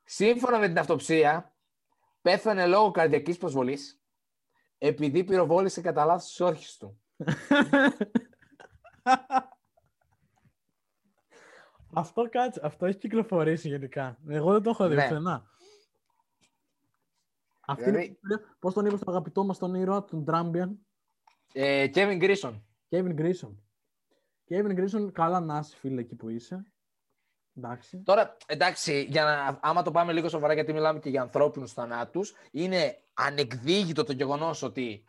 [0.05, 1.55] Σύμφωνα με την αυτοψία,
[2.23, 4.01] πέθανε λόγω καρδιακής προσβολής,
[4.79, 6.99] επειδή πυροβόλησε κατά λάθος τις όρχες του.
[11.95, 12.61] αυτό κάτσε.
[12.65, 14.19] Αυτό έχει κυκλοφορήσει γενικά.
[14.29, 15.03] Εγώ δεν το έχω δει Ναι.
[15.03, 15.45] πουθενά.
[17.67, 18.41] Αυτή Δηλαδή- είναι...
[18.59, 20.69] Πώς τον είπες στον αγαπητό μας τον ήρωα, τον Trampian.
[21.53, 22.61] Ε, Kevin Grison.
[22.91, 23.55] Kevin Grison.
[24.49, 26.67] Kevin Grison, καλά να είσαι φίλε εκεί που είσαι.
[27.57, 28.03] Εντάξει.
[28.03, 32.35] Τώρα, εντάξει, για να, άμα το πάμε λίγο σοβαρά, γιατί μιλάμε και για ανθρώπινους θανάτους,
[32.51, 35.05] είναι ανεκδίγητο το γεγονός ότι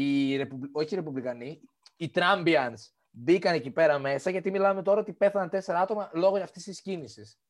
[0.00, 1.60] οι, Ρεπουμπλ- όχι οι Ρεπουμπλικανοί,
[1.96, 2.74] οι Trambians
[3.10, 7.40] μπήκαν εκεί πέρα μέσα, γιατί μιλάμε τώρα ότι πέθαναν τέσσερα άτομα λόγω αυτής της κίνησης.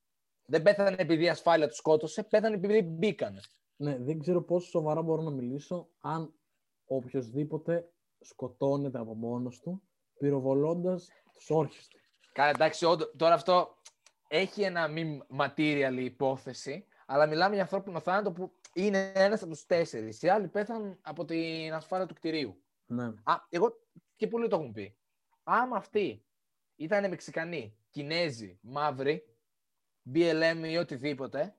[0.46, 3.40] Δεν πέθανε επειδή η ασφάλεια τους σκότωσε, πέθανε επειδή μπήκαν.
[3.76, 6.34] Ναι, δεν ξέρω πόσο σοβαρά μπορώ να μιλήσω αν
[6.86, 7.88] οποιοδήποτε
[8.20, 9.82] σκοτώνεται από μόνος του
[10.18, 11.98] πυροβολώντας τους όρχες του.
[12.32, 13.76] Καλά, εντάξει, όντω- τώρα αυτό
[14.28, 19.66] έχει ένα μη material υπόθεση, αλλά μιλάμε για ανθρώπινο θάνατο που είναι ένας από τους
[19.66, 20.22] τέσσερις.
[20.22, 22.62] Οι άλλοι πέθαναν από την ασφάλεια του κτηρίου.
[22.86, 23.04] Ναι.
[23.04, 23.72] Α, εγώ
[24.16, 24.96] και πολλοί το έχουν πει.
[25.42, 26.24] Άμα αυτοί
[26.76, 29.36] ήταν Μεξικανοί, Κινέζοι, Μαύροι,
[30.14, 31.56] BLM ή οτιδήποτε,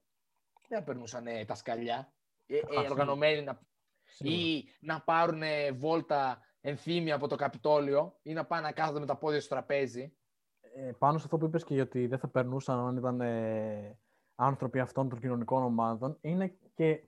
[0.68, 2.14] δεν θα περνούσαν ε, τα σκαλιά.
[2.46, 3.62] Ε, ε, Αχ, οργανωμένοι να,
[4.04, 4.36] Σίγουρα.
[4.38, 9.06] ή να πάρουν ε, βόλτα ενθύμια από το Καπιτόλιο ή να πάνε να κάθονται με
[9.06, 10.18] τα πόδια στο τραπέζι.
[10.60, 14.00] Ε, πάνω σε αυτό που είπες και γιατί δεν θα περνούσαν αν ήταν ε,
[14.36, 17.04] άνθρωποι αυτών των κοινωνικών ομάδων, είναι και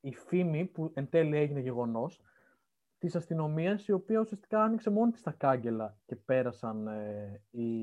[0.00, 2.20] η φήμη που εν τέλει έγινε γεγονός
[2.98, 7.82] της αστυνομίας η οποία ουσιαστικά άνοιξε μόνη της τα κάγκελα και πέρασαν ε, οι,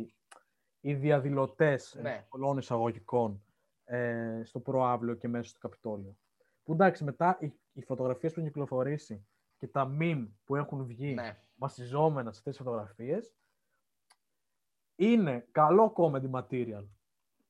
[0.79, 2.01] οι διαδηλωτές Ναι.
[2.01, 2.25] ναι.
[2.29, 3.43] πολλών εισαγωγικών
[3.85, 6.17] ε, στο προάβλιο και μέσα στο Καπιτόλιο.
[6.63, 9.27] Που εντάξει, μετά οι, οι φωτογραφίες που έχουν κυκλοφορήσει
[9.57, 11.37] και τα meme που έχουν βγει Ναι.
[11.55, 13.33] βασιζόμενα σε αυτές τις φωτογραφίες
[14.95, 16.85] είναι καλό comedy material.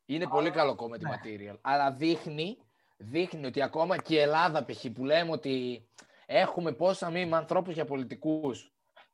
[0.06, 1.10] Είναι πολύ καλό comedy ναι.
[1.10, 1.58] material.
[1.62, 2.58] Αλλά δείχνει,
[2.98, 4.86] δείχνει ότι ακόμα και η Ελλάδα π.χ.
[4.94, 5.86] που λέμε ότι
[6.26, 8.70] έχουμε πόσα μήνυμα με ανθρώπους για πολιτικούς.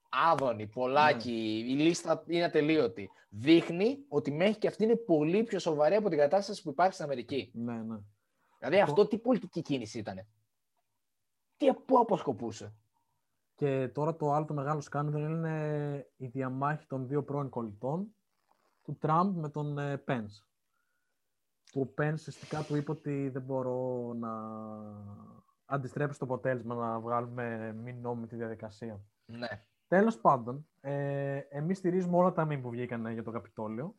[0.09, 1.71] Άδωνη, Πολάκη, Ναι.
[1.71, 3.09] η λίστα είναι ατελείωτη.
[3.29, 7.05] Δείχνει ότι μέχρι και αυτή είναι πολύ πιο σοβαρή από την κατάσταση που υπάρχει στην
[7.05, 7.51] Αμερική.
[7.53, 7.97] Ναι, ναι.
[8.59, 10.27] Δηλαδή αυτό τι πολιτική κίνηση ήταν.
[11.57, 12.73] Τι πού αποσκοπούσε;
[13.55, 18.15] Και τώρα το άλλο το μεγάλο σκάνδαλο είναι η διαμάχη των δύο πρώην κολλητών
[18.83, 20.50] του Τραμπ με τον ε, Pence.
[21.71, 24.31] Που ο Pence ουσιαστικά του είπε ότι δεν μπορώ να
[25.65, 29.01] αντιστρέψω το αποτέλεσμα να βγάλουμε μη νόμιμη τη διαδικασία.
[29.25, 29.47] Ναι.
[29.87, 33.95] Τέλος πάντων, ε, εμείς στηρίζουμε όλα τα meme που βγήκαν για το Καπιτόλιο.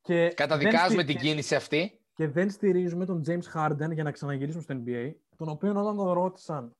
[0.00, 2.00] Και Καταδικάζουμε δεν την στηρι- κίνηση αυτή.
[2.14, 6.10] Και δεν στηρίζουμε τον James Harden για να ξαναγυρίσουμε στο NBA, τον οποίο όταν τον
[6.12, 6.70] ρώτησαν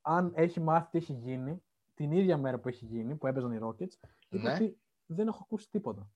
[0.00, 1.62] αν έχει μάθει τι έχει γίνει,
[1.94, 4.52] την ίδια μέρα που έχει γίνει, που έπαιζαν οι Rockets, είπε Ναι.
[4.52, 6.10] ότι δεν έχω ακούσει τίποτα.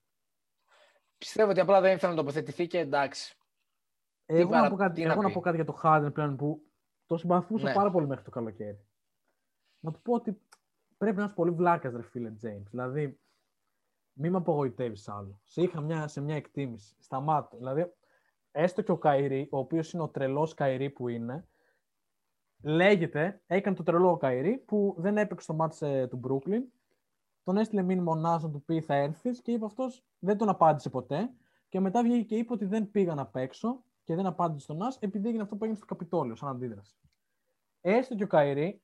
[1.25, 3.37] Πιστεύω ότι απλά δεν ήθελε να τοποθετηθεί και εντάξει.
[4.27, 5.35] Εγώ, παρα- να πω κάτι, τι να εγώ να πει.
[5.35, 6.63] πω κάτι για το Harden πλέον που
[7.07, 7.75] το συμπαθούσα Ναι.
[7.75, 8.85] πάρα πολύ μέχρι το καλοκαίρι.
[9.81, 10.41] Να του πω ότι
[10.99, 12.63] πρέπει να είσαι πολύ βλάκας, ρε φίλε James.
[12.71, 13.19] Δηλαδή,
[14.13, 15.41] μη με απογοητεύεις άλλο.
[15.45, 16.97] Σε είχα μια, σε μια εκτίμηση.
[16.99, 17.57] Σταμάτω.
[17.57, 17.93] Δηλαδή,
[18.51, 21.47] έστω και ο Κάιρι, ο οποίος είναι ο τρελός Κάιρι που είναι,
[22.63, 26.63] λέγεται, έκανε το τρελό ο Κάιρι που δεν έπαιξε το ματς ε, του Brooklyn.
[27.45, 30.49] Τον έστειλε μήνυμα ο Νας να του πει θα έρθεις και είπε αυτός δεν τον
[30.49, 31.31] απάντησε ποτέ.
[31.69, 34.97] Και μετά βγήκε και είπε ότι δεν πήγα να παίξω και δεν απάντησε στον Νας
[35.01, 36.97] επειδή έγινε αυτό που έγινε στο Καπιτόλιο σαν αντίδραση.
[37.81, 38.83] Έστω και ο Κάιρι,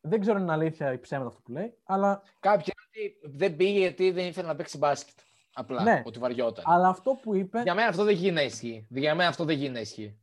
[0.00, 3.56] δεν ξέρω αν είναι αλήθεια ή ψέματα αυτό που λέει, αλλά, Κάποιοι λένε ότι δεν
[3.56, 5.18] πήγε γιατί δεν ήθελε να παίξει μπάσκετ.
[5.54, 5.82] Απλά.
[5.82, 6.02] Ναι.
[6.06, 6.64] Ότι βαριόταν.
[6.66, 7.62] αλλά αυτό που είπε.
[7.62, 8.86] Για μένα αυτό δεν γίνει να ισχύει.
[8.90, 10.18] Για μένα αυτό δεν γίνει να ισχύει.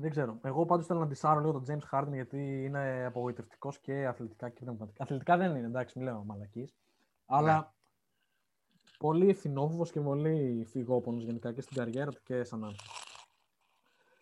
[0.00, 0.38] Δεν ξέρω.
[0.42, 4.60] Εγώ πάντως θέλω να αντισάρω λίγο τον James Harden γιατί είναι απογοητευτικός και αθλητικά και
[4.64, 5.02] πνευματικά.
[5.02, 6.74] Αθλητικά δεν είναι, εντάξει, μιλάω μαλακής.
[7.26, 7.66] Αλλά Ναι.
[8.98, 12.92] πολύ ευθυνόφοβος και πολύ φυγόπονος γενικά και στην καριέρα του και σαν άνθρωπο.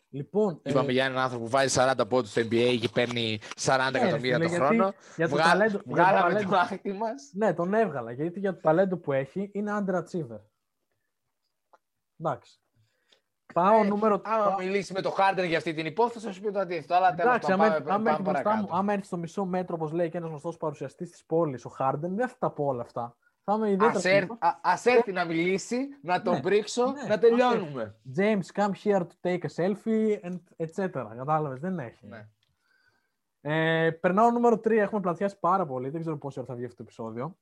[0.08, 3.90] Λοιπόν, ε, Είπαμε για έναν άνθρωπο που βάζει 40 πόντους στο NBA και παίρνει 40
[3.92, 4.92] ναι, εκατομμύρια φίλε, το γιατί χρόνο.
[5.16, 7.30] Για το Βγα- ταλέντο, για το Βγάλαμε ταλέντο- το άκρη μας.
[7.32, 10.40] Ναι, τον έβγαλα γιατί για το ταλέντο που έχει είναι underachiever.
[12.20, 12.60] Εντάξει.
[13.54, 14.20] Πάω Ε, νούμερο.
[14.24, 16.94] Άμα πάω- μιλήσεις με το Harden για αυτή την υπόθεση, θα σου πει το αντίθετο.
[16.94, 18.76] Αλλά τέλος Εντάξει, πάντων, άμα, πάμε, άμα, πάμε έρθει μπροστά μου, παρακάτω.
[18.76, 22.14] άμα έρθει στο μισό μέτρο, όπως λέει και ένας γνωστός παρουσιαστής της πόλης, ο Χάρντεν,
[22.16, 23.16] δεν θα τα πω όλα αυτά.
[23.44, 23.98] Θα είμαι ιδιαίτερα.
[23.98, 24.38] Ας, έρθει, τύπος.
[24.40, 27.94] α- ας έρθει να μιλήσει, να τον Ναι, πρίξω, ναι, να τελειώνουμε.
[28.16, 30.88] James, come here to take a selfie, and etc.
[31.16, 32.06] Κατάλαβες, δεν έχει.
[32.06, 32.28] Ναι.
[33.40, 34.70] Ε, περνάω νούμερο 3.
[34.82, 35.88] Έχουμε πλατιάσει πάρα πολύ.
[35.88, 37.36] Δεν ξέρω πόση ώρα θα βγει αυτό το επεισόδιο.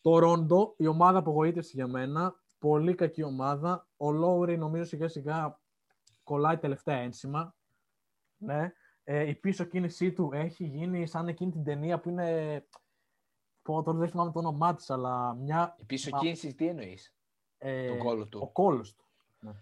[0.00, 2.34] Το Ρόντο, η ομάδα απογοήτευση για μένα.
[2.62, 3.86] Πολύ κακή ομάδα.
[3.96, 5.60] Ο Λόουρι νομίζω σιγά σιγά
[6.24, 7.54] κολλάει τελευταία ένσημα.
[8.36, 8.72] Ναι.
[9.04, 12.66] Ε, η πίσω κίνησή του έχει γίνει σαν εκείνη την ταινία που είναι.
[13.62, 15.74] Πω, τώρα δεν θυμάμαι το όνομά της, αλλά μια.
[15.78, 17.14] Η πίσω Μα- κίνηση τι εννοείς,
[17.58, 18.50] Ε, τον κόλλο Ο του.
[18.52, 19.04] κόλος του.
[19.40, 19.52] Ναι.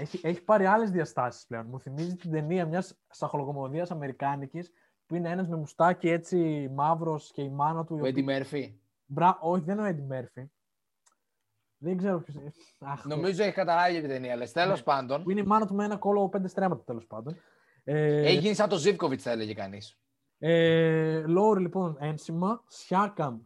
[0.00, 1.66] έχει, έχει πάρει άλλες διαστάσεις πλέον.
[1.66, 4.70] Μου θυμίζει την ταινία μιας σαχολογομοδίας αμερικάνικης
[5.06, 7.92] που είναι ένας με μουστάκι έτσι μαύρος και η μάνα του.
[7.92, 8.80] η Ο οποία- Έντι Μέρφυ.
[9.06, 9.38] Μπρα...
[9.40, 10.44] Όχι, δεν είναι ο Eddie Murphy.
[11.78, 12.52] Δεν ξέρω ποιος είναι.
[12.80, 14.84] Αχ, Νομίζω έχει καταλάβει την ταινία, αλλά τέλος Ναι.
[14.84, 15.22] πάντων.
[15.22, 17.36] Που είναι η μάνα του με ένα κόλλο πέντε στρέμματα τέλος πάντων.
[17.84, 19.98] Ε, Έχει γίνει σαν το Ζήβκοβιτ, θα έλεγε κανείς.
[20.38, 22.62] Ε, Λόρι λοιπόν ένσημα.
[22.66, 23.38] Σιάκαμ,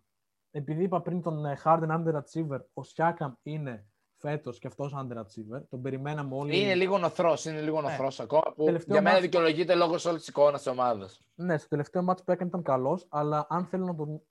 [0.51, 5.63] επειδή είπα πριν τον ε, Harden underachiever, ο Σιάκαμ είναι φέτος και αυτός underachiever.
[5.69, 6.61] Τον περιμέναμε όλοι.
[6.61, 8.43] Είναι λίγο νοθρός, είναι λίγο νοθρός ακόμα.
[8.57, 11.21] Που Τελευταίο για μένα μάτς- δικαιολογείται λόγω όλη τη εικόνα της ομάδας.
[11.35, 14.23] Ναι, στο τελευταίο μάτς που έκανε ήταν καλός, αλλά αν θέλουν να τον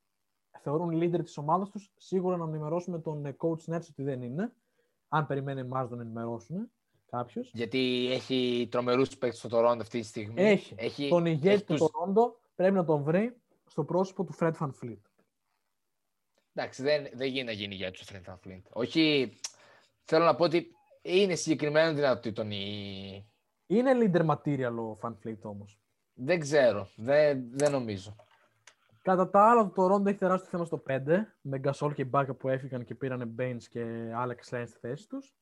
[0.61, 4.51] θεωρούν leader της ομάδας τους, σίγουρα να ενημερώσουμε τον ε, coach Nets ότι δεν είναι.
[5.07, 6.71] Αν περιμένει εμάς να τον ενημερώσουν
[7.09, 7.51] κάποιος.
[7.53, 10.41] Γιατί έχει τρομερούς παίκτες στο Τωρόντο αυτή τη στιγμή.
[10.41, 10.75] Έχει.
[10.77, 13.35] έχει Τον ηγέτη έχει του τους- Toronto πρέπει να τον βρει
[13.65, 14.97] στο πρόσωπο του Fred Van Fleet.
[16.53, 18.61] Εντάξει, δεν, δεν γίνει να γίνει για του Fred Van Fleet.
[18.73, 19.33] Όχι.
[20.03, 23.25] Θέλω να πω ότι είναι συγκεκριμένο δυνατοτήτων η.
[23.67, 25.79] Είναι leader material ο Van Fleet όμως.
[26.13, 26.87] Δεν ξέρω.
[26.95, 28.15] Δεν, δεν νομίζω.
[29.01, 31.01] Κατά τα άλλα, το Toronto έχει τεράστιο θέμα στο 5,
[31.41, 35.33] με Gasol και Μπάκα που έφυγαν και πήραν Baines και Alex Len στη θέση τους.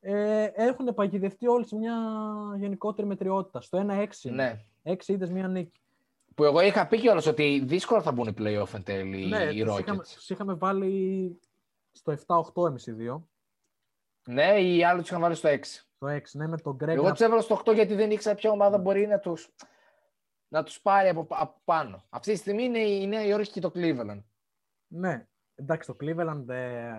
[0.00, 1.96] Ε, έχουν παγιδευτεί όλοι σε μια
[2.56, 3.60] γενικότερη μετριότητα.
[3.60, 4.06] Στο 1-6.
[4.30, 4.64] Ναι.
[4.82, 5.80] 6 ήττες, μία νίκη.
[6.34, 9.62] Που εγώ είχα πει κιόλας ότι δύσκολα θα μπουν οι playoff εν τέλει ναι, οι
[9.62, 9.80] τους Rockets.
[9.80, 11.40] είχαμε, τους είχαμε βάλει
[11.92, 12.14] στο
[12.54, 13.28] 7-8 εμείς οι δύο.
[14.28, 15.58] Ναι, οι άλλοι τους είχαν βάλει στο 6.
[15.94, 16.88] Στο 6, ναι, με τον Greg.
[16.88, 19.36] Εγώ τους έβαλα στο 8 γιατί δεν ήξερα ποια ομάδα μπορεί να του
[20.54, 22.04] να τους πάρει από, από πάνω.
[22.08, 24.22] Αυτή τη στιγμή είναι η Νέα Υόρκη και το Cleveland.
[24.86, 26.92] Ναι, εντάξει, το Cleveland ε,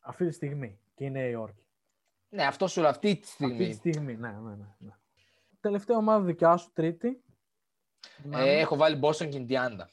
[0.00, 1.66] αυτή τη στιγμή και η Νέα Υόρκη.
[2.28, 3.52] Ναι, αυτό σου λέω αυτή τη στιγμή.
[3.52, 4.74] Αυτή τη στιγμή, ναι, ναι, ναι.
[4.78, 4.92] ναι.
[5.60, 7.22] Τελευταία ομάδα δικιά σου, τρίτη.
[8.30, 9.84] Ε, έχω βάλει Boston και Indiana.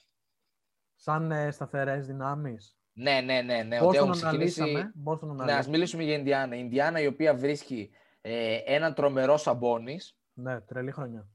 [0.95, 2.77] Σαν ε, σταθερές δυνάμεις.
[2.93, 3.63] Ναι, ναι, ναι.
[3.63, 4.61] ναι Πώς ότι τον έχουν ξεκινήσει...
[4.61, 4.93] αναλύσαμε.
[5.03, 5.77] Πώς τον Ναι, ας αναλύσαμε.
[5.77, 6.53] μιλήσουμε για Indiana.
[6.55, 7.91] Η Indiana η οποία βρίσκει
[8.21, 11.29] ε, έναν τρομερό Σαμπόνις, Ναι, τρελή χρονιά.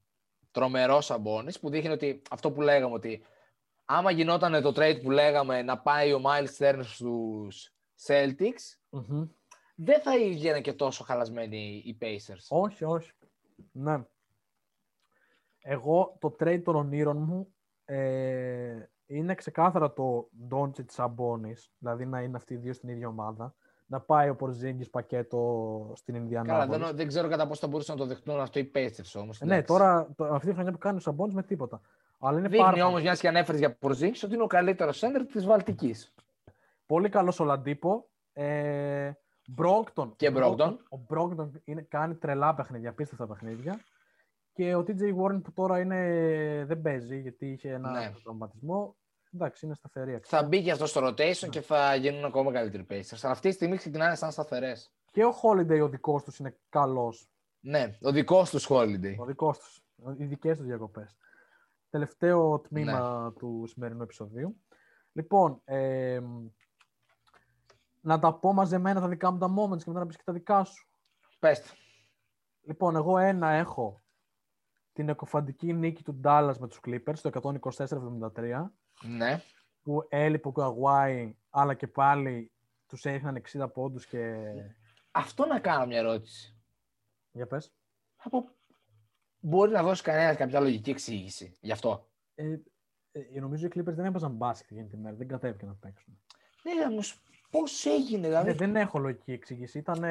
[0.50, 3.24] Τρομερός Σαμπόνις, που δείχνει ότι αυτό που λέγαμε ότι
[3.84, 7.74] άμα γινόταν το trade που λέγαμε να πάει ο Miles Turner στους
[8.06, 9.26] Celtics, Μμμ.
[9.74, 12.46] δεν θα βγαίνουν και τόσο χαλασμένοι οι Pacers.
[12.48, 13.12] Όχι, όχι.
[13.72, 14.04] Ναι.
[15.60, 22.36] Εγώ το trade των ονείρων μου ε, είναι ξεκάθαρα το Doncic Sabonis, δηλαδή να είναι
[22.36, 23.54] αυτοί οι δύο στην ίδια ομάδα,
[23.90, 26.82] να πάει ο Porzingis πακέτο στην Καλά, Ινδιανάπολη.
[26.84, 29.40] δεν, δεν ξέρω κατά πόσο θα μπορούσαν να το δεχτούν αυτό οι Pacers όμως.
[29.40, 29.66] Ναι, εντάξει.
[29.66, 31.80] τώρα το, αυτή τη χρονιά που κάνει ο Sabonis με τίποτα.
[32.18, 35.20] Αλλά είναι Δείχνει πάρα όμως, μιας και ανέφερες για Porzingis, ότι είναι ο καλύτερος center
[35.32, 36.14] της Βαλτικής.
[36.86, 38.08] πολύ καλός ο Λαντίπο.
[38.32, 39.10] Ε,
[39.48, 40.12] Μπρόγκτον.
[40.16, 40.76] Και Brogdon.
[40.88, 43.80] Ο Μπρόγκτον είναι, κάνει τρελά παιχνίδια, απίστευτα παιχνίδια.
[44.52, 48.12] Και ο TJ Warren που τώρα είναι, δεν παίζει γιατί είχε ένα Ναι.
[48.22, 48.96] τραυματισμό.
[49.34, 50.38] Εντάξει, είναι σταθερή αξία.
[50.38, 51.48] Θα μπει και αυτό στο rotation Ναι.
[51.48, 53.18] και θα γίνουν ακόμα καλύτεροι Pacers.
[53.22, 54.92] Αλλά αυτή τη στιγμή ξεκινάνε σαν σταθερές.
[55.10, 57.28] Και ο Holiday ο δικός τους είναι καλός.
[57.60, 59.14] Ναι, ο δικός τους Holiday.
[59.18, 59.84] Ο δικός τους.
[60.16, 61.16] Οι δικές τους διακοπές.
[61.90, 63.30] Τελευταίο τμήμα Ναι.
[63.32, 64.60] του σημερινού επεισοδίου.
[65.12, 66.20] Λοιπόν, ε,
[68.00, 70.32] να τα πω μαζεμένα τα δικά μου τα moments και μετά να πεις και τα
[70.32, 70.88] δικά σου.
[71.38, 71.68] Πες το.
[72.60, 74.00] Λοιπόν, εγώ ένα έχω
[74.92, 78.72] την εκοφαντική νίκη του Dallas με τους Clippers το 124-73
[79.04, 79.42] Ναι.
[79.82, 82.52] που έλειπε ο Καγουάη αλλά και πάλι
[82.86, 84.34] τους έριχναν 60 πόντους και...
[85.10, 86.56] Αυτό να κάνω μια ερώτηση.
[87.32, 87.72] Για πες.
[88.16, 88.48] Από...
[89.40, 92.56] Μπορεί να δώσει κανένας κάποια λογική εξήγηση γι' αυτό; Ε,
[93.12, 96.22] ε, νομίζω οι Clippers δεν έπαιζαν μπάσκετ εκείνη τη μέρα, δεν κατέβηκαν να παίξουν.
[96.62, 97.00] Ναι, όμω
[97.50, 99.78] πώς έγινε, δηλαδή; Ε, δεν έχω λογική εξήγηση.
[99.78, 100.04] Ήταν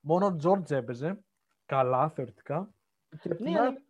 [0.00, 1.18] μόνο ο George έπαιζε
[1.66, 2.74] καλά θεωρητικά.
[3.20, 3.82] Και απ' την Ναι, άλλη- αλλά-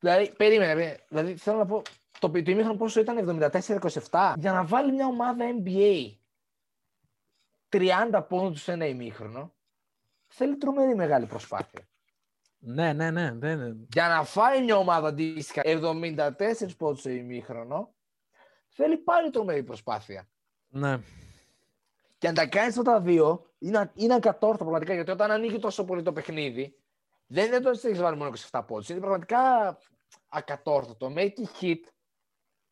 [0.00, 0.72] Δηλαδή, περίμενε.
[0.74, 1.04] περίμενε.
[1.08, 1.82] Δηλαδή, θέλω να πω.
[2.18, 3.40] Το, το ημίχρονο πόσο ήταν
[4.10, 6.14] 74-27 για να βάλει μια ομάδα NBA
[7.70, 9.54] 30 πόντους σε ένα ημίχρονο.
[10.26, 11.88] Θέλει τρομερή μεγάλη προσπάθεια.
[12.58, 13.32] Ναι, ναι, ναι.
[13.32, 13.86] Δεν...
[13.92, 17.94] Για να φάει μια ομάδα αντίστοιχα 74 πόντους σε ημίχρονο,
[18.68, 20.28] θέλει πάλι τρομερή προσπάθεια.
[20.68, 21.00] ναι.
[22.18, 24.94] Και αν τα κάνεις αυτά τα δύο, είναι, είναι ακατόρθωτο πραγματικά.
[24.94, 26.78] Γιατί όταν ανοίγει τόσο πολύ το παιχνίδι,
[27.26, 28.88] δεν είναι το ότι έχεις βάλει μόνο 27 πόντους.
[28.88, 29.38] Είναι πραγματικά
[30.28, 31.10] ακατόρθωτο.
[31.10, 31.80] Με εκεί hit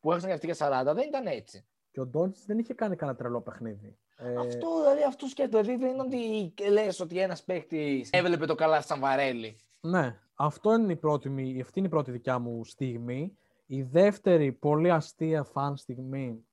[0.01, 1.65] που έχασαν και αυτοί για 40 δεν ήταν έτσι.
[1.91, 3.97] Και ο Ντόντζ δεν είχε κάνει κανένα τρελό παιχνίδι.
[4.17, 5.61] Ε, Αυτό δηλαδή, αυτό σκέφτεται.
[5.61, 9.55] Δηλαδή δεν είναι ότι λες ότι ένας παίκτη έβλεπε το καλά σαν βαρέλι.
[9.81, 13.37] Ναι, αυτό είναι η πρώτη, μη- αυτή είναι η πρώτη δικιά μου στιγμή.
[13.65, 16.45] Η δεύτερη πολύ αστεία φαν στιγμή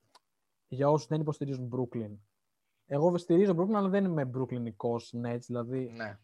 [0.69, 2.17] για όσους δεν υποστηρίζουν Brooklyn.
[2.87, 6.19] Εγώ στηρίζω Brooklyn, αλλά δεν είμαι Brooklynικός Nets, δηλαδή Ναι.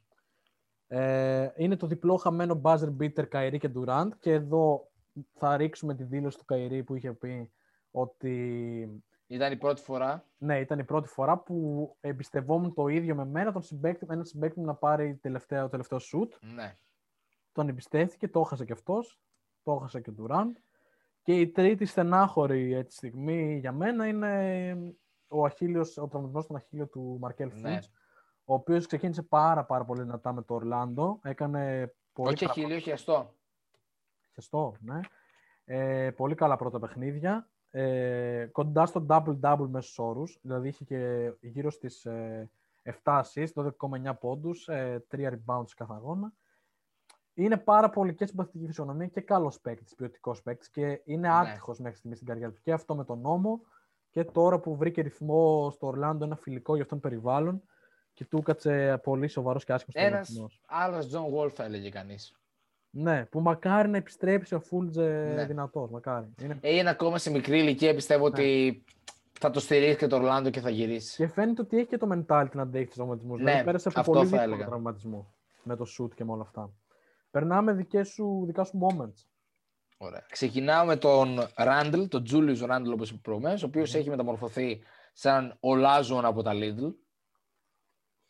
[0.86, 4.88] ε, είναι το διπλό χαμένο buzzer beater Kyrie και Durant και εδώ
[5.32, 7.50] θα ρίξουμε τη δήλωση του Kyrie που είχε πει
[7.90, 10.24] ότι Ήταν η πρώτη φορά.
[10.38, 14.60] ναι, ήταν η πρώτη φορά που εμπιστευόμουν το ίδιο με μένα τον συμπέκτη, έναν συμπέκτη
[14.60, 16.28] μου να πάρει τελευταίο, το τελευταίο shoot.
[16.54, 16.76] Ναι.
[17.52, 19.20] Τον εμπιστεύτηκε, το έχασε και αυτός,
[19.62, 20.52] το έχασε και ο Durant.
[21.22, 24.94] Και η τρίτη στενάχωρη έτσι, στιγμή για μένα είναι
[25.28, 27.70] ο, αχίλιος, ο τραυματισμός στον αχίλιο του Μαρκέλ Ναι.
[27.70, 27.90] Φούντς,
[28.44, 31.18] ο οποίος ξεκίνησε πάρα πάρα πολύ δυνατά με το Ορλάντο.
[31.22, 33.34] Έκανε πολύ Όχι καλά χίλιο, χιαστό.
[34.34, 35.00] Χεστό, ναι.
[35.64, 37.48] Ε, πολύ καλά πρώτα παιχνίδια.
[37.70, 40.38] Ε, κοντά στο double-double μέσους όρους.
[40.42, 42.50] Δηλαδή είχε και γύρω στις ε,
[43.04, 46.32] 7 assists, 12,9 πόντους, ε, 3 rebounds κάθε αγώνα.
[47.34, 51.34] Είναι πάρα πολύ και συμπαθητική φυσιονομία και καλός παίκτης, ποιοτικός παίκτης και είναι Ναι.
[51.34, 52.60] άτυχος μέχρι στιγμής στην καριέρα του.
[52.62, 53.60] Και αυτό με τον νόμο
[54.10, 57.62] και τώρα που βρήκε ρυθμό στο Ορλάντο ένα φιλικό για αυτόν περιβάλλον
[58.12, 62.36] και του έκατσε πολύ σοβαρός και άσχημος Ένας άλλος Τζον Γουόλ θα έλεγε κανείς.
[62.96, 65.46] Ναι, που μακάρι να επιστρέψει ο Φουλτς Ναι.
[65.46, 65.90] δυνατός.
[65.90, 66.34] Μακάρι.
[66.42, 66.58] Είναι...
[66.60, 68.82] Ε, είναι ακόμα σε μικρή ηλικία, πιστεύω ότι
[69.40, 71.16] θα το στηρίξει και το Ορλάντο και θα γυρίσει.
[71.16, 73.38] Και φαίνεται ότι έχει και το mentality να αντέχει τους τραυματισμούς.
[73.38, 74.68] Ναι, δηλαδή πέρασε από αυτό πολύ θα δύσκολο έλεγα.
[74.68, 76.72] τραυματισμό με το σουτ και με όλα αυτά.
[77.30, 79.24] Περνάμε δικές σου, δικά σου moments.
[79.96, 80.26] Ωραία.
[80.30, 85.56] Ξεκινάω με τον Ράντλ, τον Τζούλιους Ράντλ, όπως είπες προηγουμένως, ο οποίος έχει μεταμορφωθεί σαν
[85.60, 86.92] ο Λάζον από τα Lidl,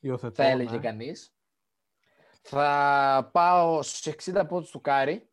[0.00, 0.78] Υιοθετώ, θα έλεγε ναι.
[0.82, 1.33] κανείς.
[2.46, 5.30] Θα πάω στους 60 πόντους του Κάρι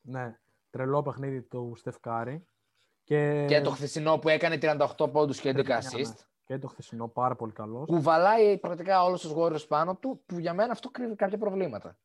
[0.00, 0.38] Ναι,
[0.70, 2.44] τρελό παιχνίδι του Στεφ Κάρι.
[3.04, 3.44] Και...
[3.48, 5.78] και το χθεσινό που έκανε 38 πόντους και 11 Ναι, ναι.
[5.82, 6.24] assist.
[6.44, 7.86] Και το χθεσινό, πάρα πολύ καλός.
[7.86, 11.98] Κουβαλάει πρακτικά όλους τους Warriors πάνω του, που για μένα αυτό κρύβει κάποια προβλήματα.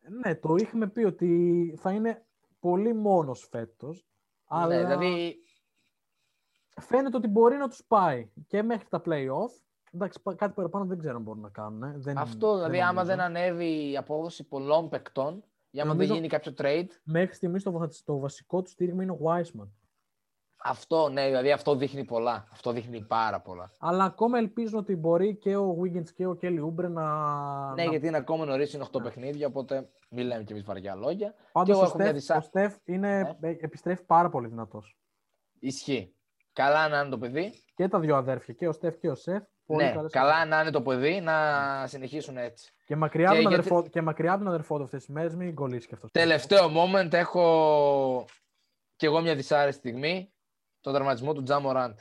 [0.00, 2.26] Ναι, το είχαμε πει ότι θα είναι
[2.58, 4.06] πολύ μόνος φέτος.
[4.44, 5.36] Αλλά Ναι, δηλαδή
[6.80, 9.63] φαίνεται ότι μπορεί να τους πάει και μέχρι τα play-off.
[9.94, 11.82] Εντάξει, πα- κάτι παραπάνω δεν ξέρω αν μπορούν να κάνουν.
[11.82, 11.94] ε.
[11.96, 13.04] Δεν, αυτό, δηλαδή άμα νομίζω.
[13.16, 17.62] δεν ανέβει η απόδοση πολλών παικτών, ή άμα δεν Νομίζω- γίνει κάποιο trade, Μέχρι στιγμής
[17.62, 19.68] το, βα- το βασικό του στήριγμα είναι ο Wiseman.
[20.66, 22.46] αυτό, ναι, δηλαδή αυτό δείχνει πολλά.
[22.52, 23.70] Αυτό δείχνει πάρα πολλά.
[23.78, 27.74] Αλλά ακόμα ελπίζω ότι μπορεί και ο Wiggins και ο Kelly Oubre να.
[27.74, 27.90] Ναι, να...
[27.90, 31.34] γιατί είναι ακόμα νωρίς, είναι 8 παιχνίδια, οπότε μην λέμε και εμείς βαριά λόγια.
[31.52, 34.48] Πάντως και εγώ ο έχω μια Στεφ, δυσά- ο Στεφ είναι, ε, επιστρέφει πάρα πολύ
[34.48, 34.98] δυνατός.
[35.58, 36.14] Ισχύει.
[36.52, 37.52] Καλά να είναι το παιδί.
[37.74, 39.42] Και τα δύο αδέρφια, και ο Στεφ και ο Σεφ.
[39.66, 42.72] Πολύ ναι, καλές καλά να είναι το παιδί να συνεχίσουν έτσι.
[42.86, 45.14] Και μακριά, Και από τον γιατί- αδερφό, και μακριά από τον αδερφό του αυτές τις
[45.14, 46.10] μέρες, μην κολλήσει και αυτός.
[46.10, 48.26] Τελευταίο moment έχω
[48.96, 50.32] και εγώ μια δυσάρεστη στιγμή.
[50.80, 51.98] Το δραματισμό του Τζαμοράντ.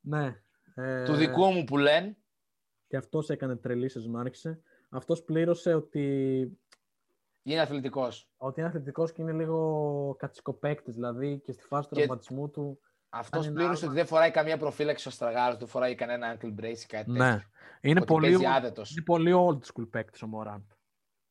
[0.00, 0.42] Ναι.
[0.74, 2.16] Ε, Του δικού μου που λένε.
[2.86, 4.62] Και αυτός έκανε τρελή σεζόν, άρχισε.
[4.90, 6.04] Αυτός πλήρωσε ότι,
[7.42, 8.30] Είναι αθλητικός.
[8.36, 12.80] ότι είναι αθλητικός και είναι λίγο κατσικοπαίκτης, δηλαδή και στη φάση του Και- τραυματισμού του.
[13.08, 13.86] Αυτός είναι πλήρωσε άλμα.
[13.92, 17.18] ότι δεν φοράει καμία προφύλαξη ο Στραγάρο, δεν φοράει κανένα ankle brace ή κάτι Ναι.
[17.30, 17.48] τέτοιο.
[17.80, 18.90] Είναι Ότι πολύ, παίζει άδετος.
[18.90, 20.62] είναι πολύ old school παίκτης ο Μωράντ.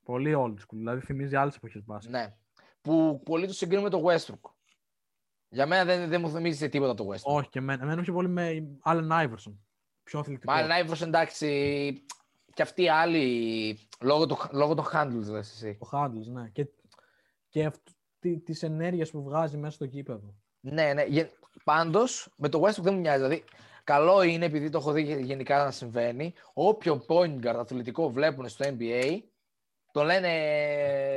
[0.04, 2.12] Πολύ old school, δηλαδή θυμίζει άλλες εποχές μπάσκετ.
[2.14, 2.36] Ναι.
[2.82, 4.52] Που πολλοί το συγκρίνουν με το Westbrook.
[5.50, 7.22] Για μένα δεν, δεν μου θυμίζει σε τίποτα το Westbrook.
[7.36, 9.56] Όχι και εμένα, εμένα πιο πολύ με Allen Iverson.
[10.04, 10.52] Πιο αθλητικό.
[10.54, 11.48] Μάλλον Άιβρος εντάξει.
[12.54, 13.80] Και αυτοί οι άλλοι.
[14.02, 15.78] Λόγω, του, λόγω των handles, λες εσύ.
[15.82, 16.50] Ο Handles, ναι.
[16.50, 16.68] Και,
[17.50, 20.36] και αυτού, τη, της ενέργειας που βγάζει μέσα στο γήπεδο.
[20.72, 21.04] Ναι, ναι.
[21.64, 23.24] Πάντως με το Westbrook δεν μου μοιάζει.
[23.24, 23.44] Δηλαδή,
[23.84, 26.34] καλό είναι επειδή το έχω δει γενικά να συμβαίνει.
[26.54, 29.20] Όποιο point guard αθλητικό βλέπουν στο NBA,
[29.92, 30.30] το λένε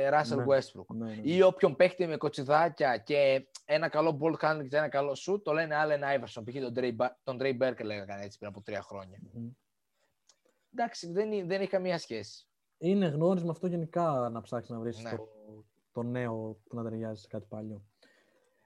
[0.09, 0.43] Russell Ναι.
[0.47, 0.85] Westbrook.
[0.95, 1.21] Ναι, ναι.
[1.23, 5.51] Ή όποιον παίχτη με κοτσιδάκια και ένα καλό ball handling και ένα καλό shoot, το
[5.53, 6.43] λένε Allen Iverson.
[6.45, 6.61] Π.χ.
[6.61, 9.17] τον Dre, Ba- τον Dre Burke λέγανε έτσι πριν από τρία χρόνια.
[9.33, 9.49] Μμμ.
[10.73, 12.45] Εντάξει, δεν, είναι- δεν έχει καμία σχέση.
[12.77, 15.09] Είναι γνώρισμα αυτό γενικά να ψάξεις να βρεις Ναι.
[15.15, 15.27] το,
[15.91, 17.81] το νέο που να ταιριάζει σε κάτι παλιό.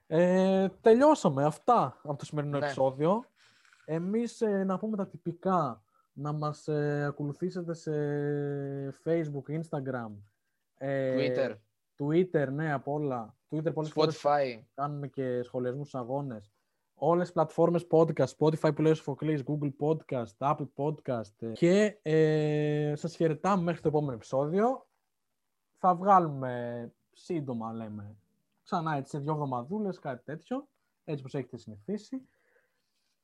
[0.06, 2.64] Ε, τελειώσαμε αυτά από το σημερινό Ναι.
[2.64, 3.24] επεισόδιο.
[3.84, 7.92] Εμείς ε, να πούμε τα τυπικά, να μας ε, ακολουθήσετε σε
[9.04, 10.10] Facebook, Instagram,
[10.78, 11.54] ε, Twitter,
[11.98, 13.34] Twitter, ναι, από όλα.
[13.50, 14.62] Twitter πολλές φορές Spotify.
[14.74, 16.50] κάνουμε και σχολιασμούς στους αγώνες.
[16.94, 21.98] Όλες τις πλατφόρμες podcast, Spotify που λέει ο Σοφοκλής, Google Podcast, Apple Podcast ε, και
[22.02, 24.86] ε, σας χαιρετάμε μέχρι το επόμενο επεισόδιο.
[25.78, 28.16] Θα βγάλουμε σύντομα, λέμε,
[28.66, 30.68] ξανά έτσι σε δύο εβδομαδούλες, κάτι τέτοιο,
[31.04, 32.28] έτσι όπως έχετε συνηθίσει.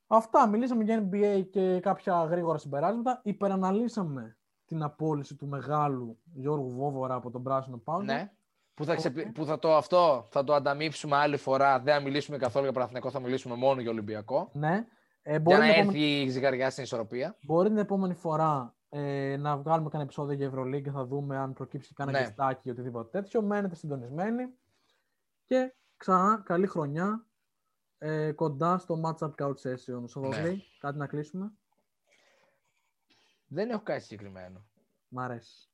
[0.06, 3.20] Αυτά, μιλήσαμε για NBA και κάποια γρήγορα συμπεράσματα.
[3.24, 8.02] Υπεραναλύσαμε την απόλυση του μεγάλου Γιώργου Βόβορα από τον Πράσινο Πάγκο.
[8.02, 8.32] Ναι.
[8.74, 9.26] Που θα, ξεπι...
[9.32, 11.80] που θα το αυτό θα το ανταμείψουμε άλλη φορά.
[11.80, 14.50] Δεν θα μιλήσουμε καθόλου για Παναθηναϊκό, θα μιλήσουμε μόνο για Ολυμπιακό.
[14.52, 14.86] Ναι.
[15.22, 16.22] Ε, για να έρθει επόμενη...
[16.22, 17.36] η ζυγαριά στην ισορροπία.
[17.42, 21.52] Μπορεί την επόμενη φορά ε, να βγάλουμε κανένα επεισόδιο για Ευρωλίγκα και θα δούμε αν
[21.52, 22.24] προκύψει κανένα ναι.
[22.24, 23.42] γεστάκι ή οτιδήποτε τέτοιο.
[23.42, 24.42] Μένετε συντονισμένοι.
[25.52, 27.26] Και ξανά καλή χρονιά
[27.98, 30.28] ε, κοντά στο Matchup Couch Session.
[30.28, 30.56] ναι.
[30.78, 31.52] κάτι να κλείσουμε;
[33.46, 34.66] Δεν έχω κάτι συγκεκριμένο.
[35.08, 35.68] Μ' αρέσει.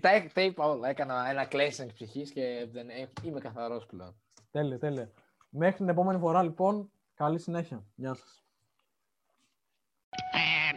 [0.00, 0.88] Τα, τα είπα όλα.
[0.88, 2.88] Έκανα ένα κλέσσινγκ ψυχής και δεν,
[3.22, 4.20] είμαι καθαρός πλέον.
[4.50, 5.12] Τέλεια, τέλεια.
[5.48, 7.86] Μέχρι την επόμενη φορά, λοιπόν, καλή συνέχεια.
[7.94, 8.42] Γεια σας.
[10.34, 10.74] Uh,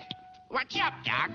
[0.50, 1.32] what's up, Doc?